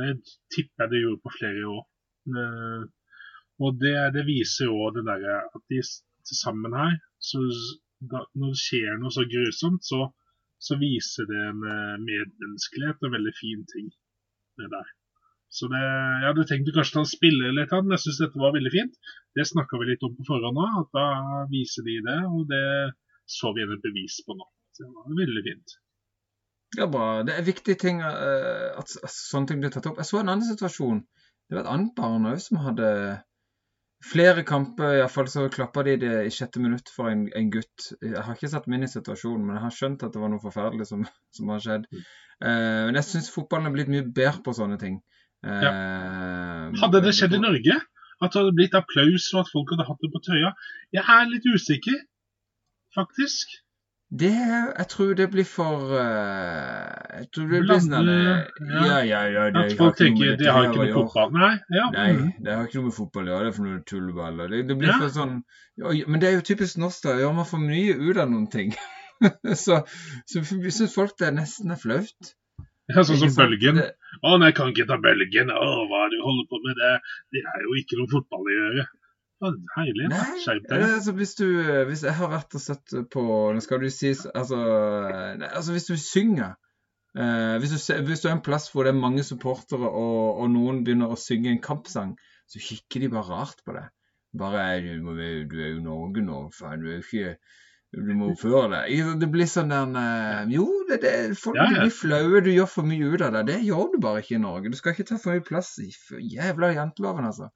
Det 0.00 0.10
tipper 0.54 0.84
jeg 0.84 0.92
det 0.92 1.02
gjorde 1.04 1.24
på 1.24 1.34
flere 1.38 1.64
år. 1.76 1.84
Eh, 2.40 2.84
Og 3.62 3.76
det, 3.78 3.94
det 4.16 4.24
viser 4.26 4.66
jo 4.66 4.90
det 4.94 5.04
derre 5.06 5.34
at 5.46 5.62
de 5.70 5.78
til 6.26 6.38
sammen 6.40 6.72
her 6.74 6.96
så 7.22 7.38
da, 8.10 8.24
Når 8.34 8.50
det 8.54 8.60
skjer 8.60 8.96
noe 9.00 9.12
så 9.14 9.22
grusomt, 9.30 9.84
så, 9.86 10.00
så 10.58 10.76
viser 10.80 11.28
det 11.30 11.38
en 11.50 11.62
eh, 11.62 11.94
medmenneskelighet 12.02 13.06
og 13.06 13.14
veldig 13.14 13.34
fin 13.38 13.62
ting. 13.70 13.86
Det 14.58 14.68
der. 14.72 14.90
Så 15.54 15.68
det, 15.70 15.80
Jeg 15.80 16.26
hadde 16.26 16.46
tenkt 16.50 16.72
å 16.72 16.74
kanskje 16.74 16.96
ta 16.98 17.04
spille 17.06 17.52
litt 17.54 17.72
av 17.72 17.84
den. 17.84 17.94
Jeg 17.94 18.02
syns 18.04 18.20
dette 18.24 18.42
var 18.42 18.56
veldig 18.56 18.72
fint. 18.74 18.98
Det 19.38 19.46
snakka 19.46 19.78
vi 19.80 19.88
litt 19.92 20.04
om 20.06 20.16
på 20.18 20.26
forhånd 20.28 20.60
òg, 20.64 20.76
at 20.82 20.98
da 20.98 21.06
viser 21.54 21.86
de 21.86 21.96
det. 22.08 22.18
Og 22.34 22.44
det 22.50 22.64
så 23.38 23.54
vi 23.54 23.64
et 23.64 23.86
bevis 23.86 24.18
på 24.26 24.36
nå. 24.36 24.46
Så 24.74 24.84
det 24.84 24.92
var 24.98 25.18
veldig 25.22 25.44
fint. 25.46 25.76
Ja, 26.78 26.88
bra. 26.90 27.22
Det 27.26 27.36
er 27.36 27.46
viktige 27.46 27.78
ting 27.78 28.00
uh, 28.02 28.74
at, 28.80 28.96
at 29.04 29.12
sånne 29.12 29.50
ting 29.50 29.62
blir 29.62 29.72
tatt 29.74 29.86
opp. 29.90 30.00
Jeg 30.02 30.10
så 30.10 30.20
en 30.20 30.32
annen 30.32 30.46
situasjon. 30.48 31.04
Det 31.48 31.56
var 31.56 31.64
et 31.64 31.72
annet 31.74 31.94
barn 31.98 32.28
òg 32.30 32.42
som 32.42 32.60
hadde 32.64 32.90
flere 34.04 34.44
kamper. 34.48 34.98
Iallfall 34.98 35.30
så 35.32 35.46
klappa 35.52 35.84
de 35.86 35.96
det 36.02 36.12
i 36.26 36.32
sjette 36.34 36.60
minutt 36.62 36.90
for 36.92 37.12
en, 37.12 37.26
en 37.36 37.50
gutt. 37.52 37.90
Jeg 38.02 38.20
har 38.20 38.36
ikke 38.36 38.50
satt 38.52 38.68
meg 38.68 38.80
inn 38.80 38.88
i 38.88 38.92
situasjonen, 38.92 39.46
men 39.46 39.58
jeg 39.58 39.66
har 39.66 39.76
skjønt 39.78 40.06
at 40.06 40.14
det 40.16 40.22
var 40.22 40.32
noe 40.32 40.42
forferdelig 40.42 40.88
som, 40.90 41.06
som 41.36 41.52
har 41.54 41.62
skjedd. 41.64 41.88
Uh, 42.42 42.88
men 42.88 43.00
jeg 43.00 43.08
syns 43.12 43.32
fotballen 43.32 43.70
er 43.70 43.76
blitt 43.76 43.92
mye 43.92 44.06
bedre 44.08 44.42
på 44.44 44.56
sånne 44.56 44.80
ting. 44.80 45.02
Eh, 45.44 46.80
Hadde 46.80 47.02
det 47.04 47.12
skjedd 47.16 47.34
i 47.36 47.42
Norge, 47.42 47.76
at 48.22 48.32
det 48.32 48.40
hadde 48.40 48.56
blitt 48.56 48.76
applaus 48.78 49.26
og 49.34 49.42
at 49.42 49.50
folk 49.52 49.74
hadde 49.74 49.86
hatt 49.88 50.00
det 50.00 50.10
på 50.14 50.22
trøya 50.24 50.52
Jeg 50.94 51.04
er 51.04 51.26
litt 51.28 51.44
usikker, 51.44 51.98
faktisk. 52.96 53.58
Det, 54.14 54.30
jeg 54.78 54.86
tror 54.88 55.14
det 55.18 55.24
blir 55.30 55.46
for 55.48 55.90
eh, 55.98 57.18
Jeg 57.18 57.28
tror 57.34 57.48
det 57.50 57.60
blir 57.64 57.80
sånn 57.82 58.10
eh, 58.12 58.44
ja. 58.70 58.98
Ja, 59.02 59.22
ja, 59.26 59.46
At 59.58 59.74
folk 59.78 59.96
tenker 59.98 60.36
det 60.38 60.52
har 60.54 60.68
ikke 60.68 60.84
noe 60.84 60.86
med 60.86 60.94
fotball 60.94 61.32
Nei. 61.34 61.54
ja. 61.74 61.88
Nei, 61.96 62.04
mhm. 62.12 62.28
det 62.46 62.54
har 62.54 62.68
ikke 62.68 62.78
noe 62.78 62.90
med 62.90 62.96
fotball 62.98 63.26
å 63.26 63.32
gjøre. 63.32 63.48
Det 63.48 63.50
er 63.50 63.56
for 63.56 63.66
noe 63.66 63.82
tullball. 63.90 64.38
Det, 64.52 64.60
det 64.68 64.78
blir 64.78 64.94
for 65.00 65.16
sånn 65.16 65.34
ja, 65.80 65.96
Men 66.06 66.22
det 66.22 66.30
er 66.30 66.36
jo 66.36 66.46
typisk 66.46 66.78
norsk, 66.84 67.08
da. 67.08 67.16
Gjør 67.24 67.34
man 67.40 67.50
for 67.50 67.64
mye 67.64 67.98
ut 67.98 68.22
av 68.22 68.30
noen 68.30 68.46
ting. 68.52 68.74
så 69.64 69.82
så 70.30 70.44
syns 70.46 70.94
folk 70.94 71.18
det 71.18 71.34
nesten 71.34 71.74
er 71.74 71.80
flaut. 71.80 72.34
ja 72.94 73.02
sånn 73.08 73.18
som 73.24 73.34
bølgen. 73.34 73.82
Å 74.22 74.36
nei, 74.38 74.52
kan 74.54 74.70
ikke 74.70 74.86
ta 74.92 75.00
bølgen. 75.02 75.50
Å, 75.50 75.70
hva 75.90 76.04
er 76.04 76.14
det 76.14 76.20
du 76.20 76.26
holder 76.28 76.50
på 76.52 76.62
med? 76.68 76.78
Det, 76.78 76.92
det 77.34 77.48
er 77.50 77.66
jo 77.66 77.80
ikke 77.82 77.98
noe 77.98 78.14
fotball 78.14 78.46
å 78.46 78.60
gjøre. 78.60 78.86
Herlig. 79.76 80.10
Skjerp 80.44 80.66
eh, 80.68 80.74
deg. 80.74 80.84
altså 80.98 81.14
hvis 81.18 81.34
du 81.38 81.46
Hvis 81.88 82.04
jeg 82.06 82.14
har 82.18 82.30
vært 82.32 82.56
og 82.56 82.62
sett 82.62 82.94
på 83.12 83.24
Nå 83.54 83.64
skal 83.64 83.82
du 83.82 83.90
si 83.92 84.12
Altså, 84.32 84.60
nei, 85.40 85.50
altså 85.50 85.74
hvis 85.74 85.88
du 85.90 85.96
synger 86.00 86.54
eh, 87.18 87.56
hvis, 87.62 87.74
du, 87.74 87.98
hvis 88.08 88.24
du 88.24 88.28
er 88.30 88.36
en 88.36 88.44
plass 88.44 88.70
hvor 88.72 88.86
det 88.86 88.94
er 88.94 89.00
mange 89.00 89.24
supportere, 89.26 89.88
og, 89.90 90.40
og 90.42 90.48
noen 90.54 90.82
begynner 90.86 91.12
å 91.14 91.20
synge 91.20 91.52
en 91.52 91.62
kampsang, 91.62 92.16
så 92.50 92.62
kikker 92.62 93.04
de 93.04 93.12
bare 93.12 93.28
rart 93.30 93.60
på 93.66 93.76
deg. 93.76 93.92
Bare 94.34 94.80
du, 94.82 95.12
du 95.46 95.60
er 95.62 95.68
jo 95.76 95.82
Norge 95.84 96.24
nå, 96.24 96.48
faen. 96.54 96.82
Du 96.82 96.90
er 96.90 96.98
jo 96.98 97.04
ikke 97.04 97.36
Du 97.94 98.10
må 98.18 98.32
oppføre 98.32 98.66
deg. 98.72 99.12
Det 99.22 99.28
blir 99.30 99.46
sånn 99.46 99.70
eh, 99.70 100.40
Jo, 100.50 100.66
det, 100.88 100.98
det, 101.04 101.12
folk 101.38 101.60
Ja, 101.60 101.68
ja. 101.70 101.84
blir 101.84 101.94
flaue. 101.94 102.42
Du 102.42 102.50
gjør 102.50 102.70
for 102.72 102.88
mye 102.88 103.12
ut 103.12 103.22
av 103.22 103.36
det. 103.36 103.44
Det 103.52 103.60
gjør 103.68 103.92
du 103.94 104.00
bare 104.02 104.24
ikke 104.24 104.40
i 104.40 104.42
Norge. 104.42 104.72
Du 104.74 104.78
skal 104.80 104.96
ikke 104.96 105.06
ta 105.12 105.20
for 105.22 105.36
mye 105.36 105.46
plass 105.46 105.76
i 105.84 105.92
jævla 106.34 106.74
janteloven, 106.74 107.30
altså. 107.30 107.52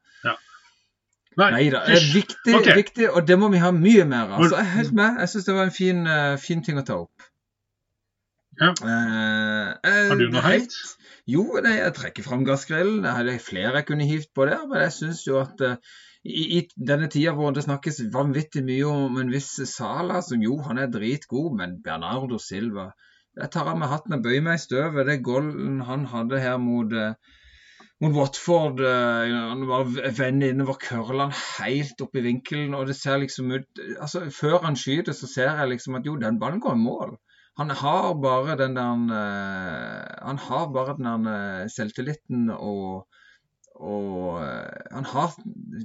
Nei 1.39 1.69
da. 1.71 1.85
Det 1.87 1.95
er 1.95 2.07
viktig, 2.11 2.55
okay. 2.59 2.75
viktig, 2.81 3.11
og 3.15 3.27
det 3.29 3.37
må 3.39 3.51
vi 3.53 3.61
ha 3.63 3.71
mye 3.75 4.05
mer 4.11 4.33
av. 4.35 4.43
Så 4.43 4.57
jeg 4.59 4.65
er 4.65 4.73
helt 4.75 4.95
med. 4.99 5.21
Jeg 5.23 5.33
syns 5.33 5.47
det 5.47 5.55
var 5.55 5.69
en 5.69 5.77
fin, 5.77 6.01
eh, 6.11 6.37
fin 6.43 6.65
ting 6.67 6.81
å 6.81 6.87
ta 6.87 6.97
opp. 7.05 7.29
Ja. 8.59 8.73
Eh, 8.83 9.69
eh, 9.87 10.09
Har 10.11 10.19
du 10.19 10.27
noe 10.33 10.43
heit? 10.43 10.75
Jo, 11.31 11.45
det, 11.63 11.77
jeg 11.77 11.95
trekker 11.95 12.27
fram 12.27 12.43
gassgrillen. 12.49 13.05
Jeg 13.07 13.15
hadde 13.21 13.39
flere 13.45 13.79
jeg 13.79 13.87
kunne 13.91 14.09
hivt 14.09 14.33
på 14.35 14.49
der, 14.49 14.65
men 14.67 14.83
jeg 14.83 14.95
syns 14.97 15.23
jo 15.29 15.39
at 15.39 15.63
eh, 15.63 15.77
i, 16.27 16.45
i 16.59 16.61
denne 16.91 17.07
tida 17.13 17.35
hvor 17.37 17.55
det 17.55 17.67
snakkes 17.69 18.01
vanvittig 18.15 18.65
mye 18.67 18.89
om 18.91 19.21
en 19.23 19.31
viss 19.33 19.53
Sala, 19.71 20.23
som 20.27 20.43
jo, 20.43 20.59
han 20.67 20.81
er 20.83 20.91
dritgod, 20.91 21.55
men 21.61 21.79
Bernardo 21.85 22.41
Silva 22.43 22.91
Jeg 23.39 23.53
tar 23.55 23.71
av 23.71 23.79
meg 23.79 23.93
hatten 23.93 24.17
og 24.17 24.25
bøyer 24.25 24.43
meg 24.43 24.59
i 24.59 24.63
støvet. 24.65 25.07
Det 25.07 25.21
golden 25.23 25.79
han 25.87 26.09
hadde 26.11 26.41
her 26.43 26.59
mot 26.59 26.91
eh, 26.91 27.15
mot 28.03 28.15
Watford. 28.15 28.81
eh, 28.81 29.37
Han 29.51 29.67
var 29.69 29.89
venn 30.19 30.43
innover 30.43 30.79
curlen 30.83 31.33
helt 31.35 32.01
opp 32.05 32.17
i 32.17 32.25
vinkelen, 32.25 32.75
og 32.79 32.87
det 32.91 32.97
ser 32.99 33.19
liksom 33.23 33.51
ut 33.53 33.83
altså 34.01 34.27
Før 34.35 34.63
han 34.67 34.79
skyter, 34.79 35.17
så 35.17 35.31
ser 35.31 35.51
jeg 35.51 35.73
liksom 35.75 35.99
at 35.99 36.07
jo, 36.07 36.17
den 36.17 36.39
ballen 36.39 36.61
går 36.61 36.77
i 36.79 36.85
mål. 36.85 37.17
Han 37.59 37.71
har 37.75 38.13
bare 38.23 38.55
den 38.61 38.77
der 38.79 39.15
eh, 39.19 40.27
Han 40.27 40.39
har 40.39 40.69
bare 40.75 40.97
den 40.99 41.09
der 41.27 41.63
eh, 41.63 41.71
selvtilliten 41.75 42.51
og 42.57 43.07
og 43.79 44.43
eh, 44.43 44.87
han 44.91 45.05
har 45.07 45.35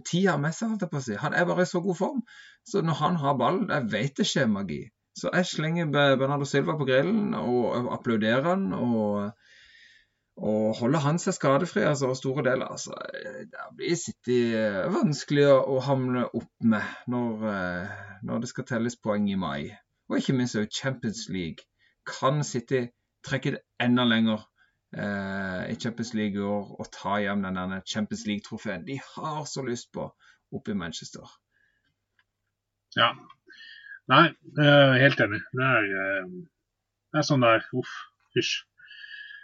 tida 0.10 0.34
med 0.42 0.56
seg, 0.58 0.72
holdt 0.72 0.82
jeg 0.82 0.90
på 0.90 0.98
å 0.98 1.04
si. 1.06 1.18
Han 1.22 1.36
er 1.38 1.46
bare 1.46 1.62
i 1.62 1.70
så 1.70 1.78
god 1.86 1.98
form. 2.00 2.24
Så 2.66 2.82
når 2.82 2.98
han 2.98 3.20
har 3.22 3.36
ballen, 3.38 3.68
jeg 3.70 3.90
vet 3.92 4.16
det 4.18 4.26
skjer 4.26 4.48
magi. 4.50 4.80
Så 5.14 5.30
jeg 5.30 5.46
slenger 5.46 5.92
Bernardo 5.94 6.48
Silva 6.50 6.74
på 6.80 6.88
grillen 6.90 7.36
og 7.38 7.92
applauderer 7.94 8.48
han. 8.50 8.72
og 8.74 9.30
og 10.38 10.74
holder 10.80 11.04
han 11.04 11.20
seg 11.22 11.36
skadefri 11.38 11.84
altså, 11.86 12.08
over 12.08 12.18
store 12.18 12.44
deler, 12.48 12.72
altså, 12.74 12.96
det 13.52 13.68
blir 13.78 13.98
City 14.00 14.40
eh, 14.58 14.80
vanskelig 14.94 15.46
å, 15.52 15.60
å 15.76 15.82
hamle 15.86 16.24
opp 16.26 16.66
med 16.74 17.12
når, 17.14 17.46
eh, 17.52 17.92
når 18.26 18.42
det 18.42 18.50
skal 18.50 18.66
telles 18.72 18.98
poeng 18.98 19.28
i 19.30 19.38
mai. 19.38 19.70
Og 20.10 20.18
ikke 20.18 20.36
minst 20.38 20.58
også 20.58 20.82
Champions 20.82 21.28
League. 21.30 21.68
Kan 22.10 22.42
City 22.44 22.88
trekke 23.24 23.54
det 23.56 23.62
enda 23.82 24.08
lenger 24.10 24.42
eh, 24.98 25.70
i 25.70 25.78
Champions 25.80 26.16
League 26.18 26.42
i 26.42 26.50
år 26.50 26.74
og 26.80 26.90
ta 26.98 27.20
hjem 27.22 27.46
den 27.46 27.78
Champions 27.86 28.26
League-trofeen 28.28 28.90
de 28.90 28.98
har 29.14 29.46
så 29.46 29.64
lyst 29.70 29.94
på 29.94 30.10
oppe 30.54 30.74
i 30.74 30.78
Manchester? 30.78 31.30
Ja. 32.98 33.14
Nei, 34.10 34.26
eh, 34.60 34.98
helt 35.06 35.22
enig. 35.24 35.40
Det 35.54 35.70
er, 35.70 35.88
eh, 36.02 36.28
det 37.14 37.22
er 37.22 37.30
sånn 37.30 37.46
der. 37.46 37.70
Uff. 37.78 37.94
Hysj. 38.34 38.64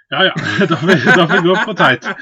Ja 0.09 0.23
ja, 0.25 0.33
da 0.69 0.75
får 0.77 0.87
vi, 1.33 1.47
gå 1.47 1.55
på 1.65 1.73
teit. 1.77 2.05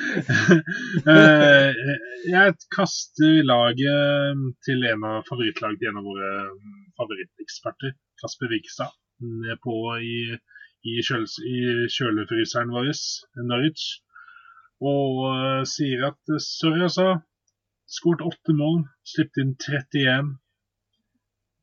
Eh, 1.07 1.91
jeg 2.27 2.55
kaster 2.75 3.37
laget 3.47 4.41
til 4.67 4.81
en 4.89 5.05
av 5.07 5.21
favorittlaget 5.29 5.79
til 5.79 5.91
en 5.91 5.99
av 6.01 6.07
våre 6.09 6.31
favoritteksperter, 6.99 7.93
Kasper 8.19 8.51
Wikstad, 8.51 8.91
ned 9.23 9.61
på 9.63 9.75
i, 10.03 10.17
i, 10.83 10.97
kjøl, 11.07 11.23
i 11.47 11.61
kjølefryseren 11.93 12.73
vår, 12.75 12.91
Norwich, 13.47 13.85
og 14.83 15.23
eh, 15.29 15.63
sier 15.75 16.09
at 16.09 16.35
eh, 16.35 16.43
sorry, 16.43 16.83
altså. 16.89 17.07
Skåret 17.87 18.25
åtte 18.27 18.51
mål, 18.51 18.81
sluppet 19.07 19.45
inn 19.45 19.55
31 19.55 20.33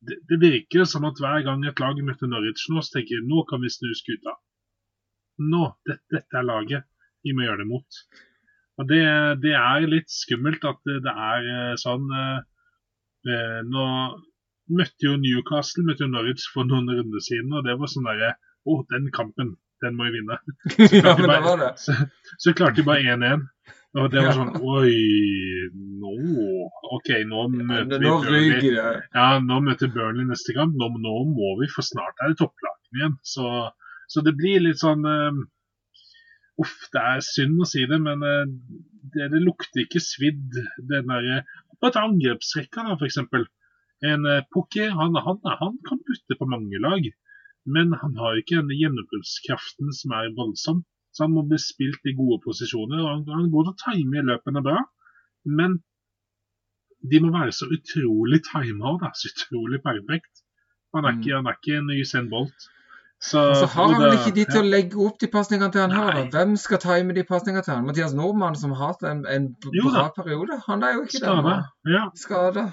det, 0.09 0.17
det 0.29 0.41
virker 0.41 0.87
som 0.89 1.05
at 1.05 1.21
hver 1.21 1.45
gang 1.45 1.61
et 1.69 1.79
lag 1.81 2.01
møter 2.07 2.29
Norwich 2.31 2.65
nå, 2.71 2.81
så 2.81 2.97
tenker 2.97 3.19
jeg 3.19 3.29
nå 3.29 3.45
kan 3.49 3.61
vi 3.61 3.69
snu 3.73 3.93
skuta. 3.93 4.33
Nå, 5.41 5.63
dette, 5.87 6.05
dette 6.13 6.39
er 6.39 6.47
laget 6.47 6.85
vi 7.25 7.33
må 7.33 7.45
gjøre 7.45 7.63
det 7.63 7.69
mot. 7.69 7.99
Og 8.79 8.87
det, 8.89 9.03
det 9.43 9.55
er 9.57 9.87
litt 9.89 10.11
skummelt 10.11 10.65
at 10.67 10.81
det, 10.87 10.99
det 11.05 11.13
er 11.29 11.49
eh, 11.51 11.75
sånn 11.79 12.09
eh, 12.11 12.39
eh, 13.31 13.59
Nå 13.65 13.85
møtte 14.75 15.07
jo 15.07 15.13
Newcastle 15.21 15.85
møtte 15.87 16.05
jo 16.05 16.11
Norwich 16.11 16.47
for 16.51 16.67
noen 16.67 16.89
runder 16.89 17.23
siden, 17.23 17.53
og 17.55 17.63
det 17.67 17.77
var 17.79 17.91
sånn 17.91 18.07
derre 18.09 18.33
Å, 18.65 18.79
den 18.91 19.11
kampen, 19.13 19.53
den 19.85 19.97
må 19.97 20.07
vi 20.07 20.17
vinne. 20.17 20.39
ja, 21.05 21.13
men 21.19 21.29
det 21.29 21.41
var 21.45 21.59
det. 21.61 21.71
Så, 21.77 21.93
så 22.41 22.53
klarte 22.57 22.81
de 22.81 22.87
bare 22.87 23.15
1-1. 23.15 23.45
Og 23.95 24.09
det 24.11 24.23
var 24.25 24.33
sånn 24.35 24.55
Oi, 24.57 24.95
nå 26.01 26.13
OK, 26.97 27.11
nå 27.29 27.45
møter 27.53 28.01
vi 28.01 28.09
Nå 28.09 28.15
Burnley. 28.25 28.73
Ja, 29.13 29.27
nå 29.39 29.59
møter 29.63 29.91
Burnley 29.93 30.27
neste 30.27 30.55
kamp. 30.57 30.73
Nå, 30.81 30.89
nå 30.99 31.13
må 31.29 31.53
vi, 31.61 31.69
for 31.71 31.85
snart 31.85 32.19
er 32.25 32.33
det 32.33 32.39
topplagene 32.41 32.99
igjen. 32.99 33.15
Så, 33.23 33.45
så 34.11 34.23
det 34.25 34.35
blir 34.39 34.63
litt 34.63 34.81
sånn 34.81 35.05
eh, 35.09 35.43
Uff, 36.63 36.75
det 36.93 37.01
er 37.03 37.19
synd 37.25 37.59
å 37.59 37.65
si 37.67 37.81
det, 37.89 37.97
men 37.99 38.21
eh, 38.23 38.45
det, 39.13 39.25
det 39.33 39.41
lukter 39.43 39.81
ikke 39.83 39.99
svidd. 40.03 40.55
Den 40.87 41.09
derre 41.11 41.41
På 41.81 41.89
et 41.89 41.97
angrepsrekka, 41.99 42.85
da, 42.87 42.95
f.eks. 42.95 43.19
En 44.05 44.27
Pukki, 44.53 44.85
han, 44.91 45.15
han, 45.25 45.39
han 45.59 45.75
kan 45.87 45.99
putte 46.07 46.37
på 46.39 46.47
mange 46.47 46.79
lag, 46.83 47.03
men 47.65 47.91
han 47.99 48.15
har 48.21 48.37
ikke 48.39 48.61
den 48.61 48.71
gjennombruddskraften 48.77 49.91
som 49.97 50.13
er 50.15 50.31
voldsom. 50.37 50.83
Så 51.15 51.25
han 51.25 51.33
må 51.35 51.43
bli 51.47 51.57
spilt 51.61 52.07
i 52.07 52.13
gode 52.15 52.41
posisjoner. 52.43 53.01
og 53.01 53.09
Han, 53.11 53.25
han 53.39 53.51
går 53.51 53.67
til 53.67 53.73
å 53.73 53.81
time 53.83 54.19
i 54.21 54.25
løpene 54.29 54.63
bra, 54.65 54.79
Men 55.45 55.77
de 57.05 57.19
må 57.21 57.29
være 57.35 57.53
så 57.53 57.67
utrolig 57.69 58.41
tima 58.47 58.93
òg, 58.93 59.03
da. 59.03 59.11
Så 59.13 59.29
utrolig 59.31 59.81
perfekt. 59.83 60.41
Han 60.95 61.05
er 61.05 61.13
Mm. 61.13 61.19
ikke, 61.21 61.35
han 61.35 61.47
er 61.51 61.57
ikke 61.59 61.77
en 61.77 61.91
Usain 62.01 62.29
Bolt. 62.31 62.69
Så, 63.21 63.41
så 63.55 63.65
har 63.71 63.93
han 63.93 64.01
vel 64.01 64.17
ikke 64.17 64.33
de 64.35 64.43
til 64.45 64.59
ja. 64.59 64.61
å 64.61 64.69
legge 64.69 64.97
opp 65.01 65.19
de 65.21 65.27
pasningene 65.31 65.71
til 65.73 65.81
han 65.85 65.93
her. 65.95 66.17
Hvem 66.33 66.57
skal 66.61 66.81
time 66.83 67.15
de 67.15 67.23
pasningene 67.25 67.63
til 67.65 67.73
han? 67.73 67.85
Mathias 67.87 68.13
Nordmann, 68.13 68.57
som 68.59 68.75
har 68.75 68.91
hatt 68.91 69.05
en, 69.07 69.23
en 69.25 69.47
bra 69.63 70.09
periode, 70.17 70.59
han 70.67 70.83
er 70.83 70.97
jo 70.97 71.05
ikke 71.07 71.21
Skade. 71.21 71.37
Skada. 71.41 71.55
Ja. 71.95 72.03
Skada. 72.19 72.65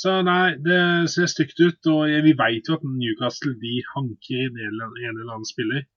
Så 0.00 0.20
nei, 0.22 0.54
det 0.62 0.82
ser 1.10 1.30
stygt 1.32 1.58
ut. 1.58 1.90
Og 1.90 2.12
vi 2.26 2.34
vet 2.38 2.68
jo 2.68 2.76
at 2.78 2.86
Newcastle 2.86 3.56
de 3.64 3.80
hanker 3.94 4.44
inn 4.44 4.60
en 4.60 4.68
eller 4.76 5.32
annen 5.32 5.48
spiller. 5.48 5.88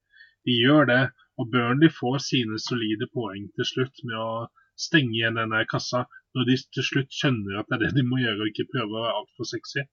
De 0.48 0.58
gjør 0.64 0.90
det. 0.90 1.04
Og 1.38 1.50
Burnley 1.54 1.90
får 1.94 2.20
sine 2.26 2.60
solide 2.62 3.10
poeng 3.14 3.48
til 3.58 3.70
slutt 3.70 4.04
med 4.08 4.18
å 4.18 4.48
stenge 4.80 5.14
igjen 5.18 5.38
denne 5.38 5.64
kassa, 5.70 6.04
når 6.34 6.50
de 6.50 6.58
til 6.76 6.86
slutt 6.86 7.14
skjønner 7.14 7.60
at 7.60 7.70
det 7.70 7.78
er 7.78 7.84
det 7.86 7.98
de 8.00 8.06
må 8.06 8.20
gjøre, 8.22 8.40
og 8.42 8.50
ikke 8.50 8.70
prøve 8.72 8.90
å 8.90 9.04
være 9.04 9.16
altfor 9.22 9.50
sexy. 9.50 9.86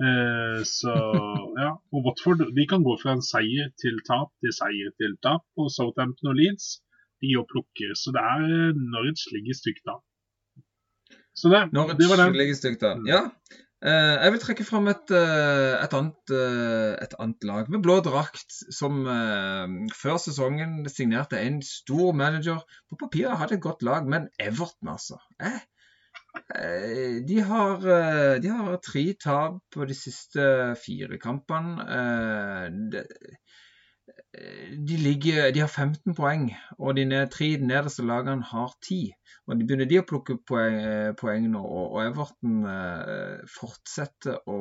Eh, 0.00 0.60
så 0.64 0.92
ja. 1.60 1.72
Og 1.92 2.06
Watford 2.06 2.46
de 2.56 2.64
kan 2.68 2.84
gå 2.86 2.94
fra 3.02 3.16
en 3.16 3.24
seier 3.24 3.72
til 3.82 3.98
tap 4.08 4.32
til 4.40 4.54
seier 4.56 4.94
til 5.00 5.18
tap. 5.24 5.44
Og 5.58 5.68
Southampton 5.74 6.32
og 6.32 6.38
Leeds 6.40 6.78
de 7.22 7.34
å 7.38 7.44
plukker. 7.48 7.92
Så 7.98 8.14
det 8.14 8.22
er 8.22 8.46
eh, 8.46 8.78
Norwich 8.94 9.28
ligger 9.34 9.58
stygt 9.58 9.92
an. 9.92 10.00
Så 11.36 11.52
det, 11.52 11.66
Norwich 11.72 12.00
det 12.00 12.08
var 12.10 12.24
den. 12.24 12.40
ligger 12.40 12.58
stygt 12.58 12.88
an. 12.88 13.04
Ja. 13.08 13.26
Eh, 13.82 14.16
jeg 14.22 14.32
vil 14.34 14.42
trekke 14.42 14.64
fram 14.66 14.88
et, 14.92 15.10
eh, 15.10 15.72
et, 15.82 15.94
annet, 15.98 16.32
et 17.02 17.16
annet 17.18 17.46
lag 17.48 17.70
med 17.72 17.82
blå 17.82 17.96
drakt 18.06 18.54
som 18.70 19.00
eh, 19.10 19.72
før 19.98 20.20
sesongen 20.22 20.84
signerte 20.92 21.40
en 21.42 21.58
stor 21.66 22.14
manager. 22.14 22.62
På 22.90 23.00
papiret 23.00 23.40
hadde 23.40 23.58
et 23.58 23.64
godt 23.64 23.82
lag, 23.86 24.06
men 24.06 24.30
Everton, 24.38 24.94
altså. 24.94 25.18
Eh, 25.42 25.60
de, 27.28 27.40
har, 27.40 27.86
eh, 27.88 28.40
de 28.40 28.48
har 28.48 28.76
tre 28.84 29.04
tap 29.20 29.58
på 29.72 29.86
de 29.88 29.96
siste 29.96 30.44
fire 30.80 31.18
kampene. 31.20 31.86
Eh, 31.96 33.00
eh, 34.32 34.72
de, 34.76 34.96
ligger, 34.96 35.50
de 35.52 35.60
har 35.60 35.68
15 35.68 36.16
poeng, 36.16 36.48
og 36.78 36.96
de 36.96 37.06
tre 37.32 37.50
nederste 37.60 38.04
lagene 38.08 38.48
har 38.52 38.72
10. 38.80 39.12
Og 39.46 39.58
de 39.58 39.66
begynner 39.66 39.88
de 39.90 40.00
å 40.00 40.06
plukke 40.08 40.38
poeng, 40.48 40.78
eh, 40.80 41.12
poeng 41.18 41.48
nå, 41.52 41.62
og, 41.62 41.98
Everton 42.06 42.62
eh, 42.68 43.40
fortsetter 43.58 44.40
å 44.46 44.60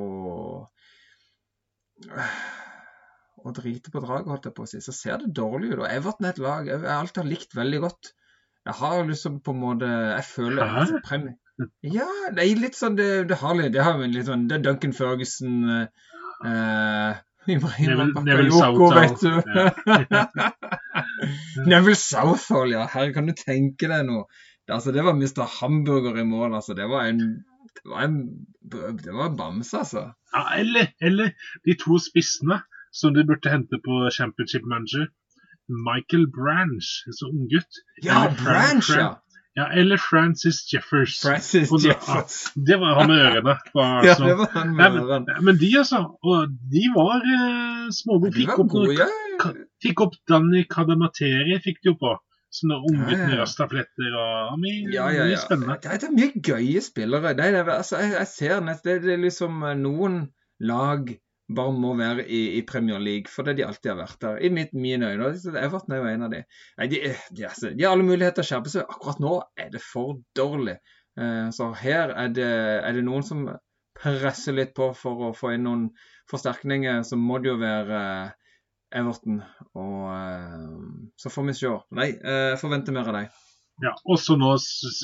å 3.41 3.51
drite 3.57 3.91
på 3.93 4.01
draget, 4.01 4.30
holdt 4.30 4.47
jeg 4.47 4.55
på 4.57 4.65
å 4.65 4.69
si. 4.69 4.80
Så 4.84 4.93
ser 4.95 5.22
det 5.22 5.32
dårlig 5.38 5.72
ut. 5.72 5.80
Og 5.82 5.88
Everton 5.89 6.28
er 6.28 6.36
et 6.36 6.41
lag 6.41 6.67
jeg 6.69 6.82
alltid 6.93 7.24
har 7.24 7.30
likt 7.30 7.55
veldig 7.57 7.80
godt. 7.86 8.11
Jeg 8.65 8.78
har 8.78 8.99
liksom 9.07 9.39
på 9.41 9.55
en 9.55 9.61
måte 9.61 9.88
Jeg 9.89 10.26
føler 10.28 10.67
Hæ? 10.69 11.22
Ja, 11.84 12.07
det 12.36 12.43
er 12.45 12.59
litt 12.62 12.78
sånn 12.78 12.95
Det, 12.97 13.07
det 13.30 13.38
har 13.41 13.55
litt 13.57 13.74
Det 13.76 13.84
har 13.86 13.99
jo 13.99 14.07
litt 14.12 14.26
sånn 14.30 14.47
Det 14.49 14.55
er 14.59 14.64
Duncan 14.66 14.93
Ferguson 14.97 15.57
eh, 15.70 15.88
eh, 16.47 17.20
Ibrahim 17.49 17.89
Neville- 17.89 18.24
Neville 18.26 18.51
Southall. 18.53 18.93
vet 19.01 19.22
du. 19.22 19.32
Neville 21.72 21.95
Southall, 21.97 22.72
ja. 22.76 22.86
Her 22.93 23.12
kan 23.16 23.26
du 23.30 23.34
tenke 23.38 23.89
deg 23.91 24.05
noe. 24.07 24.26
Det, 24.68 24.76
altså, 24.78 24.93
det 24.95 25.03
var 25.05 25.16
Mr. 25.18 25.45
Hamburger 25.59 26.20
i 26.22 26.26
mål, 26.28 26.53
altså. 26.59 26.76
Det 26.78 26.88
var 26.91 27.07
en 27.09 27.24
Det 27.82 27.88
var 27.89 28.03
en, 28.03 28.18
det 29.01 29.14
var 29.16 29.30
en 29.32 29.38
bamse, 29.39 29.78
altså. 29.80 30.01
Ja, 30.36 30.41
eller, 30.59 30.91
eller 31.01 31.32
de 31.66 31.74
to 31.82 31.97
spissene 32.03 32.59
som 32.93 33.14
de 33.16 33.24
burde 33.26 33.49
hente 33.49 33.80
på 33.86 34.01
Championship 34.14 34.66
Manager. 34.68 35.07
Michael 35.72 36.26
Branch, 36.36 36.89
en 37.07 37.16
sånn 37.16 37.32
ung 37.39 37.47
gutt. 37.53 37.80
Ja, 38.03 38.26
Fran- 38.28 38.38
Branch, 38.43 38.89
ja. 38.91 39.07
Fran- 39.07 39.20
ja. 39.60 39.66
Eller 39.82 39.97
Francis 39.99 40.62
Jeffers. 40.74 41.18
Francis 41.22 41.72
Og 41.72 41.82
det- 41.84 41.89
Jeffers. 41.91 42.38
Det 42.56 42.78
var 42.80 42.95
han 43.02 43.08
med 43.12 43.20
ørene. 43.26 43.56
Ja, 44.08 44.16
det 44.16 44.38
var 44.39 44.49
han 44.56 44.76
med 44.76 44.91
men, 44.93 45.02
ørene. 45.04 45.36
ja, 45.36 45.41
men 45.41 45.58
de, 45.62 45.72
altså. 45.82 46.02
Og 46.24 46.47
de 46.74 46.84
var 46.95 47.20
uh, 47.26 47.88
smågode. 47.91 48.32
De 48.36 48.41
Fikk 48.45 48.58
opp, 48.60 48.70
gode, 48.74 48.88
noe- 48.93 48.99
ja. 48.99 49.08
ka- 49.41 49.56
fikk 49.84 50.02
opp 50.08 50.16
Danny 50.30 50.64
Kadamateri, 50.72 51.58
fikk 51.66 51.82
de 51.84 51.91
jo 51.93 51.97
på. 52.02 52.14
Sånne 52.52 52.78
unge 52.84 53.14
Ja, 53.16 53.18
ja, 53.32 53.45
ja. 53.45 54.24
og 54.52 54.58
mye, 54.60 54.91
Ja, 54.91 55.06
ja, 55.16 55.24
mye 55.30 55.38
spennende. 55.39 55.78
Det 55.84 55.88
er, 55.93 55.99
det 56.04 56.08
er 56.10 56.16
mye 56.18 56.41
gøye 56.49 56.82
spillere. 56.84 57.32
Det 57.38 57.45
er, 57.47 57.70
altså, 57.78 57.99
jeg, 58.04 58.12
jeg 58.18 58.28
ser 58.28 58.60
nesten 58.66 58.89
det, 58.91 58.95
det 59.06 59.14
er 59.14 59.22
liksom 59.24 59.62
eh, 59.64 59.76
Noen 59.80 60.18
lag 60.60 61.08
bare 61.56 61.74
må 61.76 61.93
være 61.99 62.26
i, 62.26 62.41
i 62.58 62.62
Premier 62.68 63.02
League 63.02 63.32
fordi 63.32 63.56
de 63.58 63.66
alltid 63.68 63.91
har 63.93 63.99
vært 64.02 64.22
der. 64.24 64.39
I 64.45 64.52
mitt, 64.54 64.74
mine 64.74 65.12
øyne. 65.12 65.32
Everton 65.60 65.95
er 65.95 66.02
jo 66.02 66.10
en 66.12 66.26
av 66.28 66.34
de. 66.34 66.41
Nei, 66.80 66.88
de, 66.91 67.02
de, 67.32 67.45
altså, 67.49 67.74
de 67.76 67.86
har 67.86 67.95
alle 67.95 68.08
muligheter 68.08 68.41
til 68.41 68.45
å 68.45 68.49
skjerpe 68.52 68.74
seg. 68.74 68.95
Akkurat 68.95 69.22
nå 69.24 69.36
er 69.60 69.70
det 69.74 69.84
for 69.86 70.22
dårlig. 70.38 70.78
Eh, 71.20 71.49
så 71.56 71.72
her 71.82 72.16
er 72.16 72.34
det, 72.36 72.52
er 72.82 72.97
det 72.97 73.06
noen 73.08 73.26
som 73.28 73.45
presser 74.02 74.58
litt 74.58 74.74
på 74.78 74.91
for 74.97 75.30
å 75.30 75.34
få 75.38 75.56
inn 75.56 75.68
noen 75.68 75.88
forsterkninger. 76.32 77.04
Så 77.08 77.20
må 77.20 77.41
det 77.41 77.52
jo 77.52 77.60
være 77.62 78.02
eh, 78.02 78.52
Everton. 79.02 79.39
Og 79.80 80.10
eh, 80.16 80.68
så 81.22 81.32
får 81.34 81.49
vi 81.49 81.58
se. 81.62 81.78
Nei, 81.99 82.12
eh, 82.18 82.58
forventer 82.62 82.95
mer 82.95 83.12
av 83.12 83.22
deg. 83.22 83.41
Ja, 83.82 83.95
også 84.14 84.36
nå 84.38 84.52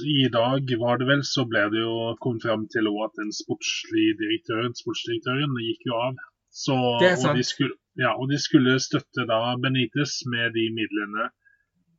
i 0.06 0.28
dag 0.30 0.72
var 0.82 1.00
det 1.02 1.08
vel, 1.10 1.24
så 1.26 1.48
ble 1.50 1.64
det 1.74 1.80
jo 1.82 2.12
kommet 2.22 2.44
fram 2.46 2.66
til 2.70 2.90
at 3.06 3.16
den 3.18 3.32
sportslige 3.34 4.18
direktøren, 4.20 4.76
sportsdirektøren 4.78 5.56
gikk 5.64 5.88
jo 5.90 5.96
av. 5.98 6.20
Så, 6.64 6.76
Det 7.02 7.10
er 7.14 7.18
og, 7.30 7.38
de 7.38 7.44
skulle, 7.46 7.76
ja, 8.04 8.12
og 8.20 8.32
de 8.32 8.40
skulle 8.42 8.80
støtte 8.82 9.28
da 9.30 9.42
Benitez 9.64 10.24
med 10.34 10.56
de 10.58 10.66
midlene 10.80 11.28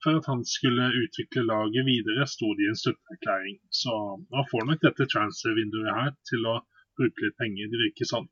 for 0.03 0.19
at 0.21 0.27
han 0.31 0.43
skulle 0.57 0.85
utvikle 1.03 1.43
laget 1.53 1.85
videre, 1.93 2.27
sto 2.35 2.49
det 2.57 2.67
i 2.67 2.73
en 2.73 2.81
støtteerklæring. 2.83 3.57
Så 3.81 3.93
han 4.37 4.51
får 4.51 4.67
nok 4.69 4.83
dette 4.87 5.11
transfer-vinduet 5.15 5.95
her 5.99 6.11
til 6.31 6.47
å 6.47 6.59
bruke 6.99 7.25
litt 7.25 7.39
penger. 7.43 7.71
Det 7.73 7.81
virker 7.87 8.11
sånn. 8.13 8.29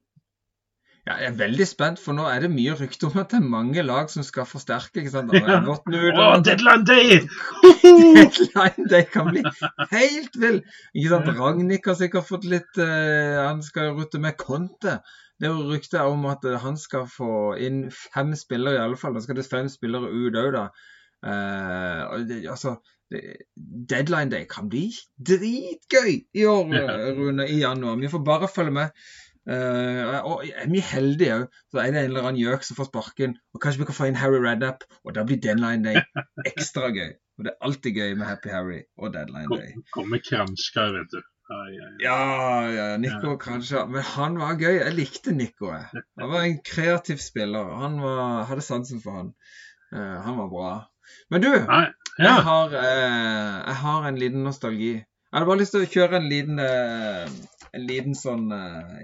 Ja, 1.07 1.21
jeg 1.23 1.29
er 1.31 1.37
veldig 1.39 1.67
spent, 1.71 2.01
for 2.03 2.19
nå 2.19 2.25
er 2.27 2.41
det 2.43 2.49
mye 2.51 2.73
rykter 2.75 3.07
om 3.07 3.21
at 3.23 3.31
det 3.31 3.39
er 3.39 3.51
mange 3.51 3.83
lag 3.87 4.09
som 4.11 4.25
skal 4.27 4.47
forsterke. 4.51 5.05
ikke 5.05 5.13
sant? 5.13 5.35
Ja. 5.37 5.61
Og- 5.63 6.43
deadline 6.47 6.83
day! 6.89 7.21
Deadline 8.17 8.89
Day 8.91 9.05
kan 9.13 9.31
bli 9.31 9.45
helt 9.93 10.35
vill. 10.43 10.59
Ikke 10.99 11.13
sant? 11.13 11.31
Ragnhild 11.39 11.87
har 11.87 11.99
sikkert 12.01 12.27
fått 12.27 12.49
litt 12.51 12.83
uh, 12.83 13.47
Han 13.47 13.63
skal 13.63 13.95
rute 13.95 14.19
med 14.19 14.35
Conte. 14.41 14.99
Det 15.41 15.49
er 15.49 15.71
rykter 15.71 16.09
om 16.09 16.25
at 16.31 16.45
eh, 16.49 16.59
han 16.63 16.79
skal 16.81 17.09
få 17.13 17.31
inn 17.61 17.87
fem 17.93 18.33
spillere, 18.39 18.79
i 18.79 18.85
alle 18.87 18.99
fall. 19.01 19.17
Da 19.17 19.23
skal 19.25 19.37
det 19.39 19.49
fem 19.49 19.69
spillere 19.73 20.09
ut 20.13 20.39
òg, 20.41 20.53
da. 20.57 20.69
Uh, 21.27 22.21
det, 22.29 22.43
altså 22.53 22.77
det, 23.11 23.21
Deadline 23.91 24.31
Day 24.31 24.45
kan 24.49 24.69
bli 24.71 24.91
dritgøy 25.29 26.11
i 26.37 26.45
år, 26.47 26.75
eh, 26.81 27.07
Rune, 27.19 27.49
i 27.49 27.61
januar. 27.61 28.01
Vi 28.01 28.13
får 28.13 28.25
bare 28.25 28.49
følge 28.49 28.75
med. 28.81 29.07
Uh, 29.47 30.25
og 30.27 30.43
er 30.49 30.67
vi 30.73 30.81
heldige 30.83 31.37
òg, 31.37 31.61
så 31.71 31.79
er 31.79 31.93
det 31.93 32.01
en 32.01 32.11
eller 32.11 32.25
annen 32.27 32.41
gjøk 32.41 32.67
som 32.67 32.79
får 32.81 32.91
sparken. 32.91 33.37
Og 33.55 33.63
kanskje 33.63 33.85
vi 33.85 33.91
kan 33.91 34.01
få 34.01 34.09
inn 34.11 34.19
Harry 34.19 34.41
Redknapp, 34.43 34.89
og 35.05 35.15
da 35.19 35.25
blir 35.29 35.41
Deadline 35.43 35.85
Day 35.85 36.03
ekstra 36.51 36.91
gøy. 36.91 37.15
Og 37.37 37.47
det 37.47 37.53
er 37.53 37.69
alltid 37.69 38.01
gøy 38.01 38.17
med 38.17 38.27
Happy 38.31 38.51
Harry 38.51 38.83
og 38.97 39.13
Deadline 39.15 39.53
Day. 39.53 39.77
Kommer 39.95 40.23
kranska, 40.25 40.89
vet 40.97 41.13
du. 41.13 41.21
Ai. 41.47 41.79
Ja, 42.03 42.71
ja, 42.71 42.87
Nico 42.99 43.37
kanskje. 43.39 43.85
Men 43.87 44.03
han 44.03 44.39
var 44.41 44.57
gøy. 44.59 44.81
Jeg 44.81 44.95
likte 44.97 45.35
Nico. 45.35 45.71
Jeg. 45.71 46.03
Han 46.19 46.33
var 46.33 46.47
en 46.47 46.59
kreativ 46.67 47.21
spiller. 47.23 47.71
Han 47.83 48.01
var, 48.03 48.43
hadde 48.51 48.65
sansen 48.67 49.03
for 49.05 49.21
han. 49.21 49.29
Uh, 49.95 50.17
han 50.25 50.41
var 50.41 50.49
bra. 50.51 50.71
Men 51.31 51.45
du, 51.45 51.53
Nei, 51.55 51.85
jeg 52.19 52.47
har, 52.49 52.75
uh, 52.75 53.53
jeg 53.63 53.77
har 53.83 54.09
en 54.09 54.19
liten 54.19 54.43
nostalgi. 54.47 54.95
Jeg 54.97 55.37
hadde 55.37 55.51
bare 55.51 55.61
lyst 55.61 55.77
til 55.77 55.87
å 55.87 55.93
kjøre 55.93 56.19
en 56.19 56.29
liten, 56.33 56.59
uh, 56.59 57.71
en 57.77 57.87
liten 57.87 58.19
sånn 58.19 58.49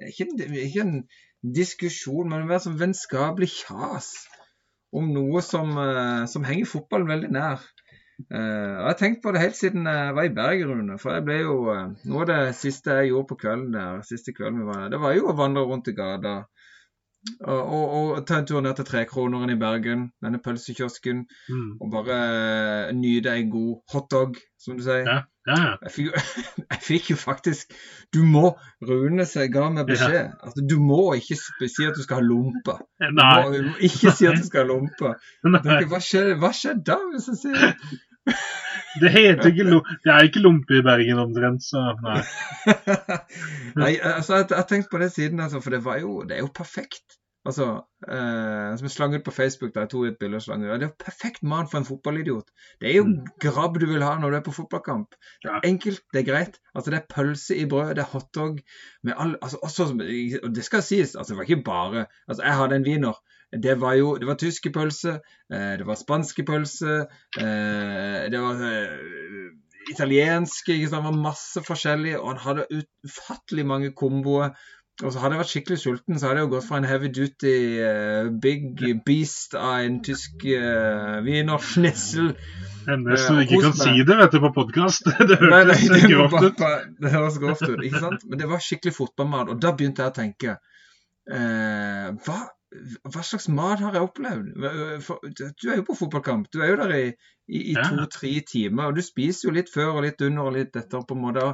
ikke, 0.09 0.27
ikke 0.49 0.83
en 0.83 0.97
diskusjon, 1.43 2.31
men 2.31 2.49
mer 2.49 2.63
sånn 2.65 2.79
vennskapelig 2.81 3.53
kjas 3.61 4.11
om 4.95 5.13
noe 5.15 5.41
som, 5.45 5.73
som 6.29 6.45
henger 6.47 6.69
fotballen 6.69 7.11
veldig 7.11 7.31
nær. 7.35 7.63
Eh, 8.31 8.73
og 8.77 8.83
jeg 8.83 8.89
har 8.89 8.99
tenkt 9.01 9.23
på 9.25 9.33
det 9.35 9.43
helt 9.43 9.59
siden 9.59 9.89
jeg 9.89 10.15
var 10.17 10.29
i 10.29 10.35
Bergen, 10.35 10.71
Rune. 10.71 10.99
For 11.03 11.17
jeg 11.17 11.27
ble 11.27 11.39
jo 11.41 11.57
eh, 11.73 11.85
Noe 12.11 12.25
av 12.25 12.31
det 12.31 12.41
siste 12.59 12.99
jeg 13.01 13.13
gjorde 13.13 13.33
på 13.33 13.41
kvelden 13.45 13.77
der, 13.77 14.03
siste 14.07 14.35
kvelden 14.37 14.63
vi 14.63 14.69
var 14.69 14.85
der, 14.85 14.95
det 14.95 15.03
var 15.03 15.17
jo 15.17 15.31
å 15.31 15.39
vandre 15.39 15.67
rundt 15.69 15.91
i 15.91 15.97
gata. 15.97 16.43
Og, 17.47 17.61
og, 17.61 17.91
og 18.19 18.25
ta 18.27 18.41
en 18.41 18.47
tur 18.51 18.63
ned 18.65 18.75
til 18.75 18.87
Trekroneren 18.89 19.53
i 19.53 19.59
Bergen, 19.59 20.09
denne 20.25 20.41
pølsekiosken. 20.43 21.21
Mm. 21.49 21.69
Og 21.79 21.93
bare 21.93 22.17
eh, 22.89 22.95
nyte 22.99 23.35
en 23.39 23.53
god 23.53 23.95
hotdog, 23.95 24.41
som 24.59 24.75
du 24.79 24.83
sier. 24.83 25.07
Ja, 25.07 25.21
ja, 25.47 25.59
ja. 25.61 25.71
Jeg 25.87 25.93
fikk, 25.95 26.09
jo, 26.09 26.23
jeg 26.73 26.81
fikk 26.87 27.11
jo 27.11 27.17
faktisk 27.19 27.73
Du 28.15 28.21
må 28.27 28.53
Rune 28.89 29.27
seg 29.31 29.55
ga 29.55 29.69
meg 29.75 29.87
beskjed. 29.91 30.35
Altså, 30.43 30.67
du 30.67 30.77
må 30.83 31.13
ikke 31.19 31.39
si 31.71 31.87
at 31.87 31.99
du 31.99 32.03
skal 32.03 32.23
ha 32.23 32.27
lompe. 32.27 32.79
Du 32.99 33.11
må, 33.19 33.29
du 33.55 33.61
må 33.71 33.77
ikke 33.91 34.15
si 34.19 34.31
at 34.31 34.39
du 34.39 34.47
skal 34.47 34.67
ha 34.67 34.71
lompe. 34.75 35.15
Hva 35.93 36.03
skjer, 36.03 36.35
hva 36.43 36.51
skjer 36.57 36.83
da, 36.87 36.99
hvis 37.15 37.31
jeg 37.31 37.45
sier 37.45 37.77
det? 38.27 39.11
Heter 39.15 39.49
ikke 39.51 39.81
Det 40.05 40.13
er 40.13 40.29
ikke 40.29 40.43
lompe 40.45 40.79
i 40.79 40.85
Bergen 40.85 41.19
omtrent, 41.23 41.65
så 41.65 41.83
nei. 42.05 42.21
Nei, 43.83 43.97
altså, 43.99 44.43
jeg 44.43 44.53
har 44.53 44.69
tenkt 44.69 44.91
på 44.93 45.01
det 45.03 45.13
siden, 45.15 45.41
altså, 45.41 45.61
for 45.65 45.75
det 45.75 45.83
var 45.85 45.99
jo 46.03 46.23
Det 46.29 46.37
er 46.37 46.45
jo 46.45 46.53
perfekt. 46.55 47.19
Altså, 47.43 47.65
eh, 48.07 48.69
som 48.79 48.87
jeg 48.87 48.93
slang 48.95 49.15
ut 49.17 49.25
på 49.27 49.33
Facebook 49.35 49.73
da 49.75 49.83
jeg 49.83 49.91
tok 49.91 50.05
et 50.13 50.19
bilde 50.21 50.39
og 50.39 50.45
slang 50.45 50.63
ut. 50.63 50.69
Det 50.79 50.87
er 50.87 50.93
jo 50.93 51.01
perfekt 51.03 51.43
mann 51.43 51.67
for 51.67 51.81
en 51.81 51.89
fotballidiot. 51.89 52.53
Det 52.81 52.91
er 52.93 53.01
jo 53.01 53.09
Mm. 53.09 53.25
grabb 53.43 53.81
du 53.83 53.87
vil 53.91 54.05
ha 54.07 54.13
når 54.15 54.31
du 54.31 54.37
er 54.37 54.45
på 54.47 54.55
fotballkamp. 54.55 55.17
Det 55.43 55.51
er 55.51 55.67
enkelt, 55.67 56.05
det 56.15 56.21
er 56.23 56.29
greit. 56.31 56.61
Altså, 56.77 56.93
det 56.95 57.01
er 57.01 57.11
pølse 57.11 57.57
i 57.59 57.67
brød, 57.67 57.97
det 57.99 58.05
er 58.05 58.13
hotdog 58.15 58.61
med 59.03 59.15
all 59.17 59.35
Altså, 59.43 59.59
også, 59.63 59.91
og 60.45 60.55
det 60.55 60.65
skal 60.65 60.83
sies, 60.87 61.17
altså, 61.17 61.33
det 61.33 61.39
var 61.39 61.51
ikke 61.51 61.65
bare 61.65 62.07
Altså, 62.29 62.43
jeg 62.45 62.57
hadde 62.57 62.77
en 62.77 62.87
wiener. 62.87 63.19
Det 63.53 63.81
var 63.81 63.95
jo 63.99 64.17
Det 64.17 64.27
var 64.27 64.39
tyske 64.41 64.73
pølse, 64.73 65.19
eh, 65.53 65.73
det 65.79 65.87
var 65.87 65.99
spanske 66.01 66.45
pølse, 66.49 67.07
eh, 67.39 68.21
det 68.33 68.41
var 68.41 68.63
eh, 68.65 69.51
italienske, 69.93 70.73
ikke 70.73 70.89
sant. 70.89 71.05
Det 71.05 71.11
var 71.13 71.25
masse 71.31 71.65
forskjellig, 71.67 72.15
og 72.21 72.31
han 72.33 72.45
hadde 72.47 72.85
ufattelig 73.05 73.67
mange 73.67 73.93
komboer. 73.93 74.55
Og 75.03 75.13
så 75.13 75.19
hadde 75.19 75.35
jeg 75.35 75.41
vært 75.41 75.51
skikkelig 75.51 75.79
sulten, 75.81 76.19
så 76.19 76.29
hadde 76.29 76.43
jeg 76.43 76.47
jo 76.47 76.53
gått 76.53 76.67
fra 76.69 76.79
en 76.79 76.87
heavy 76.87 77.09
duty 77.09 77.55
uh, 77.81 78.29
big 78.45 78.83
beast 79.07 79.57
av 79.57 79.87
en 79.87 79.97
tysk 80.05 80.45
uh, 80.45 81.23
wienerschnitzel 81.25 82.35
Enda 82.93 83.17
så 83.17 83.35
du 83.37 83.43
ikke 83.45 83.61
kan 83.63 83.77
si 83.79 84.05
det 84.07 84.17
vet 84.19 84.35
du, 84.35 84.41
på 84.43 84.51
podkast. 84.57 85.07
Det 85.31 85.39
hørtes 85.39 86.07
grovt 86.11 86.43
ut. 86.43 86.63
det 86.99 87.13
høres 87.13 87.39
grovt 87.39 87.63
ut. 87.69 87.85
ikke 87.87 88.03
sant? 88.03 88.25
Men 88.27 88.41
det 88.41 88.49
var 88.51 88.63
skikkelig 88.65 88.95
fotballmat. 88.97 89.53
Og 89.55 89.61
da 89.63 89.71
begynte 89.77 90.03
jeg 90.03 90.11
å 90.11 90.17
tenke 90.17 90.55
eh, 91.31 92.09
hva, 92.27 92.39
hva 93.05 93.23
slags 93.27 93.49
mat 93.53 93.81
har 93.85 93.95
jeg 93.99 94.07
opplevd? 94.07 94.51
For, 95.05 95.21
du 95.29 95.71
er 95.71 95.79
jo 95.81 95.87
på 95.89 95.97
fotballkamp. 95.99 96.49
Du 96.53 96.61
er 96.63 96.73
jo 96.73 96.81
der 96.81 96.95
i, 96.97 97.05
i, 97.53 97.63
i 97.73 97.75
to-tre 97.77 98.33
timer. 98.49 98.91
Og 98.91 98.97
du 98.99 99.03
spiser 99.05 99.49
jo 99.49 99.55
litt 99.59 99.73
før 99.73 99.99
og 99.99 100.05
litt 100.07 100.23
under 100.25 100.49
og 100.51 100.57
litt 100.57 100.77
etter 100.81 101.05
på 101.09 101.17
en 101.19 101.25
måte. 101.27 101.47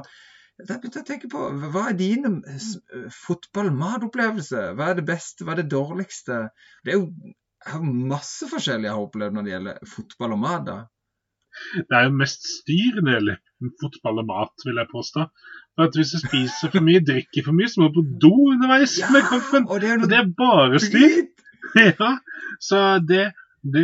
Da 0.59 0.75
begynte 0.75 0.99
jeg 0.99 1.05
å 1.05 1.09
tenke 1.09 1.29
på 1.31 1.43
hva 1.73 1.85
er 1.89 1.97
din 1.99 2.41
s- 2.55 2.77
fotballmatopplevelse? 3.25 4.63
Hva 4.77 4.89
er 4.91 4.97
det 4.99 5.05
beste? 5.07 5.45
Hva 5.47 5.55
er 5.55 5.61
det 5.63 5.71
dårligste? 5.71 6.39
Det 6.83 6.93
er 6.93 6.99
jo 6.99 7.35
er 7.69 7.83
masse 7.83 8.47
forskjellig 8.47 8.87
jeg 8.87 8.95
har 8.95 9.03
opplevd 9.05 9.35
når 9.35 9.45
det 9.47 9.53
gjelder 9.53 9.79
fotball 9.93 10.35
og 10.35 10.41
mat. 10.43 10.65
da. 10.67 10.77
Det 11.89 11.95
er 11.97 12.05
jo 12.07 12.15
mest 12.19 12.45
styr 12.47 12.99
når 13.01 13.07
det 13.09 13.15
gjelder 13.17 13.39
fotball 13.81 14.21
og 14.23 14.27
mat, 14.29 14.65
vil 14.67 14.79
jeg 14.79 14.91
påstå. 14.93 15.25
At 15.79 15.95
Hvis 15.95 16.11
du 16.11 16.19
spiser 16.19 16.71
for 16.73 16.83
mye, 16.83 16.99
drikker 17.05 17.45
for 17.45 17.55
mye, 17.55 17.69
så 17.71 17.79
må 17.81 17.87
du 17.87 17.99
på 18.01 18.05
do 18.23 18.31
underveis 18.51 18.97
med 19.13 19.23
kaffen. 19.29 19.67
og 19.69 19.79
det 19.81 19.91
er 19.93 20.01
Og 20.03 20.09
det 20.11 20.17
er 20.17 20.31
bare 20.37 20.79
styr. 20.83 21.19
Ja, 21.75 22.17
så 22.59 22.77
det, 23.05 23.33
det 23.61 23.83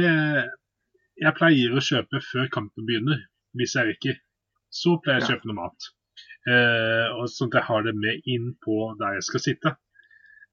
Jeg 1.22 1.34
pleier 1.38 1.76
å 1.76 1.84
kjøpe 1.84 2.22
før 2.24 2.48
kampen 2.52 2.88
begynner, 2.88 3.20
hvis 3.56 3.76
jeg 3.78 3.92
rekker. 3.92 4.18
Så 4.74 4.98
pleier 5.04 5.22
jeg 5.22 5.28
å 5.28 5.32
kjøpe 5.36 5.52
noe 5.52 5.60
mat. 5.60 5.90
Eh, 6.50 7.08
og 7.16 7.30
Sånn 7.32 7.52
at 7.54 7.60
jeg 7.60 7.68
har 7.70 7.86
det 7.86 7.94
med 7.98 8.28
inn 8.30 8.52
på 8.64 8.80
der 9.00 9.18
jeg 9.20 9.28
skal 9.30 9.44
sitte. 9.46 9.76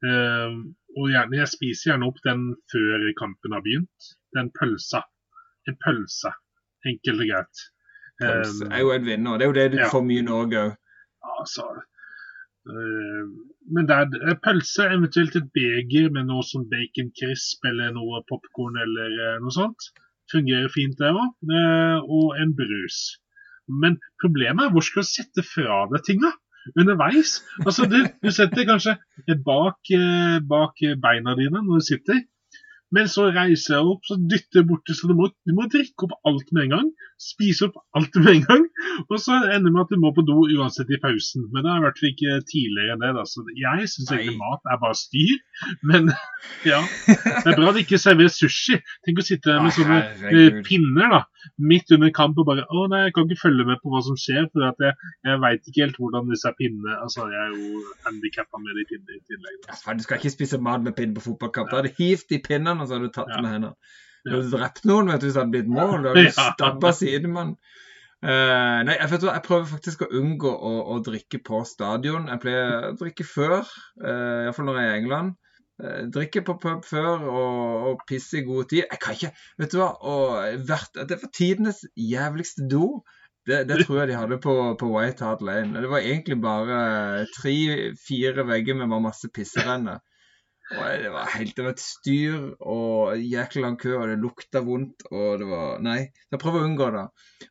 Eh, 0.06 0.54
og 0.98 1.08
gjerne, 1.10 1.40
Jeg 1.40 1.50
spiser 1.54 1.92
gjerne 1.92 2.08
opp 2.10 2.20
den 2.26 2.46
før 2.72 3.08
kampen 3.18 3.56
har 3.56 3.64
begynt. 3.64 4.12
Den 4.36 4.52
pølsa. 4.58 5.02
En 5.68 5.78
pølse. 5.82 6.34
Enkelt 6.86 7.24
og 7.24 7.32
greit. 7.32 7.66
Pølse 8.20 8.68
Eh, 8.68 8.76
er 8.76 8.84
jo 8.84 8.94
en 8.94 9.06
vinner. 9.08 9.38
Det 9.38 9.46
er 9.46 9.50
jo 9.50 9.58
det 9.58 9.68
du 9.72 9.78
ja. 9.82 9.90
får 9.90 10.06
mye 10.06 10.22
i 10.22 10.28
Norge 10.28 10.64
òg. 10.66 10.78
Altså 11.22 11.64
øh, 12.72 13.24
Men 13.74 13.88
det 13.88 13.96
er 13.96 14.06
øh, 14.28 14.36
pølse, 14.44 14.88
eventuelt 14.96 15.36
et 15.36 15.50
beger 15.56 16.10
med 16.14 16.28
noe 16.30 16.44
som 16.50 16.68
bacon 16.72 17.10
crisp 17.18 17.68
eller 17.70 17.94
noe 17.98 18.22
popkorn 18.30 18.78
eller 18.84 19.18
øh, 19.26 19.36
noe 19.44 19.54
sånt. 19.58 19.90
Fungerer 20.32 20.70
fint, 20.72 20.96
det 21.00 21.10
òg. 21.12 21.30
Og 22.16 22.38
en 22.42 22.54
brus. 22.56 22.98
Men 23.82 23.98
problemet 24.22 24.64
er 24.64 24.72
hvor 24.74 24.84
skal 24.86 25.04
du 25.04 25.10
sette 25.10 25.44
fra 25.46 25.84
deg 25.92 26.04
tinga? 26.06 26.30
Underveis. 26.78 27.40
Altså, 27.66 27.86
du, 27.90 27.98
du 28.22 28.30
setter 28.30 28.66
kanskje 28.68 28.94
bak, 29.46 29.80
øh, 29.98 30.38
bak 30.52 30.84
beina 31.04 31.34
dine 31.38 31.58
når 31.58 31.82
du 31.82 31.86
sitter. 31.88 32.22
Men 32.92 33.08
så 33.08 33.28
reiser 33.32 33.78
jeg 33.78 33.88
opp, 33.94 34.04
så 34.08 34.18
dytter 34.20 34.60
jeg 34.60 34.68
borti, 34.68 34.96
så 34.96 35.08
du 35.10 35.14
må, 35.18 35.30
du 35.48 35.54
må 35.56 35.66
drikke 35.72 36.06
opp 36.06 36.14
alt 36.28 36.52
med 36.52 36.66
en 36.66 36.74
gang. 36.76 36.90
Spise 37.22 37.68
opp 37.68 37.78
alt 37.98 38.16
med 38.20 38.32
en 38.34 38.44
gang. 38.48 38.64
Og 39.08 39.16
så 39.22 39.38
ender 39.38 39.68
det 39.68 39.72
med 39.72 39.82
at 39.84 39.92
du 39.94 40.00
må 40.02 40.12
på 40.16 40.24
do 40.26 40.42
uansett 40.56 40.90
i 40.92 40.98
pausen. 41.02 41.46
Men 41.54 41.64
det 41.64 41.72
er 41.72 41.80
i 41.80 41.84
hvert 41.86 42.00
fall 42.00 42.10
ikke 42.12 42.38
tidligere 42.50 42.96
enn 42.96 43.04
det. 43.04 43.12
da. 43.18 43.24
Så 43.28 43.44
jeg 43.56 43.88
syns 43.92 44.12
egentlig 44.12 44.38
mat 44.40 44.72
er 44.72 44.80
bare 44.82 44.98
styr. 44.98 45.36
Men 45.88 46.10
ja, 46.72 46.80
det 47.08 47.52
er 47.52 47.58
bra 47.58 47.72
det 47.72 47.84
ikke 47.86 48.00
serveres 48.02 48.38
sushi. 48.42 48.78
Tenk 49.06 49.22
å 49.22 49.26
sitte 49.26 49.56
med 49.62 49.76
sånne 49.76 50.00
herregud. 50.02 50.42
eh, 50.42 50.60
pinner 50.66 51.14
da, 51.16 51.22
midt 51.72 51.94
under 51.94 52.12
kamp 52.14 52.38
og 52.42 52.48
bare 52.48 52.66
Å 52.72 52.84
nei, 52.90 53.04
jeg 53.06 53.14
kan 53.16 53.28
ikke 53.28 53.42
følge 53.42 53.66
med 53.68 53.80
på 53.82 53.92
hva 53.92 54.02
som 54.04 54.18
skjer, 54.18 54.46
for 54.52 54.66
at 54.68 54.82
jeg, 54.82 54.94
jeg 55.28 55.40
veit 55.42 55.70
ikke 55.70 55.84
helt 55.84 55.98
hvordan 56.00 56.30
disse 56.30 56.52
pinnene 56.58 56.98
Altså, 57.02 57.26
jeg 57.32 57.40
er 57.46 57.56
jo 57.56 57.82
handikappa 58.06 58.60
med 58.62 58.78
de 58.78 58.86
pinnene 58.90 59.18
i 59.18 59.24
tillegg. 59.30 59.58
Ja, 59.68 59.96
du 59.96 60.04
skal 60.04 60.20
ikke 60.20 60.34
spise 60.34 60.60
mat 60.62 60.84
med 60.84 60.96
pinne 60.98 61.16
på 61.16 61.24
fotballkamp. 61.26 61.70
Da 61.72 61.80
hadde 61.80 61.94
hivt 61.98 62.34
i 62.34 62.40
pinnene, 62.42 62.81
og 62.82 62.88
så 62.90 62.98
hadde 62.98 63.10
du 63.10 63.14
tatt 63.14 63.30
Ja. 63.32 63.42
med 63.44 63.54
hendene. 63.56 63.74
Du 64.22 64.36
hadde 64.36 64.52
drept 64.54 64.84
noen 64.86 65.10
vet 65.10 65.22
du, 65.22 65.26
hvis 65.26 65.34
det 65.34 65.42
hadde 65.42 65.54
blitt 65.56 65.70
mål. 65.70 66.02
Du 66.04 66.10
hadde 66.12 66.30
stabba 66.36 66.92
sidemann. 66.94 67.56
Uh, 68.22 68.84
nei, 68.86 68.94
jeg, 68.94 69.08
vet 69.10 69.24
hva, 69.26 69.32
jeg 69.34 69.42
prøver 69.48 69.64
faktisk 69.66 70.04
å 70.04 70.10
unngå 70.14 70.50
å, 70.54 70.74
å 70.94 70.98
drikke 71.02 71.40
på 71.42 71.64
stadion. 71.66 72.28
Jeg 72.30 72.42
pleier 72.44 72.92
å 72.92 72.98
drikke 73.00 73.26
før, 73.26 73.64
uh, 74.04 74.44
iallfall 74.44 74.68
når 74.68 74.78
jeg 74.78 74.90
er 74.90 74.92
i 74.92 75.00
England. 75.00 75.32
Uh, 75.82 76.04
drikke 76.14 76.44
på 76.46 76.54
pub 76.62 76.84
før 76.86 77.24
og, 77.32 77.88
og 77.90 78.04
pisse 78.06 78.38
i 78.38 78.44
god 78.46 78.70
tid. 78.70 78.84
Jeg 78.84 79.02
kan 79.02 79.18
ikke 79.18 79.32
Vet 79.58 79.74
du 79.74 79.80
hva? 79.80 79.90
Og 80.06 80.62
vært, 80.70 81.02
det 81.10 81.18
var 81.24 81.34
tidenes 81.34 81.82
jævligste 81.98 82.68
do. 82.70 83.02
Det, 83.42 83.64
det 83.66 83.80
tror 83.82 84.04
jeg 84.04 84.12
de 84.12 84.20
hadde 84.20 84.38
på, 84.38 84.54
på 84.78 84.92
White 84.92 85.26
Hart 85.26 85.42
Lane. 85.42 85.82
Det 85.82 85.90
var 85.90 86.06
egentlig 86.06 86.38
bare 86.44 87.26
tre-fire 87.34 88.46
vegger 88.46 88.78
med 88.78 89.02
masse 89.02 89.26
pisserenner. 89.34 89.98
Og 90.72 91.02
det 91.02 91.10
var 91.12 91.26
helt 91.34 91.56
Det 91.56 91.64
var 91.66 91.74
et 91.74 91.82
styr 91.82 92.36
og 92.60 93.18
jækla 93.20 93.62
lang 93.64 93.76
kø, 93.80 93.92
og 93.98 94.08
det 94.08 94.18
lukta 94.22 94.62
vondt, 94.64 95.04
og 95.10 95.38
det 95.42 95.48
var 95.50 95.82
Nei. 95.84 95.98
Så 96.28 96.36
jeg 96.36 96.42
prøver 96.42 96.62
å 96.62 96.68
unngå 96.70 96.88
det. 96.96 97.04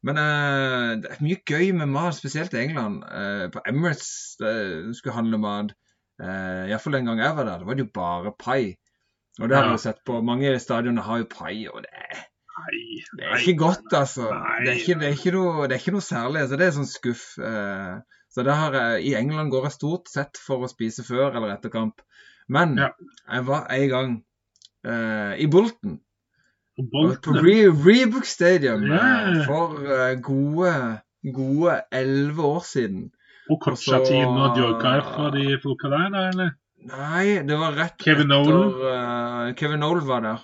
Men 0.07 0.17
eh, 0.21 0.87
det 1.03 1.11
er 1.13 1.23
mye 1.25 1.39
gøy 1.53 1.71
med 1.77 1.91
mat, 1.93 2.15
spesielt 2.17 2.53
i 2.57 2.63
England. 2.63 3.03
Eh, 3.05 3.45
på 3.53 3.61
Emirates 3.69 4.11
det, 4.41 4.55
skulle 4.97 5.15
handle 5.19 5.37
mat. 5.41 5.75
Uh, 6.21 6.67
Iallfall 6.69 6.93
den 6.99 7.07
gang 7.09 7.17
jeg 7.17 7.33
var 7.33 7.47
der, 7.47 7.61
da 7.63 7.65
var 7.65 7.77
det 7.77 7.81
jo 7.87 7.91
bare 7.95 8.31
pai. 8.37 8.75
Og 9.39 9.47
det 9.49 9.55
har 9.57 9.63
Ja. 9.65 9.71
jo 9.73 9.79
sett 9.81 10.03
på. 10.05 10.19
Mange 10.21 10.51
stadioner 10.61 11.01
har 11.01 11.17
jo 11.23 11.25
pai, 11.31 11.65
og 11.71 11.81
det 11.81 11.89
er 11.97 12.19
Nei, 12.51 12.99
det 13.17 13.25
er 13.25 13.39
ikke 13.41 13.57
godt, 13.57 13.93
altså. 13.95 14.27
Nei. 14.29 14.57
Det 14.65 14.69
er 14.69 14.79
ikke, 14.81 14.95
det 14.99 15.07
er 15.07 15.15
ikke, 15.15 15.31
noe, 15.33 15.67
det 15.71 15.77
er 15.77 15.81
ikke 15.81 15.93
noe 15.95 16.03
særlig. 16.05 16.43
så 16.51 16.57
det 16.59 16.67
er 16.67 16.75
sånn 16.75 16.89
skuff. 16.91 17.23
eh, 17.39 17.95
så 18.29 18.43
det 18.45 18.53
har 18.59 18.75
I 18.99 19.15
England 19.17 19.49
går 19.51 19.63
jeg 19.69 19.77
stort 19.79 20.11
sett 20.11 20.37
for 20.37 20.61
å 20.61 20.69
spise 20.69 21.03
før 21.07 21.33
eller 21.39 21.55
etter 21.55 21.73
kamp. 21.73 22.03
Men 22.51 22.75
Ja. 22.79 22.89
jeg 23.31 23.45
var 23.47 23.67
en 23.71 23.87
gang 23.89 24.11
uh, 24.87 25.33
i 25.39 25.45
og 25.45 25.53
Bolten, 25.55 25.99
På. 26.81 27.33
Re 27.45 27.57
Rebook 27.85 28.25
Stadium 28.25 28.83
eh, 28.91 29.41
for 29.47 29.75
uh, 29.79 30.13
gode 30.23 30.71
gode 31.35 31.75
elleve 31.93 32.41
år 32.43 32.63
siden. 32.65 33.11
Og 33.51 33.59
Kotsjatin 33.61 34.25
og 34.41 34.55
Djorkaeff 34.57 35.11
og 35.21 35.35
de 35.35 35.57
folka 35.61 35.91
der, 35.91 36.07
da, 36.13 36.23
eller? 36.31 36.53
Nei, 36.81 37.25
det 37.45 37.57
var 37.61 37.75
rett 37.77 37.97
Kevin 38.01 38.31
etter 38.31 38.55
Nolan? 38.55 38.71
eh, 39.49 39.53
Kevin 39.59 39.83
Nolan 39.83 40.07
var 40.07 40.23
der. 40.25 40.39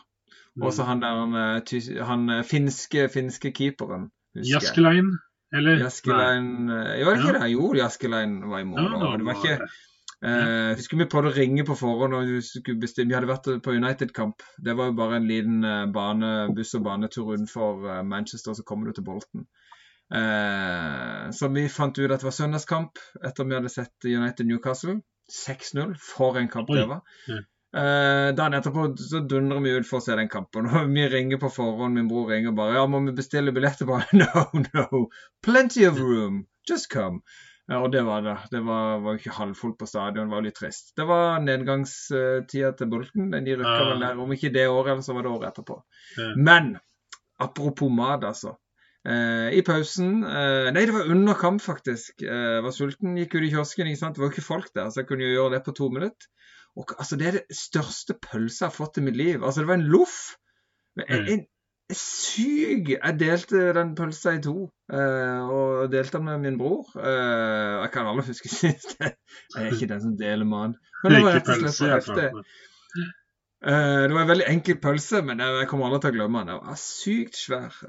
Mm. 0.58 0.66
Og 0.68 0.74
så 0.74 0.86
han 0.86 1.02
der 1.02 1.16
han, 1.18 1.64
han 2.12 2.44
finske, 2.46 3.08
finske 3.14 3.52
keeperen. 3.58 4.10
Jaskelein, 4.36 5.16
eller? 5.54 5.80
Jaskelein 5.82 6.68
Var 6.70 6.94
det 6.94 7.18
ikke 7.18 7.34
Ja. 7.34 7.40
det? 7.40 7.52
Jo, 7.56 7.74
Jaskelein 7.78 8.38
var 8.52 8.60
i 8.62 8.68
mål. 8.70 8.84
Ja, 8.86 9.18
det 9.18 9.26
var 9.26 9.40
ikke 9.42 9.68
eh, 10.26 10.72
Husker 10.78 11.02
vi 11.02 11.10
prøvde 11.12 11.32
å 11.34 11.38
ringe 11.38 11.66
på 11.68 11.76
forhånd 11.78 12.18
og 12.18 12.32
vi 12.32 12.42
skulle 12.46 12.82
bestemme 12.82 13.12
Vi 13.12 13.18
hadde 13.18 13.30
vært 13.30 13.50
på 13.64 13.76
United-kamp. 13.76 14.46
Det 14.64 14.76
var 14.78 14.92
jo 14.92 14.98
bare 14.98 15.20
en 15.20 15.30
liten 15.30 15.64
eh, 15.64 15.86
bane, 15.94 16.32
buss- 16.58 16.76
og 16.80 16.86
banetur 16.88 17.34
utenfor 17.34 17.90
eh, 17.98 18.04
Manchester, 18.08 18.58
så 18.58 18.66
kommer 18.68 18.90
du 18.90 18.98
til 18.98 19.08
Bolton. 19.08 19.46
Eh, 20.16 21.28
så 21.36 21.52
vi 21.52 21.68
fant 21.70 22.00
ut 22.00 22.08
at 22.12 22.22
det 22.22 22.30
var 22.30 22.36
søndagskamp 22.40 23.04
etter 23.28 23.48
vi 23.48 23.58
hadde 23.60 23.74
sett 23.74 24.08
United 24.08 24.48
Newcastle. 24.48 25.00
6-0. 25.28 25.98
For 26.00 26.40
en 26.40 26.48
kamp 26.48 26.70
det 26.72 26.86
var. 26.88 27.02
Eh, 27.76 28.30
dagen 28.36 28.56
etterpå 28.56 28.86
så 28.98 29.20
dundrer 29.28 29.60
vi 29.60 29.74
ut 29.76 29.88
for 29.90 30.00
å 30.00 30.06
se 30.06 30.16
den 30.16 30.32
kampen. 30.32 30.70
Og 30.72 30.94
vi 30.94 31.08
ringer 31.12 31.42
på 31.42 31.52
forhånd. 31.52 31.98
Min 32.00 32.08
bror 32.12 32.32
ringer 32.32 32.56
bare. 32.56 32.78
Ja, 32.80 32.86
må 32.88 33.04
vi 33.06 33.16
bestille 33.18 33.54
billetter? 33.56 33.90
Bare 33.90 34.08
no, 34.22 34.48
no. 34.74 35.04
Plenty 35.44 35.86
of 35.90 36.00
room. 36.00 36.46
Just 36.70 36.90
come. 36.94 37.22
Ja, 37.68 37.82
og 37.84 37.92
det 37.92 38.02
var 38.08 38.22
det. 38.24 38.36
Det 38.52 38.62
var, 38.64 39.00
var 39.04 39.18
ikke 39.20 39.34
halvfullt 39.36 39.78
på 39.82 39.88
stadion. 39.90 40.30
Det 40.30 40.36
var 40.38 40.44
litt 40.46 40.56
trist. 40.56 40.94
Det 40.96 41.04
var 41.10 41.42
nedgangstida 41.44 42.70
til 42.80 42.88
Bolten. 42.92 43.32
De 43.32 43.56
rykka 43.60 43.74
Ja. 43.82 43.90
vel 43.90 44.00
der. 44.06 44.20
Om 44.24 44.32
ikke 44.32 44.54
det 44.54 44.68
året, 44.72 45.04
så 45.04 45.14
var 45.14 45.24
det 45.24 45.32
året 45.34 45.50
etterpå. 45.52 45.82
Ja. 46.18 46.30
Men 46.38 46.78
apropos 47.40 47.92
mat, 47.92 48.24
altså. 48.24 48.56
Eh, 49.08 49.52
I 49.60 49.62
pausen 49.68 50.24
eh, 50.24 50.72
Nei, 50.72 50.86
det 50.86 50.94
var 50.96 51.12
under 51.12 51.34
kamp, 51.40 51.62
faktisk. 51.62 52.22
Eh, 52.24 52.62
var 52.64 52.72
sulten, 52.72 53.18
gikk 53.20 53.36
ut 53.36 53.44
i 53.44 53.52
kiosken. 53.52 53.88
ikke 53.88 54.00
sant? 54.00 54.16
Det 54.16 54.22
var 54.24 54.32
jo 54.32 54.36
ikke 54.38 54.48
folk 54.48 54.72
der, 54.76 54.90
så 54.90 55.02
jeg 55.04 55.08
kunne 55.12 55.28
jo 55.28 55.36
gjøre 55.36 55.54
det 55.58 55.64
på 55.68 55.76
to 55.76 55.90
minutter. 55.92 56.28
Og 56.78 56.92
altså, 56.98 57.18
Det 57.20 57.28
er 57.28 57.32
det 57.42 57.46
største 57.58 58.16
pølsa 58.22 58.66
jeg 58.66 58.72
har 58.72 58.76
fått 58.80 58.98
i 58.98 59.02
mitt 59.02 59.16
liv. 59.20 59.44
Altså, 59.44 59.60
Det 59.62 59.68
var 59.68 59.80
en 59.82 59.88
loff. 59.92 60.38
Mm. 60.98 61.04
en, 61.10 61.28
en 61.36 61.46
syk 61.96 62.90
Jeg 62.92 63.16
delte 63.20 63.62
den 63.78 63.94
pølsa 63.96 64.34
i 64.36 64.42
to. 64.44 64.68
eh, 64.92 65.44
og 65.48 65.92
delte 65.92 66.18
den 66.18 66.26
med 66.28 66.42
min 66.44 66.58
bror. 66.60 66.90
Eh, 67.00 67.76
jeg 67.84 67.92
kan 67.94 68.10
aldri 68.10 68.26
huske 68.34 68.50
sist. 68.62 68.98
Jeg 69.00 69.16
er 69.56 69.72
ikke 69.72 69.90
den 69.94 70.02
som 70.04 70.18
deler 70.20 70.46
mat. 70.50 70.76
Men 71.04 71.16
det 71.16 71.24
var 71.24 71.38
rett 71.40 71.48
og 71.54 71.62
slett 71.64 71.80
hvert 71.80 72.10
heftig. 72.10 73.06
Eh, 73.68 74.04
det 74.08 74.14
var 74.14 74.22
en 74.22 74.32
veldig 74.34 74.50
enkel 74.52 74.80
pølse, 74.84 75.22
men 75.26 75.40
jeg 75.42 75.62
jeg 75.62 75.70
kommer 75.72 75.88
aldri 75.88 76.02
til 76.04 76.14
å 76.14 76.18
glemme 76.20 76.44
den. 76.44 76.52
Den 76.54 76.68
var 76.68 76.82
sykt 76.82 77.40
svær. 77.40 77.80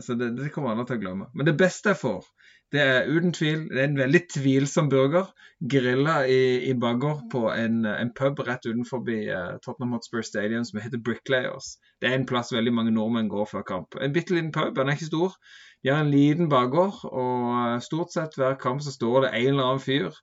Så 0.00 0.16
det, 0.20 0.30
det 0.38 0.52
kommer 0.54 0.70
jeg 0.70 0.78
aldri 0.78 0.88
til 0.92 1.00
å 1.00 1.04
glemme. 1.06 1.30
Men 1.34 1.50
det 1.50 1.56
beste 1.60 1.92
jeg 1.92 2.00
får, 2.00 2.30
det 2.70 2.80
er 2.80 3.08
uten 3.10 3.32
tvil 3.34 3.64
det 3.70 3.80
er 3.80 3.88
en 3.88 3.98
veldig 3.98 4.20
tvilsom 4.34 4.90
burger. 4.92 5.30
Grilla 5.70 6.20
i, 6.30 6.70
i 6.70 6.74
bagger 6.80 7.24
på 7.32 7.48
en, 7.52 7.82
en 7.84 8.12
pub 8.16 8.38
rett 8.46 8.64
utenfor 8.64 9.02
eh, 9.12 9.56
Tottenham 9.64 9.96
Hotspur 9.96 10.22
Stadium 10.24 10.64
som 10.64 10.80
heter 10.80 11.02
Bricklayers. 11.04 11.74
Det 12.00 12.08
er 12.08 12.16
en 12.16 12.28
plass 12.30 12.54
veldig 12.54 12.72
mange 12.76 12.94
nordmenn 12.94 13.28
går 13.32 13.50
før 13.50 13.66
kamp. 13.66 13.98
En 14.00 14.14
bitte 14.14 14.36
liten 14.36 14.54
pub, 14.54 14.72
den 14.78 14.88
er 14.88 14.96
ikke 14.96 15.10
stor. 15.10 15.34
De 15.82 15.92
har 15.92 16.04
en 16.04 16.12
liten 16.12 16.48
bagger, 16.52 16.96
og 17.08 17.82
stort 17.84 18.14
sett 18.14 18.36
hver 18.36 18.56
kamp 18.60 18.84
så 18.84 18.92
står 18.92 19.26
det 19.26 19.34
en 19.34 19.52
eller 19.54 19.66
annen 19.72 19.84
fyr 19.84 20.14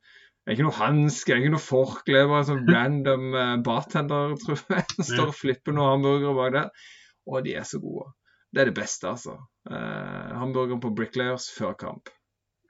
det 0.47 0.53
er 0.53 0.55
ikke 0.61 0.63
noe 0.69 0.79
hanske, 0.79 1.35
ikke 1.35 1.49
noe 1.51 1.59
forkle, 1.59 2.19
bare 2.29 2.39
en 2.39 2.45
sånn 2.47 2.69
random 2.71 3.23
uh, 3.35 3.55
bartender, 3.59 4.37
tror 4.39 4.61
jeg, 4.71 4.85
står 5.09 5.33
og 5.33 5.35
flipper 5.35 5.75
noen 5.75 5.97
hamburgere 5.97 6.35
bak 6.37 6.53
der. 6.53 6.85
Og 7.27 7.41
de 7.43 7.57
er 7.59 7.65
så 7.67 7.81
gode. 7.83 8.13
Det 8.55 8.61
er 8.63 8.69
det 8.69 8.77
beste, 8.77 9.09
altså. 9.11 9.33
Eh, 9.67 10.29
hamburgeren 10.39 10.79
på 10.79 10.93
Bricklayers 10.95 11.49
før 11.51 11.75
kamp. 11.75 12.07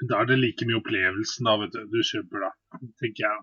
Da 0.09 0.19
er 0.21 0.25
det 0.29 0.37
like 0.39 0.65
mye 0.69 0.77
opplevelsen 0.77 1.47
da, 1.47 1.55
vet 1.63 1.71
du, 1.73 1.79
du 1.89 2.01
kjøper, 2.05 2.43
da, 2.45 2.79
tenker 3.01 3.23
jeg. 3.25 3.37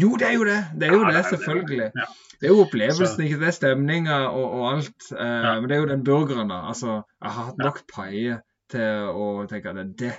Jo, 0.00 0.14
det 0.16 0.26
er 0.30 0.32
jo 0.38 0.44
det. 0.48 0.60
Det 0.80 0.86
er 0.88 0.92
jo 0.94 1.00
Ja, 1.02 1.08
det, 1.08 1.12
det 1.12 1.18
er 1.18 1.22
det. 1.22 1.30
selvfølgelig. 1.36 1.88
Ja. 2.00 2.06
Det 2.40 2.48
er 2.48 2.52
jo 2.54 2.62
opplevelsen, 2.64 3.06
Så- 3.12 3.22
ikke 3.26 3.40
det? 3.44 3.50
Stemninga 3.54 4.18
og, 4.30 4.46
og 4.56 4.62
alt. 4.72 5.02
Uh, 5.12 5.18
Ja. 5.20 5.60
Men 5.60 5.68
det 5.68 5.76
er 5.76 5.80
jo 5.82 5.88
den 5.90 6.04
burgeren, 6.04 6.48
da. 6.48 6.60
Altså, 6.70 7.02
jeg 7.22 7.30
har 7.30 7.44
hatt 7.50 7.58
nok 7.60 7.82
paier 7.92 8.40
til 8.72 9.10
å 9.12 9.26
tenke 9.50 9.68
at 9.74 9.92
det, 10.00 10.12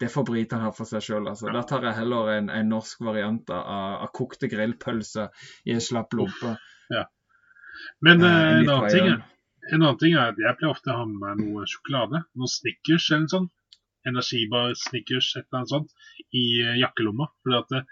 det 0.00 0.10
får 0.10 0.24
britene 0.26 0.60
ha 0.64 0.70
for 0.74 0.84
seg 0.90 1.00
sjøl. 1.06 1.28
Altså. 1.30 1.46
Da 1.54 1.62
tar 1.62 1.86
jeg 1.86 1.94
heller 2.00 2.32
en, 2.34 2.50
en 2.50 2.68
norsk 2.74 3.00
variant 3.06 3.48
av, 3.54 4.02
av 4.02 4.10
kokte 4.12 4.48
grillpølser 4.50 5.28
i 5.66 5.70
en 5.76 5.80
slapp 5.80 6.12
lompe. 6.18 6.56
Ja. 6.90 7.04
Men 8.02 8.20
eh, 8.24 8.26
en 8.26 8.64
en, 8.64 8.68
annen 8.68 8.90
ting, 8.90 9.06
er- 9.14 9.22
en 9.72 9.82
annen 9.82 9.98
ting 10.02 10.14
er 10.18 10.34
at 10.34 10.42
jeg 10.42 10.56
pleier 10.58 10.74
ofte 10.74 10.90
å 10.90 10.98
ha 10.98 11.06
med 11.06 11.22
meg 11.22 11.46
noe 11.46 11.64
sjokolade. 11.70 12.24
Noe 12.34 12.50
Snickers 12.50 13.10
eller 13.12 13.28
noe 13.28 13.34
sånt. 13.36 13.52
Energibar 14.08 14.72
Snickers, 14.78 15.34
et 15.36 15.44
eller 15.44 15.60
annet 15.60 15.74
sånt, 15.74 15.92
i 16.32 16.44
eh, 16.64 16.78
jakkelomma. 16.80 17.28
For 17.44 17.58
at 17.60 17.74
det, 17.74 17.84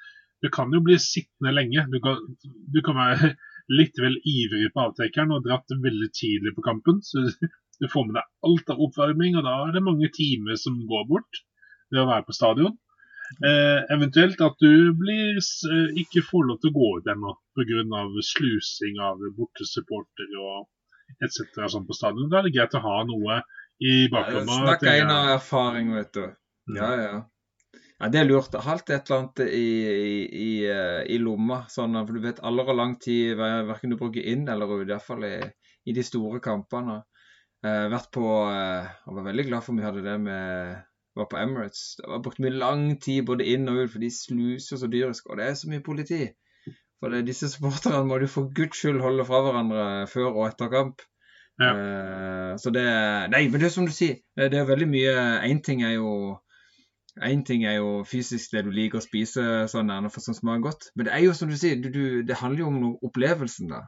du 0.42 0.48
kan 0.54 0.72
jo 0.72 0.80
bli 0.84 0.98
sittende 1.02 1.54
lenge. 1.54 1.86
Du 1.92 1.98
kan, 2.04 2.20
du 2.74 2.80
kan 2.86 2.98
være 2.98 3.32
litt 3.78 3.98
vel 4.00 4.18
ivrig 4.22 4.70
på 4.74 4.86
avtrekkeren 4.86 5.34
og 5.36 5.46
dratt 5.46 5.78
veldig 5.84 6.10
tidlig 6.16 6.54
på 6.56 6.64
kampen. 6.66 7.02
Så 7.04 7.26
du 7.80 7.88
får 7.92 8.08
med 8.08 8.18
deg 8.18 8.50
alt 8.50 8.74
av 8.74 8.84
oppvarming, 8.88 9.38
og 9.38 9.46
da 9.46 9.56
er 9.66 9.76
det 9.76 9.86
mange 9.86 10.10
timer 10.14 10.60
som 10.60 10.78
går 10.90 11.08
bort 11.10 11.42
ved 11.92 12.04
å 12.04 12.10
være 12.10 12.28
på 12.28 12.36
stadion. 12.36 12.76
Eh, 13.44 13.80
eventuelt 13.92 14.40
at 14.40 14.56
du 14.62 14.94
blir, 14.96 15.36
eh, 15.36 15.88
ikke 16.00 16.24
får 16.24 16.46
lov 16.48 16.60
til 16.62 16.70
å 16.70 16.78
gå 16.78 16.88
ut 16.96 17.10
ennå 17.12 17.34
pga. 17.58 18.22
slusing 18.24 18.98
av 19.04 19.20
bortesupporter 19.36 20.32
og 20.40 20.68
etc. 21.24 21.68
Sånn 21.68 21.86
på 21.88 21.96
stadion. 21.96 22.30
Da 22.30 22.38
er 22.38 22.48
det 22.48 22.54
greit 22.56 22.76
å 22.78 22.84
ha 22.84 23.02
noe 23.04 23.42
i 23.80 24.08
baklomma. 24.12 24.60
Snakk 24.62 24.84
tenker 24.84 25.04
en 25.04 25.14
av 25.14 25.32
erfaring, 25.36 25.92
vet 25.94 26.12
du. 26.16 26.24
Ja, 26.76 26.92
ja. 27.00 27.18
Ja, 27.98 28.08
Det 28.08 28.20
er 28.20 28.28
lurt. 28.28 28.54
Halt 28.62 28.90
et 28.90 29.08
eller 29.10 29.18
annet 29.18 29.40
i, 29.42 29.68
i, 29.90 30.18
i, 30.38 30.50
eh, 30.70 31.18
lomma. 31.18 31.64
Sånn, 31.70 31.98
for 31.98 32.14
du 32.14 32.22
vet 32.22 32.42
aldri 32.46 32.76
lang 32.78 32.94
tid 33.02 33.38
verken 33.38 33.94
du 33.94 33.98
bruker 33.98 34.22
inn 34.22 34.46
eller 34.48 34.70
ut. 34.76 34.86
Iallfall 34.86 35.26
i, 35.26 35.36
i 35.90 35.94
de 35.96 36.04
store 36.06 36.38
kampene. 36.44 37.00
Eh, 37.66 37.88
vært 37.90 38.12
på 38.14 38.22
eh, 38.46 38.86
Jeg 38.86 39.16
var 39.16 39.26
veldig 39.26 39.44
glad 39.48 39.66
for 39.66 39.74
vi 39.74 39.82
hadde 39.82 40.04
det 40.04 40.14
med 40.22 40.76
var 41.18 41.26
på 41.26 41.40
Emirates. 41.40 41.96
Det 41.98 42.06
var 42.06 42.22
brukt 42.22 42.38
mye 42.38 42.54
lang 42.54 42.84
tid 43.02 43.24
både 43.26 43.46
inn 43.50 43.66
og 43.70 43.82
ut, 43.82 43.90
for 43.90 44.02
de 44.04 44.10
sluser 44.14 44.78
så 44.78 44.90
dyrisk. 44.90 45.26
Og 45.26 45.40
det 45.40 45.48
er 45.48 45.56
så 45.58 45.70
mye 45.70 45.82
politi. 45.82 46.28
For 46.98 47.14
det, 47.14 47.24
disse 47.26 47.50
supporterne 47.50 48.06
må 48.06 48.18
du 48.22 48.28
for 48.30 48.50
guds 48.54 48.78
skyld 48.78 49.02
holde 49.02 49.26
fra 49.26 49.42
hverandre 49.42 49.86
før 50.10 50.30
og 50.32 50.44
etter 50.48 50.70
kamp. 50.70 51.02
Ja. 51.58 51.72
Eh, 51.74 52.52
så 52.62 52.70
det 52.74 52.84
Nei, 53.32 53.48
men 53.50 53.58
det 53.60 53.66
er 53.70 53.74
som 53.74 53.86
du 53.88 53.92
sier. 53.94 54.20
Det 54.38 54.50
det 54.52 54.60
er 54.60 54.68
veldig 54.68 54.86
mye 54.90 55.14
Én 55.48 55.62
ting 55.64 55.82
er 55.82 55.96
jo 55.98 56.12
en 57.18 57.40
ting 57.42 57.64
er 57.66 57.80
jo 57.80 58.04
fysisk 58.06 58.52
det 58.54 58.60
du 58.62 58.70
liker 58.70 59.00
å 59.00 59.02
spise 59.02 59.42
sånn 59.66 59.90
for 60.10 60.22
som 60.22 60.34
smaker 60.36 60.62
godt. 60.68 60.84
Men 60.94 61.08
det 61.08 61.14
er 61.16 61.24
jo 61.24 61.32
som 61.34 61.48
du 61.50 61.56
sier, 61.58 61.74
du, 61.82 61.88
du, 61.90 62.22
det 62.22 62.36
handler 62.38 62.60
jo 62.62 62.68
om 62.70 62.76
noe- 62.78 62.98
opplevelsen, 63.08 63.72
da. 63.72 63.80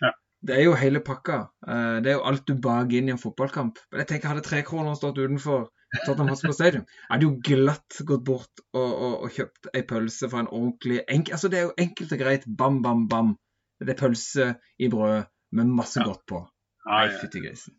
Ja. 0.00 0.12
Det 0.40 0.54
er 0.56 0.62
jo 0.64 0.72
hele 0.80 1.02
pakka. 1.04 1.50
Eh, 1.68 1.98
det 2.00 2.08
er 2.08 2.16
jo 2.16 2.24
alt 2.30 2.46
du 2.48 2.54
baker 2.56 2.96
inn 2.96 3.10
i 3.10 3.12
en 3.12 3.20
fotballkamp. 3.20 3.76
Men 3.92 4.00
jeg 4.00 4.08
tenker 4.14 4.32
Hadde 4.32 4.46
tre 4.46 4.62
kroner 4.64 4.96
stått 4.96 5.20
utenfor 5.20 5.68
Tottenham 6.06 6.30
Hotspur 6.32 6.54
Stadium, 6.56 6.84
hadde 7.10 7.26
jo 7.26 7.34
glatt 7.44 7.96
gått 8.06 8.24
bort 8.24 8.60
og, 8.72 8.78
og, 8.88 9.14
og 9.26 9.32
kjøpt 9.34 9.72
ei 9.74 9.82
pølse 9.90 10.28
for 10.30 10.38
en 10.40 10.48
ordentlig 10.54 11.00
enk, 11.10 11.32
altså 11.34 11.50
Det 11.50 11.58
er 11.58 11.64
jo 11.66 11.72
enkelt 11.84 12.12
og 12.14 12.20
greit. 12.22 12.46
Bam, 12.46 12.80
bam, 12.84 13.08
bam. 13.10 13.34
Det 13.80 13.92
er 13.92 13.98
pølse 14.00 14.46
i 14.78 14.88
brød 14.88 15.26
med 15.58 15.76
masse 15.76 16.00
Ja. 16.00 16.06
godt 16.06 16.24
på. 16.30 16.44
Ja, 16.86 16.98
Nei, 17.06 17.08
fytti 17.20 17.40
grisen. 17.44 17.74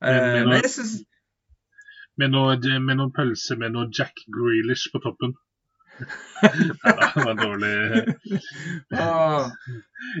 Men- 0.00 0.14
Eh, 0.14 0.32
men- 0.34 0.48
men 0.48 0.62
jeg 0.62 0.70
synes 0.70 1.04
Med 2.18 2.30
noe, 2.32 2.56
med 2.80 2.96
noe 2.96 3.10
pølse 3.16 3.56
med 3.56 3.72
noe 3.72 3.86
Jack 3.96 4.12
Grealish 4.34 4.90
på 4.92 5.00
toppen. 5.00 5.34
Nei 6.42 6.50
det 7.14 7.24
var 7.24 7.34
dårlig. 7.38 8.14
Ja, 8.90 9.50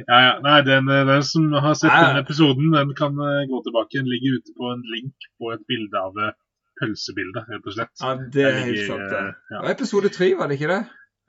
ja. 0.06 0.40
Nei, 0.44 0.60
den, 0.68 0.88
eh, 0.88 1.04
den 1.08 1.22
som 1.24 1.50
har 1.52 1.74
sett 1.74 1.90
Ja, 1.90 2.00
ja. 2.02 2.06
den 2.14 2.22
episoden, 2.24 2.70
den 2.72 2.94
kan 2.94 3.12
eh, 3.18 3.42
gå 3.50 3.62
tilbake. 3.66 3.98
Den 3.98 4.08
ligger 4.12 4.38
ute 4.38 4.52
på 4.56 4.72
en 4.72 4.82
link 4.94 5.14
på 5.40 5.52
et 5.54 5.64
bilde 5.68 5.98
av 6.00 6.16
eh, 6.26 6.32
pølsebildet, 6.80 7.48
rett 7.52 7.66
og 7.68 7.76
slett. 7.76 7.94
Ja, 8.00 8.14
det 8.36 8.46
er 8.48 8.58
helt 8.64 8.86
sant, 8.86 9.08
det. 9.10 9.22
eh, 9.24 9.32
Ja. 9.56 9.62
Episode 9.74 10.08
tre, 10.14 10.30
var 10.36 10.48
det 10.48 10.60
ikke 10.60 10.72
det? 10.72 10.80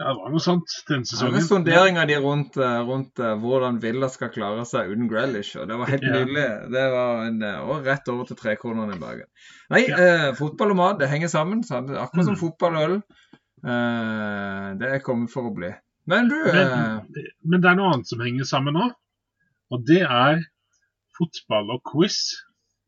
Ja, 0.02 0.12
det 0.16 0.22
var 0.24 0.32
noe 0.34 0.42
sånt 0.42 0.74
var 0.90 1.04
sesongen. 1.06 1.44
sonderinga 1.46 2.04
di 2.10 2.16
rundt, 2.24 2.58
eh, 2.58 2.80
rundt 2.88 3.20
eh, 3.22 3.36
hvordan 3.44 3.78
Villa 3.84 4.10
skal 4.10 4.32
klare 4.34 4.66
seg 4.66 4.90
uten 4.92 5.08
Grealish, 5.12 5.56
og 5.62 5.68
det 5.70 5.78
var 5.78 5.92
helt 5.94 6.04
Ja. 6.08 6.14
nydelig. 6.18 6.46
Det 6.74 6.86
var 6.96 7.26
en, 7.28 7.42
eh, 7.44 7.60
og 7.62 7.86
rett 7.86 8.10
over 8.10 8.26
til 8.26 8.40
trekronene 8.42 8.96
i 8.96 9.00
Bergen. 9.00 9.30
Nei, 9.70 9.84
Ja. 9.88 9.98
eh, 9.98 10.34
fotball 10.40 10.72
og 10.74 10.78
mat, 10.82 11.00
det 11.00 11.10
henger 11.14 11.30
sammen. 11.30 11.64
sant? 11.64 11.90
Akkurat 11.94 12.26
som 12.26 12.34
Mm. 12.36 12.42
fotball 12.42 12.76
og 12.76 12.90
øl. 12.90 12.98
Eh, 13.64 14.74
det 14.82 14.88
er 14.96 15.00
kommet 15.06 15.30
for 15.30 15.50
å 15.50 15.54
bli. 15.56 15.70
Men 16.08 16.28
du 16.30 16.36
eh, 16.50 16.56
Men, 16.56 17.02
men 17.46 17.62
det 17.62 17.70
er 17.70 17.76
noe 17.78 17.94
annet 17.94 18.08
som 18.10 18.20
henger 18.20 18.44
sammen 18.50 18.74
nå. 18.74 18.88
Og 19.72 19.86
det 19.86 20.02
er 20.02 20.42
fotball 21.18 21.70
og 21.78 21.84
quiz. 21.92 22.18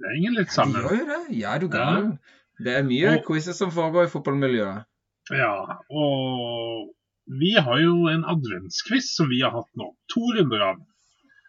Det 0.01 0.09
henger 0.15 0.39
litt 0.39 0.51
sammen. 0.55 0.81
Det 0.81 0.97
gjør 0.97 1.03
jo 1.03 1.11
det. 1.11 1.37
Ja, 1.37 1.57
du 1.61 1.67
gal? 1.69 2.17
Det 2.63 2.73
er 2.79 2.83
mye 2.87 3.17
Og- 3.19 3.25
quizer 3.27 3.53
som 3.53 3.69
foregår 3.71 4.07
i 4.07 4.11
fotballmiljøet. 4.11 4.83
Ja, 5.31 5.53
og 5.89 6.89
vi 7.25 7.53
har 7.55 7.79
jo 7.79 8.07
en 8.11 8.25
adventsquiz 8.27 9.13
som 9.15 9.29
vi 9.29 9.41
har 9.41 9.53
hatt 9.55 9.69
nå. 9.79 9.93
To 10.13 10.31
runder 10.35 10.65
av. 10.71 10.81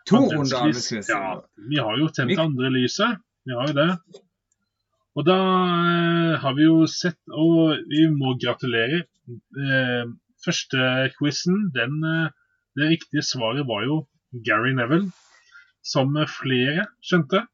To 0.08 0.16
Adventsquiz. 0.16 0.38
runder 0.38 0.60
arbeidsquiz. 0.60 1.08
Ja, 1.08 1.44
vi 1.70 1.80
har 1.82 1.98
jo 1.98 2.10
tent 2.14 2.38
andre 2.38 2.70
lyset. 2.70 3.18
Vi 3.44 3.56
har 3.56 3.70
jo 3.70 3.76
det. 3.80 4.20
Og 5.14 5.26
da 5.26 5.38
eh, 5.38 6.36
har 6.42 6.54
vi 6.58 6.66
jo 6.66 6.84
sett, 6.90 7.20
og 7.30 7.82
vi 7.90 8.06
må 8.10 8.34
gratulere. 8.42 9.04
Eh, 9.30 10.04
første 10.44 11.10
quizen, 11.18 11.68
den, 11.74 12.00
eh, 12.10 12.30
det 12.78 12.90
riktige 12.96 13.22
svaret 13.26 13.66
var 13.68 13.84
jo 13.86 14.00
Gary 14.46 14.74
Neville, 14.74 15.12
som 15.86 16.14
flere 16.30 16.88
skjønte. 17.04 17.44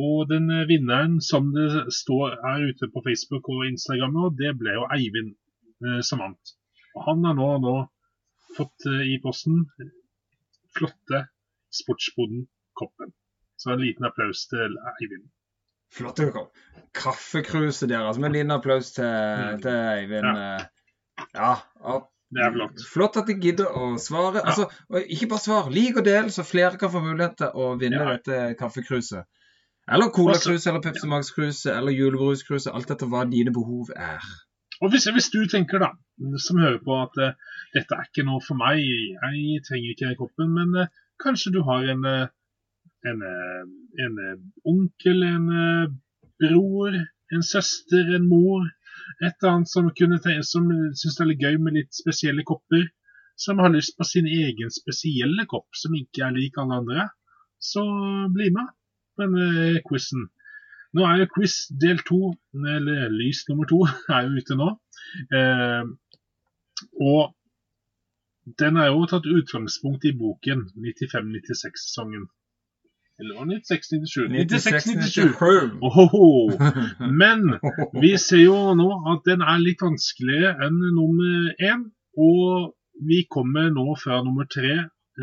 Og 0.00 0.28
den 0.30 0.48
vinneren 0.68 1.18
som 1.20 1.50
det 1.52 1.90
står 1.92 2.38
er 2.52 2.68
ute 2.70 2.88
på 2.92 3.02
Facebook 3.04 3.50
og 3.52 3.66
Instagram 3.68 4.14
nå, 4.16 4.30
det 4.38 4.54
ble 4.60 4.78
jo 4.78 4.86
Eivind 4.94 5.34
som 6.06 6.22
vant. 6.22 6.54
Og 6.94 7.04
han 7.08 7.24
har 7.26 7.34
nå, 7.38 7.48
nå 7.64 7.74
fått 8.56 8.86
eh, 8.86 9.02
i 9.14 9.18
posten 9.22 9.64
flotte 10.76 11.24
Sportsboden-koppen. 11.74 13.12
Så 13.56 13.72
en 13.72 13.80
liten 13.82 14.06
applaus 14.06 14.46
til 14.50 14.76
Eivind. 15.00 15.28
Flott. 15.94 16.20
Kaffekruset 16.94 17.88
deres. 17.90 18.18
Med 18.18 18.28
en 18.30 18.36
liten 18.38 18.50
applaus 18.54 18.92
til, 18.96 19.04
Mm. 19.04 19.60
til 19.62 19.70
Eivind. 19.70 20.26
Ja. 20.26 20.58
Ja, 21.34 21.52
og 21.80 22.10
Det 22.34 22.42
er 22.42 22.50
flott. 22.52 22.80
Flott 22.92 23.16
at 23.16 23.26
de 23.30 23.34
gidder 23.38 23.66
å 23.78 23.92
svare. 24.02 24.40
Ja. 24.40 24.46
Altså, 24.50 24.64
ikke 25.06 25.28
bare 25.30 25.38
svar, 25.44 25.68
lik 25.70 25.96
og 26.00 26.04
del, 26.04 26.30
så 26.34 26.42
flere 26.42 26.78
kan 26.78 26.90
få 26.90 27.00
mulighet 27.04 27.36
til 27.38 27.46
å 27.54 27.78
vinne 27.78 28.00
Ja. 28.02 28.16
dette 28.16 28.56
kaffekruset. 28.58 29.24
Eller 29.86 30.08
colakruset, 30.10 30.66
eller 30.66 30.80
Pepsi 30.80 31.06
Max-kruset, 31.06 31.76
eller 31.76 31.92
julebruskruset. 31.92 32.72
Alt 32.74 32.90
etter 32.90 33.06
hva 33.06 33.24
dine 33.30 33.52
behov 33.52 33.90
er. 33.94 34.18
Og 34.82 34.90
hvis, 34.90 35.06
hvis 35.14 35.30
du 35.30 35.40
tenker, 35.50 35.82
da, 35.82 35.90
som 36.42 36.60
hører 36.62 36.80
på 36.84 36.96
at 37.02 37.18
uh, 37.22 37.36
dette 37.74 37.96
er 37.96 38.08
ikke 38.08 38.26
noe 38.26 38.42
for 38.44 38.58
meg, 38.58 38.80
jeg 38.82 39.62
trenger 39.68 39.92
ikke 39.92 40.08
den 40.08 40.18
koppen, 40.18 40.54
men 40.56 40.74
uh, 40.82 41.02
kanskje 41.22 41.54
du 41.54 41.60
har 41.66 41.86
en, 41.92 42.02
eh, 42.10 42.26
en, 43.10 43.20
en 44.04 44.16
onkel, 44.66 45.22
en 45.22 45.46
bror, 46.42 46.96
en 47.32 47.44
søster, 47.46 48.10
en 48.16 48.26
mor, 48.26 48.66
et 49.22 49.30
eller 49.30 49.52
annet 49.52 49.70
som, 49.70 49.90
kunne 49.94 50.18
som 50.42 50.66
syns 50.98 51.18
det 51.18 51.22
er 51.22 51.30
litt 51.30 51.44
gøy 51.44 51.58
med 51.62 51.78
litt 51.78 51.94
spesielle 51.94 52.44
kopper, 52.48 52.88
som 53.36 53.58
har 53.62 53.72
lyst 53.74 53.96
på 53.98 54.06
sin 54.06 54.26
egen 54.30 54.70
spesielle 54.74 55.46
kopp, 55.50 55.68
som 55.78 55.94
ikke 55.98 56.26
er 56.26 56.34
lik 56.34 56.58
alle 56.58 56.80
andre, 56.82 57.06
så 57.58 57.84
bli 58.34 58.50
med 58.54 58.70
på 59.14 59.24
denne 59.24 59.82
quizen. 59.86 60.28
Nå 60.94 61.06
er 61.08 61.22
jo 61.22 61.30
quiz 61.34 61.54
del 61.82 61.98
to, 62.06 62.20
eller 62.76 63.08
lys 63.10 63.44
nummer 63.48 63.66
to, 63.70 63.80
er 64.14 64.28
jo 64.28 64.38
ute 64.38 64.58
nå. 64.60 64.68
Eh, 65.38 65.82
og 67.00 67.34
Den 68.60 68.76
er 68.76 68.90
jo 68.92 69.06
tatt 69.08 69.24
utgangspunkt 69.24 70.02
i 70.04 70.10
boken 70.20 70.66
95-96-sesongen. 70.76 72.26
Eller 73.18 73.38
var 73.38 73.46
det 73.48 73.62
96-97? 73.64 74.26
96-97. 74.52 75.78
96-97. 75.80 77.08
Men 77.22 77.40
vi 78.02 78.10
ser 78.20 78.42
jo 78.42 78.58
nå 78.76 78.90
at 79.14 79.24
den 79.30 79.40
er 79.40 79.62
litt 79.62 79.80
vanskeligere 79.86 80.66
enn 80.66 80.76
nummer 80.98 81.54
én. 81.70 81.86
Og 82.20 82.74
vi 83.08 83.22
kommer 83.30 83.72
nå 83.72 83.94
fra 84.02 84.20
nummer 84.26 84.44
tre, 84.56 84.74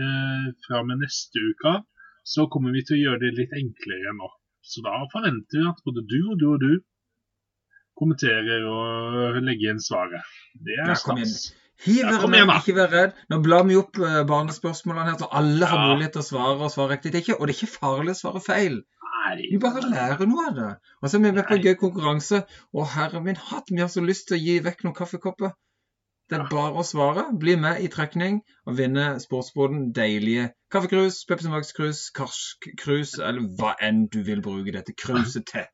eh, 0.02 0.46
fra 0.66 0.82
og 0.82 0.90
med 0.90 1.04
neste 1.04 1.46
uke, 1.52 1.78
så 2.26 2.48
kommer 2.52 2.74
vi 2.74 2.82
til 2.88 2.98
å 2.98 3.04
gjøre 3.04 3.22
det 3.28 3.38
litt 3.38 3.54
enklere 3.62 4.18
nå. 4.18 4.34
Så 4.62 4.84
da 4.86 4.94
forventer 5.12 5.60
vi 5.62 5.68
at 5.70 5.82
både 5.86 6.04
du 6.08 6.20
og 6.32 6.38
du 6.42 6.48
og 6.54 6.60
du 6.62 6.72
kommenterer 7.98 8.64
og 8.70 9.40
legger 9.46 9.74
inn 9.76 9.82
svaret. 9.84 10.22
Det 10.56 10.78
er 10.84 10.94
stas. 10.98 11.52
Hiv 11.82 11.98
Ja, 12.06 12.12
igjen 12.22 12.52
ikke 12.54 12.76
vær 12.78 12.92
redd. 12.94 13.14
Nå 13.34 13.40
blar 13.42 13.64
vi 13.66 13.76
opp 13.80 13.98
eh, 14.06 14.20
barnespørsmålene 14.30 15.08
her, 15.10 15.18
så 15.18 15.30
alle 15.34 15.66
har 15.66 15.80
Ja. 15.82 15.88
mulighet 15.96 16.14
til 16.14 16.22
å 16.22 16.28
svare 16.28 16.58
og 16.68 16.70
svare 16.74 16.94
riktig. 16.96 17.12
Det 17.16 17.24
ikke, 17.24 17.40
og 17.40 17.48
det 17.50 17.56
er 17.56 17.60
ikke 17.66 17.80
farlig 17.82 18.14
å 18.14 18.20
svare 18.22 18.42
feil. 18.46 18.76
Nei, 19.12 19.48
Vi 19.52 19.58
bare 19.58 19.82
lærer 19.90 20.26
noe 20.30 20.46
av 20.50 20.56
det. 20.56 20.70
Og 21.02 21.10
så 21.10 21.18
er 21.18 21.24
vi 21.26 21.32
med 21.32 21.48
på 21.48 21.58
en 21.58 21.66
gøy 21.66 21.76
konkurranse. 21.82 22.44
Å, 22.74 22.86
herre 22.96 23.22
min 23.22 23.36
hatt, 23.36 23.70
vi 23.72 23.82
har 23.82 23.90
så 23.90 24.02
lyst 24.06 24.28
til 24.30 24.38
å 24.38 24.42
gi 24.46 24.60
vekk 24.62 24.84
noen 24.86 24.96
kaffekopper. 24.98 25.54
Det 26.32 26.38
er 26.40 26.48
bare 26.48 26.80
å 26.80 26.84
svare. 26.88 27.26
Bli 27.40 27.58
med 27.60 27.82
i 27.84 27.90
trekning 27.92 28.38
og 28.64 28.78
vinne 28.78 29.18
Sportsboden 29.20 29.90
deilige 29.98 30.46
kaffekrus, 30.72 31.18
Pepsi 31.28 31.50
Max-krus, 31.52 32.06
karskkrus, 32.16 33.18
eller 33.20 33.50
hva 33.60 33.74
enn 33.84 34.06
du 34.14 34.22
vil 34.30 34.40
bruke 34.46 34.72
dette 34.72 34.96
kruset 34.96 35.44
til. 35.50 35.66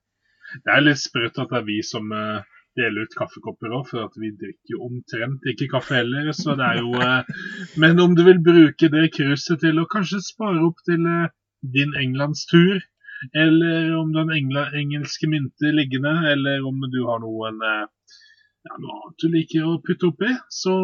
Det 0.65 0.73
er 0.73 0.81
litt 0.81 1.03
sprøtt 1.03 1.37
at 1.43 1.53
det 1.53 1.59
er 1.59 1.67
vi 1.67 1.75
som 1.85 2.09
eh, 2.09 2.41
deler 2.79 3.05
ut 3.05 3.13
kaffekopper 3.19 3.75
òg, 3.77 3.85
for 3.91 4.07
at 4.07 4.17
vi 4.17 4.31
drikker 4.33 4.73
jo 4.73 4.87
omtrent 4.87 5.45
ikke 5.53 5.69
kaffe 5.75 5.99
heller. 5.99 6.31
Så 6.33 6.57
det 6.57 6.65
er 6.71 6.81
jo 6.81 7.05
eh, 7.05 7.37
Men 7.77 8.01
om 8.01 8.17
du 8.17 8.25
vil 8.25 8.41
bruke 8.41 8.89
det 8.97 9.11
kruset 9.13 9.61
til 9.61 9.77
å 9.77 9.85
kanskje 9.93 10.23
spare 10.25 10.63
opp 10.65 10.81
til 10.89 11.05
eh, 11.05 11.29
din 11.77 11.93
englandstur, 12.01 12.81
eller 13.45 13.93
om 13.99 14.09
du 14.09 14.23
har 14.23 14.33
en 14.33 14.73
engelske 14.81 15.29
mynter 15.29 15.77
liggende, 15.77 16.17
eller 16.33 16.65
om 16.65 16.81
du 16.89 17.03
har 17.05 17.21
noen 17.21 17.61
ja, 18.67 18.77
noe 18.83 18.99
annet 18.99 19.23
du 19.23 19.27
liker 19.33 19.65
å 19.67 19.77
putte 19.87 20.11
oppi, 20.11 20.33
så 20.53 20.75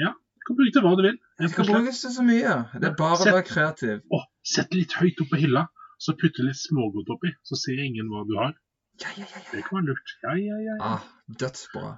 ja, 0.00 0.12
du 0.16 0.48
kan 0.48 0.58
bruke 0.58 0.74
til 0.74 0.84
hva 0.86 0.96
du 0.98 1.04
vil. 1.06 1.20
Det 1.42 1.52
kan 1.54 1.68
og 1.68 1.92
slett. 1.92 2.16
så 2.16 2.24
mye. 2.26 2.56
Det 2.74 2.90
er 2.90 2.98
bare 2.98 3.20
å 3.20 3.28
være 3.28 3.46
kreativ. 3.46 4.00
Å, 4.08 4.22
sett 4.54 4.74
litt 4.74 4.96
høyt 4.98 5.20
opp 5.22 5.30
på 5.34 5.40
hylla, 5.44 5.66
så 6.02 6.16
putte 6.18 6.44
litt 6.46 6.58
smågodt 6.58 7.12
oppi, 7.14 7.30
så 7.46 7.58
ser 7.60 7.84
ingen 7.84 8.10
hva 8.10 8.24
du 8.26 8.34
har. 8.40 8.56
Ja, 9.02 9.12
ja, 9.16 9.24
ja, 9.26 9.38
ja. 9.38 9.48
Det 9.52 9.62
kan 9.68 9.78
være 9.80 9.92
lurt. 9.92 10.16
Ja, 10.24 10.34
ja, 10.38 10.58
ja. 10.66 10.74
ja. 10.74 10.90
Ah, 10.96 11.06
dødsbra. 11.40 11.92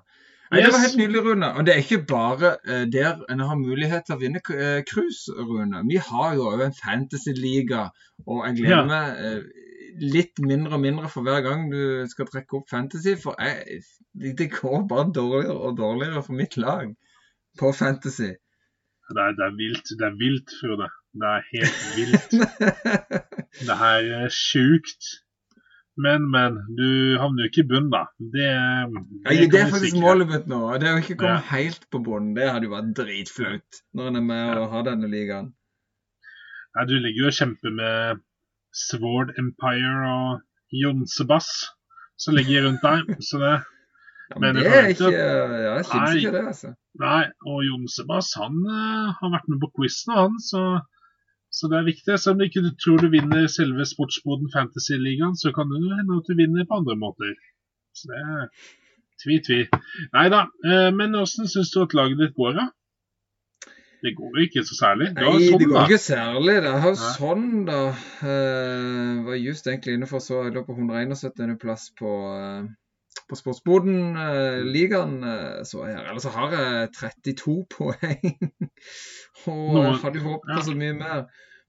Nei, 0.53 0.61
det 0.61 0.73
var 0.75 0.83
helt 0.85 0.99
nydelig, 1.01 1.23
Rune. 1.25 1.49
Og 1.59 1.67
det 1.67 1.73
er 1.73 1.81
ikke 1.83 2.05
bare 2.07 2.51
uh, 2.69 2.85
der 2.93 3.23
en 3.33 3.41
har 3.43 3.57
mulighet 3.59 4.05
til 4.07 4.15
å 4.15 4.21
vinne 4.21 4.43
cruise, 4.45 5.33
uh, 5.33 5.41
Rune. 5.49 5.81
Vi 5.89 5.99
har 6.11 6.37
jo 6.39 6.51
en 6.63 6.77
fantasy-liga, 6.79 7.89
og 8.29 8.45
jeg 8.47 8.61
gleder 8.61 8.77
Ja. 8.77 8.85
meg 8.87 9.25
eh, 9.25 9.64
litt 10.01 10.41
mindre 10.43 10.75
og 10.77 10.83
mindre 10.83 11.09
for 11.13 11.27
hver 11.27 11.43
gang 11.45 11.67
du 11.73 11.81
skal 12.11 12.27
trekke 12.31 12.59
opp 12.61 12.71
fantasy, 12.71 13.15
for 13.21 13.37
jeg, 13.39 13.83
det 14.39 14.51
går 14.55 14.87
bare 14.91 15.13
dårligere 15.15 15.55
og 15.55 15.77
dårligere 15.79 16.23
for 16.27 16.39
mitt 16.39 16.57
lag 16.61 16.91
på 17.61 17.73
fantasy. 17.77 18.33
Det 19.05 19.21
er, 19.21 19.35
det 19.37 19.45
er 19.45 19.57
vilt, 19.59 19.91
det 20.01 20.07
er 20.09 20.15
vilt, 20.21 20.55
Frode. 20.61 20.89
Det 21.15 21.29
er 21.31 21.45
helt 21.53 21.83
vilt. 21.99 22.33
Det 23.69 23.77
her 23.79 24.07
er 24.25 24.33
sjukt. 24.35 25.11
Men, 26.01 26.25
men. 26.33 26.57
Du 26.75 26.87
havner 27.21 27.45
jo 27.45 27.51
ikke 27.53 27.63
i 27.63 27.69
bunnen, 27.71 27.91
da. 27.93 28.01
Det, 28.19 28.47
det, 29.29 29.35
ja, 29.37 29.45
det 29.53 29.61
er 29.61 29.69
faktisk 29.71 30.01
målet 30.03 30.27
mitt 30.33 30.49
nå. 30.51 30.59
Det 30.83 30.91
å 30.91 31.03
ikke 31.03 31.19
komme 31.21 31.37
Ja. 31.37 31.45
helt 31.53 31.85
på 31.93 32.01
bunnen, 32.03 32.33
det 32.35 32.49
hadde 32.51 32.67
jo 32.67 32.73
vært 32.75 32.91
dritflaut 32.99 33.79
når 33.95 34.09
en 34.11 34.19
er 34.19 34.27
med 34.33 34.59
og 34.65 34.73
har 34.73 34.89
denne 34.89 35.11
ligaen. 35.13 35.53
Nei, 36.75 36.87
du 36.91 36.97
ligger 36.99 37.27
jo 37.27 37.31
og 37.31 37.37
kjemper 37.39 37.77
med 37.77 38.25
Sword 38.75 39.33
Empire 39.41 40.11
og 40.11 40.43
Jonsebass 40.83 41.51
som 42.19 42.35
ligger 42.37 42.67
rundt 42.67 42.83
der. 42.85 43.07
Så 43.23 43.39
det 43.43 43.55
Ja, 44.31 44.39
Men 44.41 44.55
men 44.57 44.65
det 44.65 44.71
er 44.73 44.87
ikke 44.89 45.09
ja, 45.13 45.73
Jeg 45.77 45.85
syns 45.85 46.15
ikke 46.17 46.31
det, 46.33 46.45
altså. 46.49 46.69
Nei, 47.03 47.25
og 47.51 47.59
Jonsebass 47.67 48.31
han 48.41 48.55
eh, 48.73 49.11
har 49.19 49.33
vært 49.35 49.51
med 49.53 49.59
på 49.61 49.69
quizen, 49.77 50.15
han. 50.17 50.39
Så, 50.41 50.63
så 51.53 51.69
det 51.69 51.77
er 51.77 51.85
viktig. 51.91 52.17
Selv 52.23 52.33
om 52.33 52.41
du 52.41 52.47
ikke 52.47 52.63
tror 52.81 53.03
du 53.05 53.11
vinner 53.13 53.45
selve 53.53 53.85
sportsboden 53.91 54.49
Fantasy-ligaen, 54.55 55.37
så 55.37 55.53
kan 55.53 55.69
det 55.69 55.83
hende 55.99 56.17
at 56.17 56.31
du 56.31 56.39
vinner 56.41 56.65
på 56.71 56.79
andre 56.81 56.97
måter. 57.03 57.35
Så 57.93 58.09
det 58.11 58.23
er 58.23 58.49
tvi-tvi. 59.27 59.61
Nei 60.17 60.25
da. 60.33 60.41
eh, 60.73 60.89
Men 60.97 61.21
åssen 61.21 61.51
syns 61.53 61.75
du 61.75 61.83
at 61.85 61.93
laget 62.01 62.25
ditt 62.25 62.35
går, 62.41 62.57
da? 62.63 62.67
Det 64.05 64.13
går 64.19 64.37
jo 64.39 64.45
ikke 64.45 64.63
så 64.69 64.77
særlig. 64.77 65.07
Det 65.17 65.25
Nei, 65.25 65.33
sånn, 65.49 65.61
det 65.63 65.69
går 65.71 65.79
da. 65.79 65.85
ikke 65.89 66.01
særlig. 66.05 66.55
Det 66.65 66.73
er 66.77 66.97
sånn, 67.01 67.45
da. 67.69 67.81
Uh, 68.21 69.23
var 69.31 69.39
just 69.41 69.69
egentlig 69.71 69.95
inne 69.99 70.09
for 70.11 70.21
så 70.25 70.43
jeg 70.45 70.55
lå 70.59 70.65
på 70.67 70.77
171. 70.77 71.55
plass 71.63 71.87
på, 71.99 72.11
uh, 72.37 72.67
på 73.31 73.39
Sportsboden-ligaen. 73.41 75.17
Uh, 75.25 75.63
så 75.67 75.87
her. 75.89 76.03
Ellers 76.11 76.27
så 76.29 76.35
har 76.37 76.53
jeg 76.59 76.93
32 77.01 77.57
poeng. 77.73 78.37
Og 79.51 79.75
Nå- 79.75 79.83
jeg 79.89 79.99
hadde 80.05 80.23
håpet 80.25 80.47
på 80.53 80.61
ja. 80.61 80.63
så 80.69 80.77
mye 80.79 80.95
mer. 81.01 81.25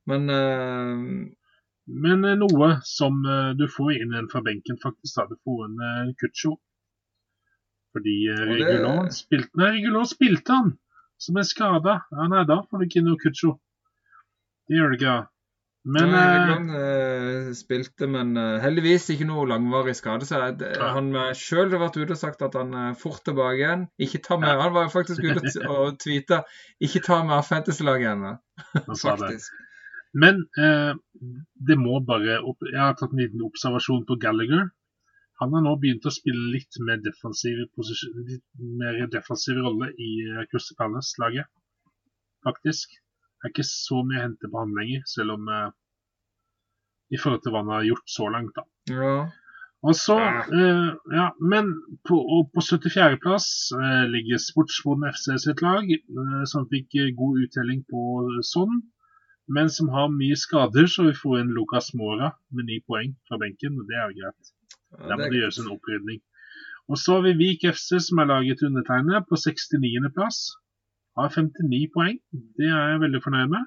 Men 0.08 0.30
eh, 0.30 1.00
Men 1.90 2.24
eh, 2.26 2.36
noe 2.38 2.68
som 2.86 3.18
eh, 3.26 3.52
du 3.58 3.66
får 3.70 3.92
inn 3.96 4.14
igjen 4.14 4.30
fra 4.32 4.42
benken, 4.46 4.78
faktisk. 4.82 5.16
da, 5.18 5.26
Du 5.32 5.36
får 5.46 5.66
en 5.66 6.14
Kutsjo. 6.22 6.56
Fordi 7.96 8.16
eh, 8.32 8.44
Regulon 8.52 9.10
spilte 9.14 9.60
Nei, 9.62 9.72
Regulon 9.80 10.08
spilte 10.10 10.56
han! 10.60 10.72
Som 11.26 11.40
er 11.42 11.48
skada. 11.48 12.00
Ja, 12.14 12.28
nei, 12.32 12.44
da 12.50 12.62
får 12.66 12.82
du 12.82 12.86
ikke 12.90 13.06
noe 13.06 13.20
Kucho. 13.22 13.56
Det 14.70 14.78
gjør 14.78 14.94
du 14.94 14.98
ikke. 15.00 15.16
Men 15.86 16.10
Nei, 16.10 16.20
eh, 16.20 16.32
Regland 16.34 16.72
eh, 16.80 17.50
spilte, 17.54 18.08
men 18.10 18.32
eh, 18.42 18.56
heldigvis 18.64 19.04
ikke 19.14 19.28
noe 19.30 19.44
langvarig 19.52 19.94
skade. 19.98 20.26
Så 20.26 20.40
jeg, 20.42 20.56
Ja. 20.80 20.88
han 20.96 21.12
uh, 21.14 21.28
sjøl 21.38 21.70
har 21.76 21.84
vært 21.84 22.00
ute 22.00 22.16
og 22.16 22.22
sagt 22.22 22.42
at 22.46 22.58
han 22.58 22.74
er 22.74 22.96
fort 22.98 23.22
tilbake 23.28 23.60
igjen. 23.62 23.84
Ikke 24.02 24.22
ta 24.26 24.40
med, 24.42 24.50
Han 24.64 24.74
var 24.74 24.88
jo 24.88 24.94
faktisk 24.96 25.22
ute 25.22 25.70
og 25.70 25.98
tweeta 26.04 26.42
'ikke 26.82 27.04
ta 27.06 27.20
med 27.24 27.38
av 27.38 27.46
Fantasy-laget 27.46 28.16
ennå', 28.16 28.34
faktisk. 29.04 29.52
det. 29.54 29.62
Men 30.26 30.42
eh, 30.58 30.96
det 31.70 31.78
må 31.78 32.00
bare 32.08 32.40
opp 32.42 32.66
Jeg 32.66 32.80
har 32.82 32.96
tatt 32.98 33.14
en 33.14 33.22
liten 33.22 33.46
observasjon 33.46 34.06
på 34.10 34.18
Gallagher. 34.18 34.72
Han 35.42 35.54
har 35.56 35.64
nå 35.66 35.74
begynt 35.82 36.06
å 36.08 36.14
spille 36.16 36.52
litt 36.54 36.78
mer 36.88 37.02
defensiv, 37.04 37.58
rolle 39.60 39.90
i 39.92 40.12
eh, 40.32 40.46
Crystal 40.52 40.78
Palace-laget. 40.80 41.50
Faktisk. 42.48 42.94
Det 42.96 43.50
er 43.50 43.54
ikke 43.54 43.68
så 43.68 44.04
mye 44.08 44.22
å 44.22 44.26
hente 44.26 44.52
på 44.52 44.62
han 44.62 44.78
lenger, 44.78 45.02
selv 45.12 45.36
om 45.36 45.50
eh, 45.52 45.74
I 47.14 47.20
forhold 47.22 47.44
til 47.44 47.54
hva 47.54 47.66
han 47.66 47.74
har 47.76 47.90
gjort 47.90 48.16
så 48.16 48.30
langt, 48.32 48.56
da. 48.56 48.64
Ja. 48.94 49.18
Og 49.86 49.94
så, 50.00 50.16
eh, 50.18 50.88
ja, 51.20 51.28
Men 51.54 51.70
på, 52.08 52.18
på 52.56 52.64
74.-plass 52.70 53.48
eh, 53.78 54.06
ligger 54.16 54.42
Sportsboden 54.42 55.06
FC 55.12 55.36
sitt 55.44 55.62
lag, 55.66 55.92
eh, 55.92 56.44
som 56.50 56.66
fikk 56.72 56.96
eh, 57.02 57.12
god 57.20 57.44
uttelling 57.44 57.84
på 57.92 58.02
sånn, 58.54 58.80
men 59.52 59.70
som 59.70 59.92
har 59.94 60.10
mye 60.10 60.38
skader, 60.40 60.88
så 60.90 61.10
vi 61.10 61.18
får 61.20 61.44
inn 61.44 61.54
Lucas 61.54 61.92
Mora 61.94 62.32
med 62.56 62.72
ni 62.72 62.80
poeng 62.88 63.14
fra 63.28 63.38
benken, 63.44 63.78
og 63.78 63.92
det 63.92 64.00
er 64.00 64.08
jo 64.10 64.24
greit. 64.24 64.56
Der 64.92 65.18
må 65.18 65.28
det 65.30 65.42
gjøres 65.42 65.60
en 65.62 65.74
opprydning. 65.74 66.20
Og 66.90 67.00
så 67.02 67.18
har 67.18 67.24
vi 67.26 67.40
Vik 67.40 67.66
FC, 67.74 67.98
som 68.08 68.22
er 68.22 68.30
laget 68.30 68.62
undertegnet, 68.68 69.26
på 69.30 69.36
69. 69.36 70.12
plass. 70.18 70.38
Har 71.18 71.32
59 71.34 71.90
poeng. 71.96 72.20
Det 72.58 72.70
er 72.70 72.92
jeg 72.92 73.02
veldig 73.06 73.22
fornøyd 73.24 73.50
med. 73.56 73.66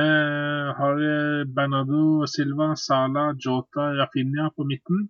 Eh, 0.00 0.68
har 0.80 1.00
eh, 1.12 1.46
Bernardo 1.56 2.26
Silva, 2.26 2.74
Sala, 2.76 3.24
Jota, 3.44 3.90
Rafinha 3.98 4.50
på 4.56 4.66
midten. 4.66 5.08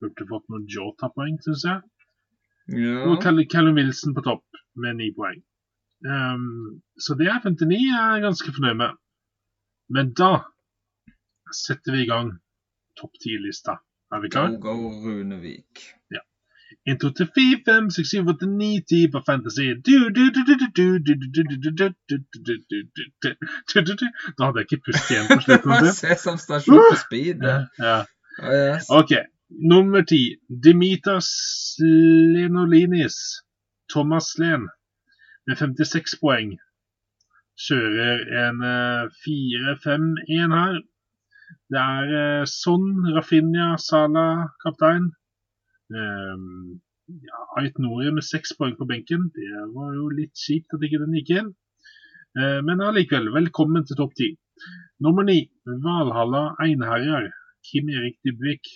Burde 0.00 0.26
fått 0.30 0.46
noen 0.50 0.68
Jota-poeng, 0.70 1.40
syns 1.42 1.64
jeg. 1.66 1.82
Ja. 2.78 3.00
Og 3.10 3.20
Callum 3.22 3.76
Wilson 3.76 4.14
på 4.16 4.24
topp 4.24 4.62
med 4.80 5.00
9 5.02 5.10
poeng. 5.18 5.42
Um, 6.04 6.82
så 7.00 7.16
det 7.16 7.30
er 7.32 7.40
59 7.44 7.78
jeg 7.80 7.96
er 7.96 8.22
ganske 8.24 8.52
fornøyd 8.52 8.78
med. 8.80 8.96
Men 9.94 10.12
da 10.16 10.32
setter 11.52 11.94
vi 11.94 12.04
i 12.04 12.08
gang 12.08 12.32
topp 13.00 13.14
10-lista. 13.20 13.78
Er 14.12 14.20
vi 14.20 14.28
klar? 14.28 14.48
Go, 14.50 14.58
go, 14.60 14.74
Runevik. 15.04 15.72
Ja. 16.10 16.22
1, 16.86 16.98
2, 17.00 17.10
3, 17.10 17.26
4, 17.34 17.60
5, 17.64 17.90
6, 17.90 18.08
7, 18.10 18.28
8, 18.28 18.46
9, 18.46 18.80
10 18.88 19.08
på 19.12 19.20
Fantasy. 19.26 19.66
Da 19.84 19.90
hadde 24.44 24.58
jeg 24.58 24.66
ikke 24.68 24.84
pust 24.86 25.10
igjen 25.10 25.28
på 25.30 25.40
slutten. 25.46 25.70
Sesam 25.96 26.38
stasjon 26.38 26.82
på 26.90 26.96
speed. 27.06 27.38
Ja. 27.78 28.04
OK. 28.90 29.12
Nummer 29.72 30.02
ti. 30.02 30.22
Dimitas 30.64 31.28
Lenolinis. 31.80 33.16
Thomas 33.92 34.38
Len 34.38 34.68
med 35.46 35.56
56 35.56 36.18
poeng. 36.20 36.58
Kjører 37.68 38.18
en 38.48 38.58
4-5-1 39.22 40.58
her. 40.58 40.74
Det 41.72 41.80
er 41.80 42.14
eh, 42.20 42.46
Son, 42.50 42.86
Rafinha, 43.16 43.74
Sala, 43.80 44.26
kaptein. 44.64 45.10
Um, 45.94 46.80
ja, 47.08 47.40
Ait 47.60 47.78
Nori 47.78 48.10
med 48.14 48.24
seks 48.24 48.54
poeng 48.58 48.76
på 48.78 48.86
benken. 48.88 49.28
Det 49.34 49.50
var 49.74 49.92
jo 49.96 50.08
litt 50.12 50.34
kjipt 50.46 50.74
at 50.74 50.86
ikke 50.86 51.02
den 51.02 51.16
gikk 51.18 51.34
inn. 51.38 51.50
Eh, 52.38 52.60
Men 52.66 52.82
allikevel, 52.82 53.30
velkommen 53.34 53.86
til 53.86 53.98
topp 54.00 54.16
ti. 54.18 54.30
Nummer 55.04 55.26
ni, 55.26 55.38
Valhalla 55.66 56.44
Einherjar, 56.62 57.28
Kim 57.66 57.90
Erik 57.92 58.20
Dybvik. 58.24 58.70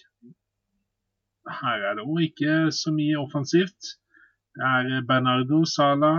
Her 1.48 1.84
er 1.88 1.96
det 1.96 2.04
òg 2.04 2.20
ikke 2.26 2.56
så 2.74 2.92
mye 2.92 3.18
offensivt. 3.18 3.94
Det 4.58 4.68
er 4.68 5.04
Bernardo 5.08 5.62
Sala, 5.64 6.12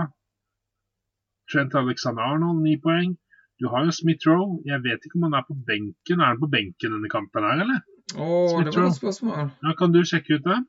Trent 1.50 1.74
Alexander 1.74 2.22
Arnold, 2.22 2.62
ni 2.64 2.76
poeng. 2.80 3.16
Du 3.60 3.68
har 3.68 3.84
jo 3.84 3.92
Smith-Roe. 3.92 4.60
Jeg 4.64 4.80
vet 4.86 5.04
ikke 5.04 5.18
om 5.20 5.26
han 5.28 5.38
er 5.38 5.46
på 5.46 5.56
benken. 5.68 6.20
Er 6.20 6.32
han 6.32 6.40
på 6.40 6.48
benken 6.52 6.94
denne 6.96 7.10
kampen 7.12 7.44
her, 7.44 7.60
eller? 7.64 7.82
Å, 8.16 8.28
det 8.64 8.72
var 8.74 8.86
et 8.88 8.96
spørsmål. 8.96 9.50
Ja, 9.62 9.74
Kan 9.78 9.92
du 9.94 10.00
sjekke 10.08 10.38
ut 10.38 10.46
det? 10.46 10.60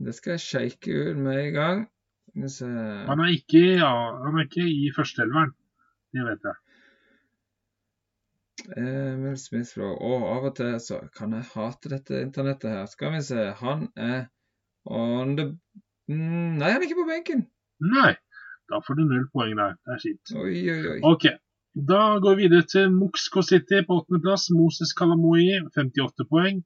Det 0.00 0.14
skal 0.16 0.36
jeg 0.36 0.44
sjekke 0.46 0.94
ut 1.10 1.18
med 1.20 1.40
en 1.40 1.54
gang. 1.56 1.82
Hvis, 2.38 2.60
vi 2.62 2.70
Han 3.10 3.20
er 3.24 3.32
ikke, 3.34 3.62
ja, 3.82 3.90
han 4.24 4.38
er 4.38 4.46
ikke 4.46 4.64
i 4.64 4.92
førsteelveren. 4.96 5.50
Det 6.14 6.26
vet 6.26 6.46
jeg. 6.46 6.58
Emil 8.78 9.36
Smithrow. 9.40 9.92
Og 9.98 10.26
av 10.30 10.48
og 10.50 10.56
til 10.58 10.78
så 10.82 11.00
kan 11.16 11.34
jeg 11.36 11.48
hate 11.54 11.92
dette 11.96 12.22
internettet 12.22 12.70
her. 12.70 12.88
Skal 12.90 13.14
vi 13.16 13.22
se. 13.26 13.50
Han 13.60 13.88
er 13.96 14.28
on 14.86 15.36
the 15.38 15.50
mm, 16.08 16.58
Nei, 16.60 16.70
han 16.70 16.78
er 16.78 16.86
ikke 16.86 17.02
på 17.02 17.10
benken. 17.10 17.46
Nei, 17.90 18.12
da 18.70 18.80
får 18.86 18.98
du 18.98 19.06
null 19.08 19.28
poeng 19.34 19.56
der. 19.58 19.76
Det 19.82 19.96
er 19.96 20.02
kjipt. 20.04 20.34
Oi, 20.36 20.56
oi, 20.72 20.80
oi. 20.94 20.98
Ok, 21.10 21.26
da 21.74 22.18
går 22.18 22.34
vi 22.34 22.42
videre 22.48 22.66
til 22.66 22.90
Moxco 22.90 23.42
City 23.46 23.78
på 23.86 24.00
åttendeplass. 24.00 24.50
Moses 24.50 24.92
Kalamoi, 24.98 25.60
58 25.76 26.26
poeng. 26.26 26.64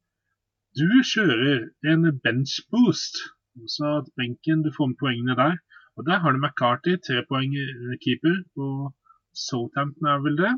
Du 0.79 0.89
kjører 1.05 1.69
en 1.93 2.07
bench 2.25 2.55
boost, 2.73 3.21
så 3.69 3.99
at 4.01 4.09
benken 4.17 4.65
du 4.65 4.71
får 4.77 4.89
med 4.91 4.99
poengene 5.03 5.37
der. 5.37 5.59
Og 5.97 6.07
der 6.09 6.19
har 6.19 6.33
du 6.33 6.41
McCarty, 6.41 6.97
tre 6.97 7.21
poeng 7.29 7.53
eh, 7.55 7.95
keeper, 8.03 8.41
og 8.57 8.95
Southampton 9.37 10.09
er 10.11 10.25
vel 10.25 10.41
det. 10.41 10.55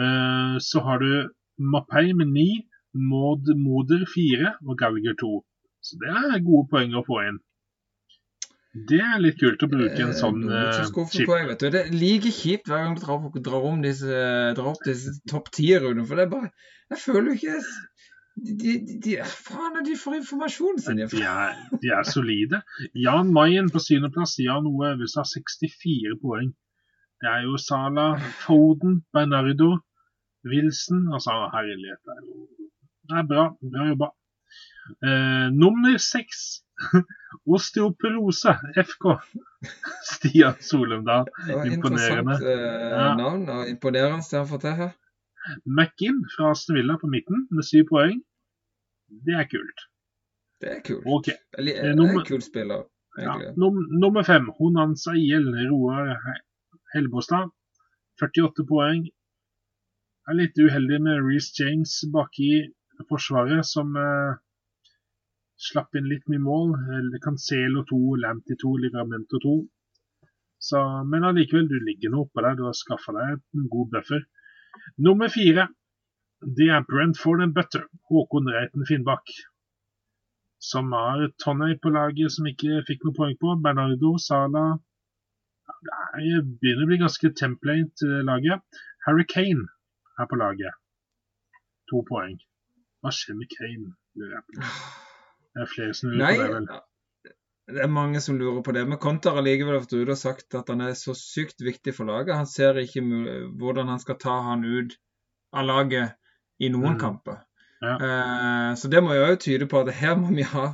Eh, 0.00 0.56
Så 0.70 0.80
har 0.86 0.98
du 0.98 1.28
Mapei 1.58 2.12
med 2.12 2.32
ni, 2.32 2.48
Maud 2.94 3.52
Moder 3.54 4.06
fire 4.14 4.56
og 4.66 4.78
Gallagher 4.78 5.14
to. 5.20 5.44
Så 5.82 6.00
det 6.00 6.08
er 6.08 6.42
gode 6.42 6.66
poeng 6.72 6.96
å 6.96 7.04
få 7.06 7.20
inn. 7.28 7.38
Det 8.76 8.98
er 9.00 9.20
litt 9.22 9.38
kult 9.40 9.62
å 9.64 9.68
bruke 9.70 10.02
en 10.04 10.12
sånn 10.16 10.42
Eh, 10.44 10.56
eh, 10.58 10.72
så 10.76 10.88
skuffet 10.90 11.22
chip. 11.22 11.28
Poeng, 11.30 11.46
vet 11.48 11.62
du. 11.62 11.70
Det 11.72 11.80
er 11.86 11.94
like 11.94 12.32
kjipt 12.34 12.68
hver 12.68 12.84
gang 12.84 12.98
du 12.98 13.00
drar, 13.04 13.30
drar, 13.46 13.64
om 13.70 13.80
disse, 13.82 14.18
drar 14.58 14.72
opp 14.74 14.82
disse 14.84 15.14
topp 15.30 15.48
ti-rundene. 15.56 16.04
For 16.08 16.20
det 16.20 16.26
er 16.26 16.34
bare 16.34 16.50
Jeg 16.92 17.00
føler 17.04 17.30
jo 17.32 17.38
ikke 17.38 17.56
de, 18.38 18.54
de, 18.60 18.98
de, 19.04 19.14
Faen 19.26 19.80
er 19.80 19.86
de 19.86 19.96
for 19.98 20.14
informasjonen 20.14 20.78
sin? 20.84 21.00
De 21.00 21.24
er, 21.24 21.56
de 21.82 21.90
er 21.96 22.06
solide. 22.06 22.60
Jan 22.94 23.32
Mayen 23.34 23.72
på 23.72 23.82
syvendeplass. 23.82 24.36
Jan 24.44 24.68
Ove 24.70 24.92
har 24.94 25.28
64 25.32 26.20
poeng. 26.22 26.52
Det 27.18 27.32
er 27.32 27.48
jo 27.48 27.56
Sala, 27.58 28.12
Foden, 28.44 29.00
Bernardo, 29.12 29.80
Wilson 30.46 31.08
Altså, 31.16 31.34
herlighet. 31.56 32.04
Det 32.04 32.14
er 32.14 32.22
jo 32.28 32.46
Det 33.08 33.18
er 33.18 33.26
bra. 33.32 33.44
Bra 33.72 33.88
jobba. 33.88 34.12
Uh, 35.02 35.48
nummer 35.56 35.98
seks. 35.98 36.62
Osteoporose 37.54 38.54
FK. 38.76 39.04
Stian 40.12 40.56
Solumdal. 40.60 41.26
Imponerende. 41.48 41.74
interessant 41.74 42.46
eh, 42.46 43.16
navn. 43.18 43.48
og 43.48 43.68
Imponerende 43.68 44.24
det 44.30 44.38
han 44.38 44.50
får 44.52 44.64
til 44.64 44.80
her. 44.82 44.96
McInn 45.64 46.22
fra 46.34 46.50
Aston 46.52 46.76
Villa 46.76 46.98
på 47.00 47.10
midten 47.10 47.46
med 47.50 47.66
syv 47.66 47.88
poeng. 47.90 48.20
Det 49.26 49.34
er 49.40 49.46
kult. 49.48 49.84
Det 50.60 50.72
er 50.76 50.80
kult. 50.84 51.06
Okay. 51.18 51.36
Eh, 51.58 51.64
det 51.64 51.76
er 51.82 51.92
en 51.94 52.24
kul 52.26 52.42
spiller, 52.42 52.86
Ja, 53.18 53.32
egentlig. 53.32 53.54
num 53.56 53.78
nummer 54.02 54.22
fem, 54.22 54.50
Honanza 54.58 55.14
IL, 55.16 55.48
Roar 55.70 56.16
Helbostad. 56.94 57.50
48 58.22 58.66
poeng. 58.66 59.06
Er 60.28 60.34
litt 60.36 60.58
uheldig 60.58 60.98
med 61.00 61.22
Reece 61.24 61.54
James 61.58 61.92
baki 62.12 62.50
forsvaret, 63.08 63.64
som 63.66 63.94
eh, 63.96 64.36
slapp 65.58 65.98
inn 65.98 66.08
litt 66.10 66.28
mye 66.30 66.42
mål. 66.44 66.72
Cancelo 67.24 67.84
2, 67.90 68.00
Lamptey 68.22 68.58
2, 68.62 68.76
Livramento 68.84 69.42
2. 69.44 69.56
Så, 70.68 70.80
men 71.10 71.26
allikevel, 71.26 71.68
du 71.70 71.78
ligger 71.82 72.14
nå 72.14 72.24
oppe 72.26 72.44
der. 72.46 72.56
Du 72.58 72.64
har 72.66 72.78
skaffa 72.78 73.14
deg 73.18 73.36
en 73.58 73.68
god 73.74 73.92
buffer. 73.94 74.24
Nummer 75.06 75.30
fire, 75.32 75.68
det 76.58 76.70
er 76.74 76.86
Brentford 76.86 77.44
and 77.46 77.54
Butter. 77.54 77.86
Håkon 78.10 78.50
Reiten 78.54 78.86
Finnbakk 78.88 79.38
som 80.58 80.92
har 80.92 81.32
Tonney 81.44 81.78
på 81.78 81.90
laget 81.94 82.32
som 82.34 82.46
ikke 82.50 82.82
fikk 82.88 83.04
noe 83.06 83.16
poeng 83.18 83.36
på. 83.40 83.54
Bernardo, 83.62 84.16
Sala 84.18 84.66
Det 85.86 85.94
er, 85.94 86.42
begynner 86.42 86.86
å 86.86 86.90
bli 86.90 86.98
ganske 87.02 87.30
template 87.38 88.06
eh, 88.06 88.22
laget. 88.26 88.80
Harry 89.06 89.26
Kane 89.34 89.68
er 90.18 90.30
på 90.30 90.38
laget. 90.40 90.80
To 91.92 92.02
poeng. 92.08 92.38
Hva 93.02 93.14
skjer 93.14 93.38
med 93.38 93.52
Kane? 93.54 93.92
lurer 94.18 94.40
jeg 94.40 94.48
på. 94.48 95.07
Det 95.58 95.64
er 95.66 95.70
flere 95.74 95.94
som 95.98 96.12
lurer 96.12 96.22
Nei, 96.22 96.34
på 96.38 96.44
det, 96.46 96.54
vel. 96.54 97.34
det 97.74 97.82
er 97.84 97.90
mange 97.92 98.20
som 98.22 98.38
lurer 98.38 98.62
på 98.64 98.72
det. 98.76 98.84
Men 98.88 99.00
Konter 99.02 99.34
har 99.36 99.42
likevel 99.44 99.80
vært 99.80 99.92
ute 99.96 100.14
og 100.14 100.20
sagt 100.20 100.54
at 100.54 100.70
han 100.70 100.84
er 100.86 100.94
så 100.96 101.16
sykt 101.18 101.60
viktig 101.66 101.94
for 101.96 102.06
laget. 102.08 102.36
Han 102.38 102.46
ser 102.46 102.78
ikke 102.80 103.02
hvordan 103.58 103.90
han 103.90 103.98
skal 104.02 104.18
ta 104.22 104.36
han 104.52 104.62
ut 104.64 104.94
av 105.52 105.66
laget 105.66 106.14
i 106.62 106.70
noen 106.70 106.94
Mm. 106.94 107.00
kamper. 107.02 107.42
Ja. 107.82 107.94
Eh, 107.98 108.74
så 108.74 108.88
det 108.90 109.02
må 109.02 109.14
jo 109.14 109.34
tyde 109.36 109.66
på 109.70 109.80
at 109.82 109.92
her 109.94 110.16
må 110.18 110.30
vi 110.34 110.42
ha 110.42 110.70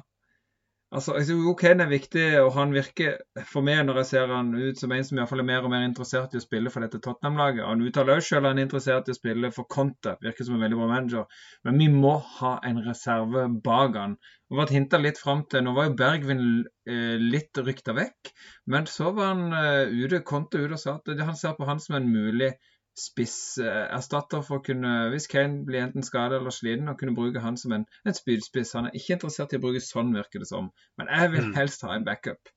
Altså, 0.93 1.17
OK, 1.51 1.63
den 1.63 1.81
er 1.81 1.89
viktig, 1.91 2.25
og 2.41 2.53
han 2.55 2.75
virker 2.75 3.17
for 3.51 3.67
meg, 3.67 3.81
når 3.87 3.97
jeg 4.03 4.09
ser 4.13 4.31
han 4.31 4.53
ut 4.55 4.79
som 4.79 4.93
en 4.95 5.07
som 5.07 5.17
i 5.17 5.21
hvert 5.21 5.31
fall 5.33 5.43
er 5.43 5.49
mer 5.49 5.65
og 5.67 5.73
mer 5.73 5.87
interessert 5.87 6.37
i 6.37 6.39
å 6.39 6.45
spille 6.45 6.71
for 6.71 6.85
dette 6.85 7.01
Tottenham-laget. 7.03 7.65
Han 7.67 7.83
uttaler 7.83 8.21
også 8.21 8.37
selv 8.37 8.47
at 8.47 8.53
han 8.53 8.61
er 8.61 8.69
interessert 8.69 9.09
i 9.11 9.15
å 9.15 9.19
spille 9.19 9.51
for 9.57 9.67
Conte, 9.75 10.15
virker 10.23 10.47
som 10.47 10.55
en 10.55 10.63
veldig 10.63 10.79
bra 10.79 10.91
manager. 10.93 11.41
Men 11.67 11.81
vi 11.83 11.89
må 11.91 12.15
ha 12.37 12.53
en 12.69 12.79
reserve 12.87 13.49
bak 13.65 13.99
han. 13.99 14.15
Og 14.53 14.61
vært 14.61 14.75
hinta 14.77 15.01
litt 15.01 15.19
fram 15.19 15.43
til 15.51 15.65
Nå 15.67 15.73
var 15.75 15.89
jo 15.89 15.97
Bergvin 15.99 16.45
eh, 16.63 17.17
litt 17.19 17.59
rykta 17.59 17.97
vekk, 17.97 18.31
men 18.71 18.87
så 18.87 19.11
var 19.17 19.33
han 19.33 19.57
eh, 19.57 20.05
ute, 20.05 20.23
Conte 20.23 20.63
ute 20.63 20.77
og 20.77 20.83
sa 20.85 20.99
at 21.01 21.27
han 21.27 21.41
ser 21.41 21.57
på 21.59 21.67
han 21.67 21.83
som 21.83 21.99
en 21.99 22.07
mulig 22.13 22.53
spisserstatter 22.99 24.43
for 24.47 24.61
å 24.61 24.65
kunne, 24.65 24.91
hvis 25.13 25.27
Kane 25.31 25.65
blir 25.67 25.83
enten 25.85 26.05
skadet 26.07 26.39
eller 26.41 26.55
sliten, 26.55 26.89
og 26.89 26.99
kunne 27.01 27.15
bruke 27.17 27.43
han 27.43 27.57
som 27.61 27.73
en, 27.77 27.87
en 28.07 28.17
spydspiss. 28.17 28.75
Han 28.79 28.87
er 28.91 28.99
ikke 28.99 29.17
interessert 29.19 29.53
i 29.55 29.59
å 29.59 29.63
bruke 29.65 29.83
sånn, 29.83 30.13
virker 30.15 30.43
det 30.45 30.51
som. 30.51 30.71
Men 30.99 31.11
jeg 31.11 31.33
vil 31.33 31.45
Mm. 31.49 31.55
helst 31.59 31.83
ha 31.83 31.95
en 31.95 32.05
backup. 32.07 32.49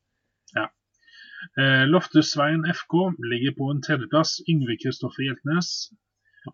Ja. 0.56 0.68
Eh, 1.58 1.86
Loftusveien 1.90 2.66
FK 2.70 2.94
ligger 3.34 3.56
på 3.58 3.72
en 3.72 3.82
tredjeplass. 3.82 4.42
Yngve 4.50 4.78
Kristoffer 4.84 5.24
Hjeltnes. 5.26 5.92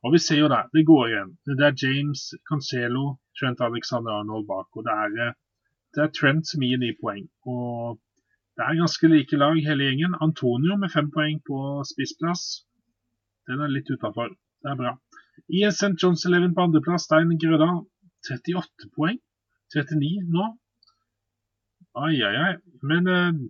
Og 0.04 0.14
vi 0.14 0.20
ser 0.20 0.40
jo 0.40 0.48
der, 0.50 0.70
det 0.74 0.86
går 0.88 1.08
igjen. 1.12 1.38
Det 1.46 1.66
er 1.68 1.76
James 1.84 2.34
Cancelo, 2.50 3.20
Trent 3.40 3.62
Alexander 3.62 4.12
Arnold 4.12 4.48
bak. 4.48 4.68
Og 4.76 4.84
det 4.88 4.94
er, 5.04 5.34
det 5.96 6.04
er 6.04 6.12
Trent 6.18 6.48
som 6.48 6.62
gir 6.66 6.80
ni 6.82 6.94
poeng. 6.98 7.28
Og 7.46 8.00
det 8.58 8.64
er 8.66 8.80
ganske 8.80 9.08
like 9.12 9.38
lag 9.38 9.56
hele 9.62 9.84
gjengen. 9.92 10.16
Antonio 10.22 10.78
med 10.78 10.90
fem 10.92 11.12
poeng 11.14 11.40
på 11.46 11.60
spissplass. 11.86 12.64
Den 13.50 13.64
er 13.64 13.72
litt 13.72 13.90
utafor. 13.92 14.32
Det 14.64 14.72
er 14.72 14.80
bra. 14.80 14.94
I 15.50 15.66
St. 15.70 15.96
John's 16.00 16.24
Eleven 16.28 16.54
på 16.56 16.68
andreplass, 16.68 17.08
Stein 17.10 17.34
Grødal. 17.42 17.84
38 18.30 18.92
poeng. 18.96 19.20
39 19.76 20.30
nå. 20.32 20.46
Ai, 22.00 22.16
ai, 22.26 22.36
ai. 22.46 22.54
Men 22.82 23.10
eh, 23.12 23.42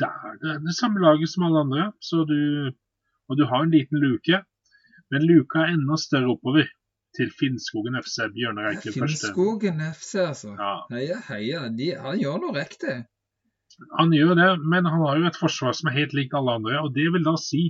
det 0.00 0.08
er 0.08 0.38
det, 0.42 0.54
det 0.64 0.74
samme 0.78 1.02
laget 1.02 1.30
som 1.30 1.44
alle 1.46 1.64
andre, 1.66 1.84
så 2.02 2.24
du, 2.28 2.38
og 3.28 3.38
du 3.38 3.44
har 3.50 3.66
en 3.66 3.74
liten 3.74 4.00
luke. 4.02 4.40
Men 5.12 5.26
luka 5.28 5.62
er 5.62 5.76
enda 5.76 5.98
større 6.00 6.32
oppover, 6.34 6.70
til 7.14 7.30
Finnskogen 7.30 7.94
FC. 8.02 8.24
Bjørnar 8.34 8.72
Eiken 8.72 8.96
første. 8.96 9.28
Finnskogen 9.28 9.82
FC, 9.94 10.14
altså. 10.24 10.54
Ja, 10.58 10.72
Heia, 10.90 11.20
heia. 11.28 11.60
De, 11.70 11.92
han 12.06 12.18
gjør 12.18 12.40
noe 12.42 12.56
riktig. 12.56 12.96
Han 13.98 14.12
gjør 14.14 14.34
det, 14.38 14.50
men 14.62 14.86
han 14.86 15.02
har 15.02 15.18
jo 15.18 15.28
et 15.28 15.38
forsvar 15.40 15.74
som 15.76 15.90
er 15.90 15.98
helt 15.98 16.14
likt 16.16 16.36
alle 16.38 16.58
andre. 16.58 16.76
og 16.82 16.92
Det 16.94 17.06
vil 17.14 17.24
da 17.26 17.34
si 17.40 17.64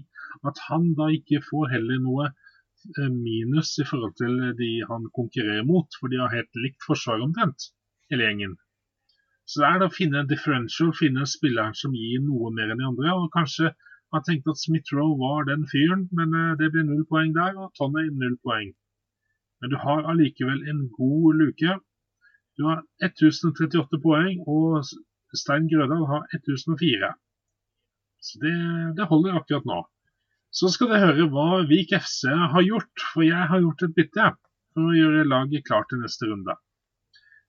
at 0.48 0.59
han 0.68 0.90
da 0.98 1.09
ikke 1.14 1.44
får 1.46 1.70
heller 1.72 2.02
noe 2.02 2.26
eh, 2.28 3.09
minus 3.12 3.72
i 3.80 3.86
forhold 3.88 4.16
til 4.20 4.36
de 4.59 4.70
han 4.90 5.09
konkurrerer 5.16 5.64
mot, 5.68 5.88
for 6.00 6.12
de 6.12 6.20
har 6.20 6.34
helt 6.34 6.61
likt 6.64 6.84
forsvar 6.86 7.24
omtrent, 7.24 7.70
hele 8.12 8.28
gjengen. 8.28 8.59
Så 9.48 9.61
det 9.61 9.70
er 9.70 9.80
da 9.80 9.88
å 9.90 9.94
finne 9.94 10.22
en 10.22 10.28
differential, 10.28 10.92
finne 10.96 11.26
spilleren 11.28 11.76
som 11.76 11.96
gir 11.96 12.22
noe 12.24 12.52
mer 12.57 12.72
enn 12.72 12.80
de 12.80 12.88
andre. 12.90 13.16
og 13.16 13.32
Kanskje 13.32 13.72
han 14.14 14.24
tenkte 14.26 14.55
at 14.55 14.61
Smith-Roe 14.61 15.16
var 15.20 15.48
den 15.48 15.64
fyren, 15.72 16.07
men 16.12 16.36
eh, 16.40 16.52
det 16.61 16.70
blir 16.74 16.86
null 16.88 17.05
poeng 17.11 17.32
der, 17.36 17.57
og 17.61 17.72
Tonney 17.78 18.12
null 18.12 18.36
poeng. 18.44 18.74
Men 19.61 19.72
du 19.72 19.80
har 19.80 20.05
allikevel 20.11 20.61
en 20.68 20.86
god 20.92 21.40
luke. 21.40 21.80
Du 22.59 22.68
har 22.68 22.84
1038 23.02 24.00
poeng, 24.05 24.44
og 24.46 24.84
Stein 25.41 25.68
Grødal 25.70 26.05
har 26.11 26.26
1004. 26.37 27.12
Så 28.24 28.41
det, 28.43 28.55
det 28.99 29.09
holder 29.11 29.39
akkurat 29.41 29.66
nå. 29.68 29.80
Så 30.55 30.70
skal 30.70 30.93
dere 30.93 31.09
høre 31.11 31.26
hva 31.32 31.62
Vik 31.68 31.93
FC 31.99 32.30
har 32.30 32.62
gjort, 32.62 33.07
for 33.12 33.26
jeg 33.26 33.49
har 33.51 33.62
gjort 33.64 33.82
et 33.89 33.97
bytte 33.97 34.28
for 34.74 34.91
å 34.91 34.95
gjøre 34.97 35.26
laget 35.28 35.66
klart 35.66 35.91
til 35.91 36.01
neste 36.03 36.28
runde. 36.30 36.55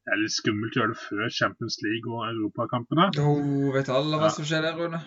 Det 0.06 0.14
er 0.14 0.20
litt 0.22 0.34
skummelt 0.36 0.76
å 0.76 0.82
gjøre 0.82 0.94
det 0.94 1.02
før 1.02 1.30
Champions 1.34 1.78
League 1.86 2.10
og 2.14 2.26
europakampene. 2.30 3.08
Oh, 3.22 3.70
vet 3.74 3.90
alle 3.90 4.20
hva 4.22 4.30
Ja. 4.30 4.34
som 4.36 4.46
skjer 4.46 4.66
der, 4.66 4.76
Rune? 4.78 5.00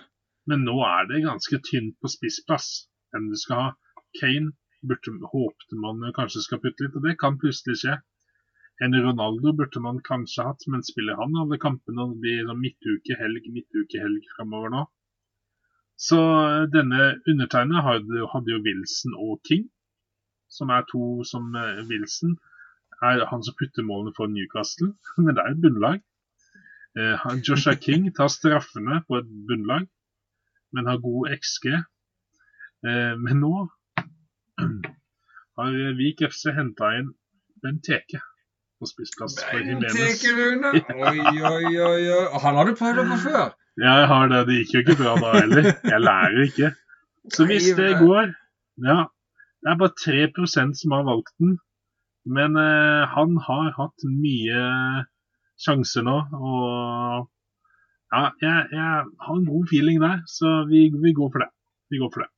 Men 0.51 0.65
nå 0.67 0.79
er 0.87 1.07
det 1.11 1.25
ganske 1.27 1.59
tynt 1.69 1.99
på 2.01 2.11
spissplass 2.11 2.89
hvem 3.13 3.29
du 3.31 3.37
skal 3.39 3.61
ha. 3.63 3.69
Kane 4.19 4.55
burde, 4.83 5.13
håpte 5.35 5.79
man 5.79 6.01
kanskje 6.17 6.43
skal 6.47 6.63
putte 6.63 6.87
litt, 6.87 6.97
og 6.97 7.05
det 7.05 7.19
kan 7.21 7.39
plutselig 7.39 7.79
skje. 7.83 7.99
En 8.81 8.95
Ronaldo 8.95 9.53
burde 9.59 9.81
man 9.83 9.97
kanskje 10.07 10.45
hatt, 10.47 10.65
men 10.71 10.85
spiller 10.87 11.19
han 11.19 11.35
alle 11.43 11.59
kampene 11.59 12.05
det 12.13 12.21
blir 12.23 12.45
noen 12.47 12.61
midtuke, 12.63 13.17
helg, 13.19 13.49
midtuke, 13.51 13.99
helg 13.99 14.29
framover 14.37 14.71
nå? 14.75 14.83
Så 15.99 16.19
denne 16.71 17.09
undertegnede 17.27 17.83
hadde, 17.83 18.53
jo 18.53 18.61
Wilson 18.67 19.17
og 19.19 19.41
King, 19.49 19.65
som 20.47 20.71
er 20.71 20.87
to 20.93 21.25
som 21.27 21.51
eh, 21.59 21.83
Wilson 21.91 22.37
er 23.03 23.25
han 23.31 23.43
som 23.43 23.59
putter 23.59 23.83
målene 23.83 24.15
for 24.15 24.31
Newcastle, 24.31 24.93
men 25.25 25.35
det 25.35 25.43
er 25.43 25.57
et 25.57 25.65
bunnlag. 25.67 25.99
Eh, 26.95 27.27
Joshua 27.43 27.75
King 27.75 28.07
tar 28.15 28.31
straffene 28.31 29.03
på 29.11 29.19
et 29.19 29.37
bunnlag, 29.51 29.91
men 30.71 30.87
har 30.87 31.03
god 31.03 31.35
XG. 31.35 31.75
Eh, 32.87 33.15
men 33.27 33.43
nå 33.43 33.53
har 35.59 35.79
Vik 35.99 36.23
FC 36.31 36.55
henta 36.55 36.95
inn 37.03 37.11
Benteke 37.59 38.23
på 38.79 38.89
spissplass 38.91 39.37
for 39.43 39.59
Jimenez. 39.59 40.25
Oi, 40.95 41.19
oi, 41.53 41.71
oi, 41.91 42.03
oi. 42.15 42.41
Han 42.45 42.59
har 42.61 42.69
du 42.69 42.75
prøvd 42.79 43.03
på 43.13 43.21
før? 43.27 43.55
Ja, 43.79 43.95
jeg 44.03 44.09
har 44.11 44.31
det. 44.33 44.43
Det 44.49 44.59
gikk 44.61 44.75
jo 44.75 44.83
ikke 44.85 44.99
bra 45.03 45.15
da 45.23 45.33
heller. 45.39 45.71
Jeg 45.93 46.03
lærer 46.03 46.45
ikke. 46.47 46.73
Så 47.35 47.47
hvis 47.47 47.71
det 47.79 47.95
går 48.01 48.35
Ja, 48.87 48.99
det 49.63 49.73
er 49.73 49.79
bare 49.79 49.95
3% 49.99 50.77
som 50.79 50.95
har 50.95 51.07
valgt 51.07 51.35
den. 51.43 51.57
Men 52.29 52.57
eh, 52.61 53.05
han 53.15 53.39
har 53.47 53.73
hatt 53.79 54.05
mye 54.07 54.63
sjanser 55.59 56.05
nå, 56.07 56.17
og 56.39 57.27
ja, 58.13 58.21
jeg, 58.43 58.67
jeg, 58.73 59.07
har 59.25 59.35
en 59.35 59.49
god 59.49 59.65
feeling 59.71 59.99
der, 60.03 60.21
så 60.31 60.53
vi, 60.69 60.87
vi, 61.03 61.13
går 61.17 61.33
for 61.35 61.43
det. 61.43 61.49
Vi 61.91 61.99
går 62.03 62.13
for 62.15 62.25
det. 62.25 62.31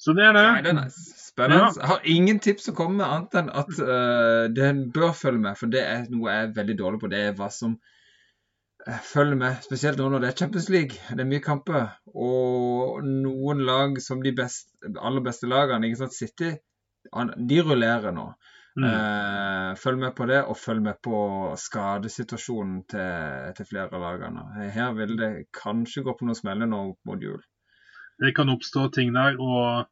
Så 0.00 0.14
det 0.16 0.24
er 0.28 0.36
det. 0.36 0.46
Nei, 0.48 0.62
det 0.64 0.72
er 0.72 0.78
nice. 0.78 1.23
Spennende. 1.34 1.72
Jeg 1.80 1.90
har 1.90 2.04
ingen 2.06 2.38
tips 2.38 2.70
å 2.70 2.76
komme 2.78 3.00
med 3.00 3.10
annet 3.10 3.32
enn 3.40 3.48
at 3.50 3.70
uh, 3.82 4.44
den 4.54 4.84
bør 4.94 5.10
følge 5.18 5.42
med, 5.42 5.58
for 5.58 5.72
det 5.72 5.82
er 5.82 6.04
noe 6.12 6.30
jeg 6.30 6.46
er 6.46 6.52
veldig 6.60 6.76
dårlig 6.78 7.00
på. 7.02 7.08
Det 7.10 7.22
er 7.26 7.32
hva 7.40 7.48
som 7.50 7.72
uh, 7.74 9.00
følger 9.02 9.40
med, 9.40 9.56
spesielt 9.64 9.98
nå 9.98 10.06
når 10.12 10.22
det 10.22 10.28
er 10.28 10.36
Champions 10.44 10.68
League. 10.70 11.00
Det 11.10 11.24
er 11.24 11.30
mye 11.32 11.42
kamper. 11.42 11.88
Og 12.14 13.00
noen 13.08 13.64
lag 13.66 13.98
som 14.04 14.22
de 14.22 14.30
best, 14.36 14.70
aller 14.94 15.24
beste 15.26 15.50
lagene, 15.50 15.90
ikke 15.90 16.04
sant, 16.04 16.14
City, 16.14 16.52
de 17.50 17.58
rullerer 17.66 18.14
nå. 18.14 18.28
Mm. 18.78 18.86
Uh, 18.86 19.72
følg 19.78 19.98
med 20.04 20.14
på 20.14 20.28
det, 20.30 20.38
og 20.46 20.58
følg 20.58 20.86
med 20.86 21.00
på 21.02 21.18
skadesituasjonen 21.64 22.78
til, 22.94 23.50
til 23.58 23.68
flere 23.72 23.90
av 23.90 24.06
lagene. 24.06 24.46
Her 24.78 24.94
vil 25.00 25.18
det 25.18 25.32
kanskje 25.54 26.06
gå 26.06 26.14
på 26.14 26.30
noen 26.30 26.38
smeller 26.38 26.70
nå 26.70 26.84
mot 27.10 27.26
jul. 27.26 27.42
Det 28.22 28.30
kan 28.38 28.54
oppstå 28.54 28.86
ting 28.94 29.10
der. 29.18 29.34
og 29.42 29.90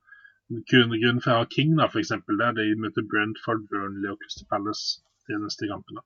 Grunnen 0.70 1.20
for 1.24 1.34
å 1.34 1.42
ha 1.42 1.48
King, 1.52 1.76
da, 1.78 1.88
eksempel, 2.00 2.38
der 2.40 2.56
de 2.58 2.68
møter 2.80 3.06
Brentford, 3.08 3.66
Burnley 3.70 4.10
og 4.12 4.20
Crystal 4.22 4.48
Palace 4.50 5.02
de 5.28 5.38
neste 5.40 5.68
kampene. 5.70 6.02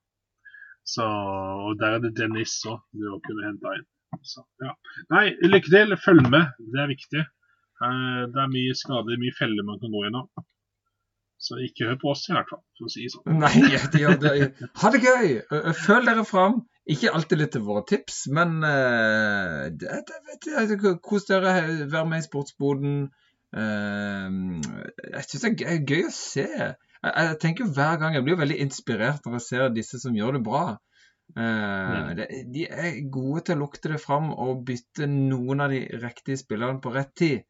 Så, 0.86 1.02
og 1.02 1.78
der 1.80 1.96
er 1.96 2.02
det 2.04 2.14
Dennis 2.18 2.60
òg 2.68 2.82
du 2.94 3.08
å 3.10 3.20
kunne 3.24 3.48
hente 3.48 3.72
inn. 3.78 3.86
Så, 4.22 4.44
ja. 4.62 4.76
Nei, 5.10 5.24
lykke 5.44 5.72
til. 5.72 5.96
Følg 5.98 6.28
med. 6.30 6.52
Det 6.72 6.82
er 6.82 6.92
viktig. 6.92 7.24
Eh, 7.84 8.20
det 8.32 8.42
er 8.42 8.52
mye 8.52 8.76
skader, 8.78 9.18
mye 9.20 9.34
feller 9.36 9.66
man 9.66 9.80
kan 9.82 9.92
gå 9.92 10.04
gjennom. 10.06 10.28
Så 11.42 11.58
ikke 11.60 11.90
hør 11.90 11.98
på 12.00 12.12
oss, 12.14 12.22
i 12.30 12.32
hvert 12.32 12.48
fall, 12.48 12.62
for 12.78 12.88
å 12.88 12.92
si 12.94 13.10
sånn. 13.12 13.36
Nei, 13.42 13.52
det, 13.92 14.06
det, 14.22 14.70
ha 14.80 14.92
det 14.94 15.02
gøy! 15.02 15.34
Føl 15.82 16.08
dere 16.08 16.24
fram. 16.24 16.62
Ikke 16.88 17.12
alltid 17.18 17.42
litt 17.42 17.52
til 17.52 17.64
våre 17.66 17.82
tips, 17.90 18.22
men 18.32 18.60
uh, 18.62 19.66
det, 19.74 20.00
det, 20.06 20.78
kos 21.04 21.26
dere. 21.28 21.58
Vær 21.90 22.06
med 22.08 22.22
i 22.22 22.26
Sportsboden. 22.28 23.00
Uh, 23.56 24.60
jeg 25.14 25.24
syns 25.24 25.46
det 25.46 25.64
er 25.64 25.84
gøy 25.88 26.08
å 26.08 26.12
se. 26.14 26.46
Jeg, 26.46 27.12
jeg, 27.12 27.36
tenker 27.40 27.70
hver 27.72 27.96
gang 28.00 28.16
Jeg 28.16 28.24
blir 28.26 28.36
veldig 28.40 28.58
inspirert 28.66 29.24
når 29.24 29.38
jeg 29.38 29.46
ser 29.46 29.70
disse 29.72 30.00
som 30.02 30.16
gjør 30.16 30.36
det 30.38 30.42
bra. 30.46 30.64
Uh, 31.36 32.12
det, 32.18 32.28
de 32.54 32.66
er 32.68 33.00
gode 33.12 33.46
til 33.48 33.56
å 33.56 33.64
lukte 33.64 33.90
det 33.94 34.02
fram 34.02 34.28
og 34.34 34.64
bytte 34.68 35.08
noen 35.10 35.64
av 35.64 35.72
de 35.74 35.82
riktige 36.02 36.38
spillerne 36.40 36.82
på 36.84 36.92
rett 36.94 37.14
tid. 37.18 37.46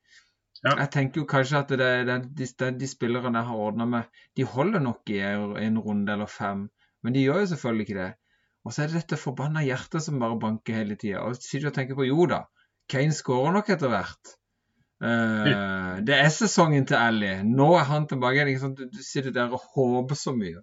Ja. 0.62 0.72
Jeg 0.80 0.90
tenker 0.94 1.20
jo 1.20 1.28
kanskje 1.28 1.60
at 1.60 1.72
det, 1.74 1.90
det, 2.08 2.20
de, 2.38 2.70
de, 2.80 2.88
spillerne 2.88 3.42
jeg 3.42 3.50
har 3.50 3.64
ordna 3.66 3.86
med, 3.90 4.22
de 4.38 4.46
holder 4.48 4.82
nok 4.82 5.12
i 5.12 5.20
en 5.20 5.82
runde 5.82 6.14
eller 6.14 6.30
fem. 6.30 6.64
Men 7.04 7.14
de 7.14 7.26
gjør 7.26 7.42
jo 7.42 7.50
selvfølgelig 7.52 7.86
ikke 7.86 7.98
det. 8.00 8.12
Og 8.66 8.74
så 8.74 8.82
er 8.82 8.90
det 8.90 9.02
dette 9.02 9.20
forbanna 9.20 9.62
hjertet 9.62 10.02
som 10.02 10.18
bare 10.18 10.38
banker 10.42 10.80
hele 10.80 10.96
tida. 10.98 11.22
Og 11.22 11.36
sitter 11.38 11.70
og 11.70 11.76
tenker 11.76 11.98
på 11.98 12.08
jo 12.08 12.24
da, 12.30 12.40
Kane 12.90 13.14
skårer 13.14 13.54
nok 13.54 13.70
etter 13.74 13.92
hvert. 13.92 14.32
Uh, 15.02 15.98
det 16.06 16.14
er 16.16 16.30
sesongen 16.32 16.86
til 16.88 16.96
Ally. 16.98 17.32
Nå 17.44 17.72
er 17.76 17.88
han 17.90 18.06
tilbake 18.08 18.46
igjen. 18.46 18.76
Du, 18.76 18.86
du 18.88 19.02
sitter 19.04 19.34
der 19.34 19.52
og 19.52 19.64
håper 19.74 20.18
så 20.18 20.32
mye. 20.36 20.62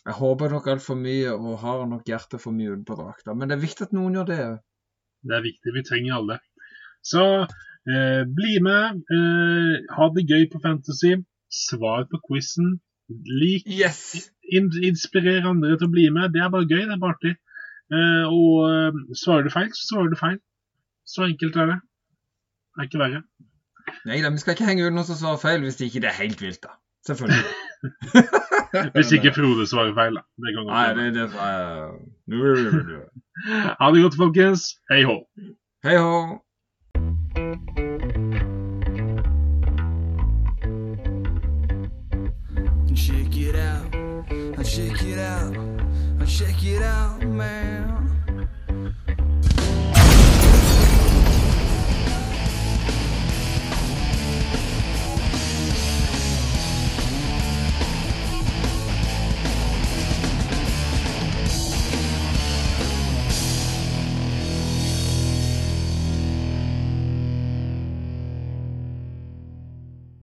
Jeg 0.00 0.16
håper 0.16 0.52
nok 0.54 0.68
altfor 0.72 0.96
mye 0.96 1.32
og 1.34 1.58
har 1.60 1.82
nok 1.88 2.06
hjertet 2.08 2.40
for 2.40 2.56
mye 2.56 2.78
på 2.86 2.96
drakta. 2.96 3.34
Men 3.34 3.50
det 3.50 3.58
er 3.58 3.64
viktig 3.66 3.88
at 3.88 3.96
noen 3.96 4.16
gjør 4.16 4.30
det. 4.30 4.44
Det 5.26 5.36
er 5.36 5.44
viktig. 5.44 5.74
Vi 5.76 5.84
trenger 5.88 6.20
alle. 6.20 6.38
Så 7.04 7.24
Eh, 7.88 8.22
bli 8.38 8.60
med. 8.60 9.00
Eh, 9.16 9.74
ha 9.96 10.08
det 10.14 10.28
gøy 10.28 10.44
på 10.52 10.60
Fantasy. 10.64 11.14
Svar 11.48 12.04
på 12.10 12.20
quizen. 12.26 12.80
Lik. 13.08 13.64
Yes. 13.66 14.30
In, 14.52 14.68
inspirer 14.84 15.48
andre 15.48 15.78
til 15.78 15.88
å 15.88 15.94
bli 15.94 16.08
med. 16.12 16.34
Det 16.34 16.44
er 16.44 16.52
bare 16.52 16.68
gøy. 16.68 16.84
Det 16.84 16.96
er 16.96 17.02
bare 17.04 17.16
artig. 17.16 17.34
Eh, 17.90 18.26
og 18.28 18.52
eh, 18.68 19.00
svarer 19.22 19.48
du 19.48 19.54
feil, 19.54 19.70
så 19.74 19.86
svarer 19.88 20.12
du 20.12 20.18
feil. 20.20 20.38
Så 21.08 21.26
enkelt 21.26 21.56
er 21.56 21.72
det. 21.72 21.78
Det 22.74 22.82
er 22.84 22.88
ikke 22.88 22.98
verre. 23.02 23.22
Nei 24.06 24.20
da, 24.22 24.30
vi 24.30 24.38
skal 24.42 24.54
ikke 24.54 24.68
henge 24.68 24.86
ut 24.86 24.94
noen 24.94 25.06
som 25.08 25.18
svarer 25.18 25.40
feil, 25.42 25.64
hvis 25.66 25.80
ikke 25.82 26.02
det 26.04 26.10
er 26.12 26.18
helt 26.20 26.42
vilt, 26.42 26.62
da. 26.62 26.76
Selvfølgelig. 27.06 27.44
hvis 28.96 29.12
ikke 29.16 29.32
Frode 29.34 29.66
svarer 29.66 29.94
feil, 29.96 30.20
da. 30.20 30.22
Det 30.44 30.54
kan 30.56 30.70
Nei, 30.70 30.88
det, 30.98 31.06
det, 31.16 31.26
uh... 31.34 31.90
Ha 33.80 33.90
det 33.94 34.04
godt, 34.04 34.20
folkens. 34.20 34.68
Hei 34.92 35.02
hå. 35.08 35.18
Hei 35.86 35.96
hå. 35.98 36.14
check 43.00 43.36
it 43.36 43.56
out, 43.56 43.90
check 44.64 45.02
it 45.02 45.18
out, 45.18 45.56
check 46.26 46.62
it 46.64 46.82
out, 46.82 47.22
man. 47.22 48.09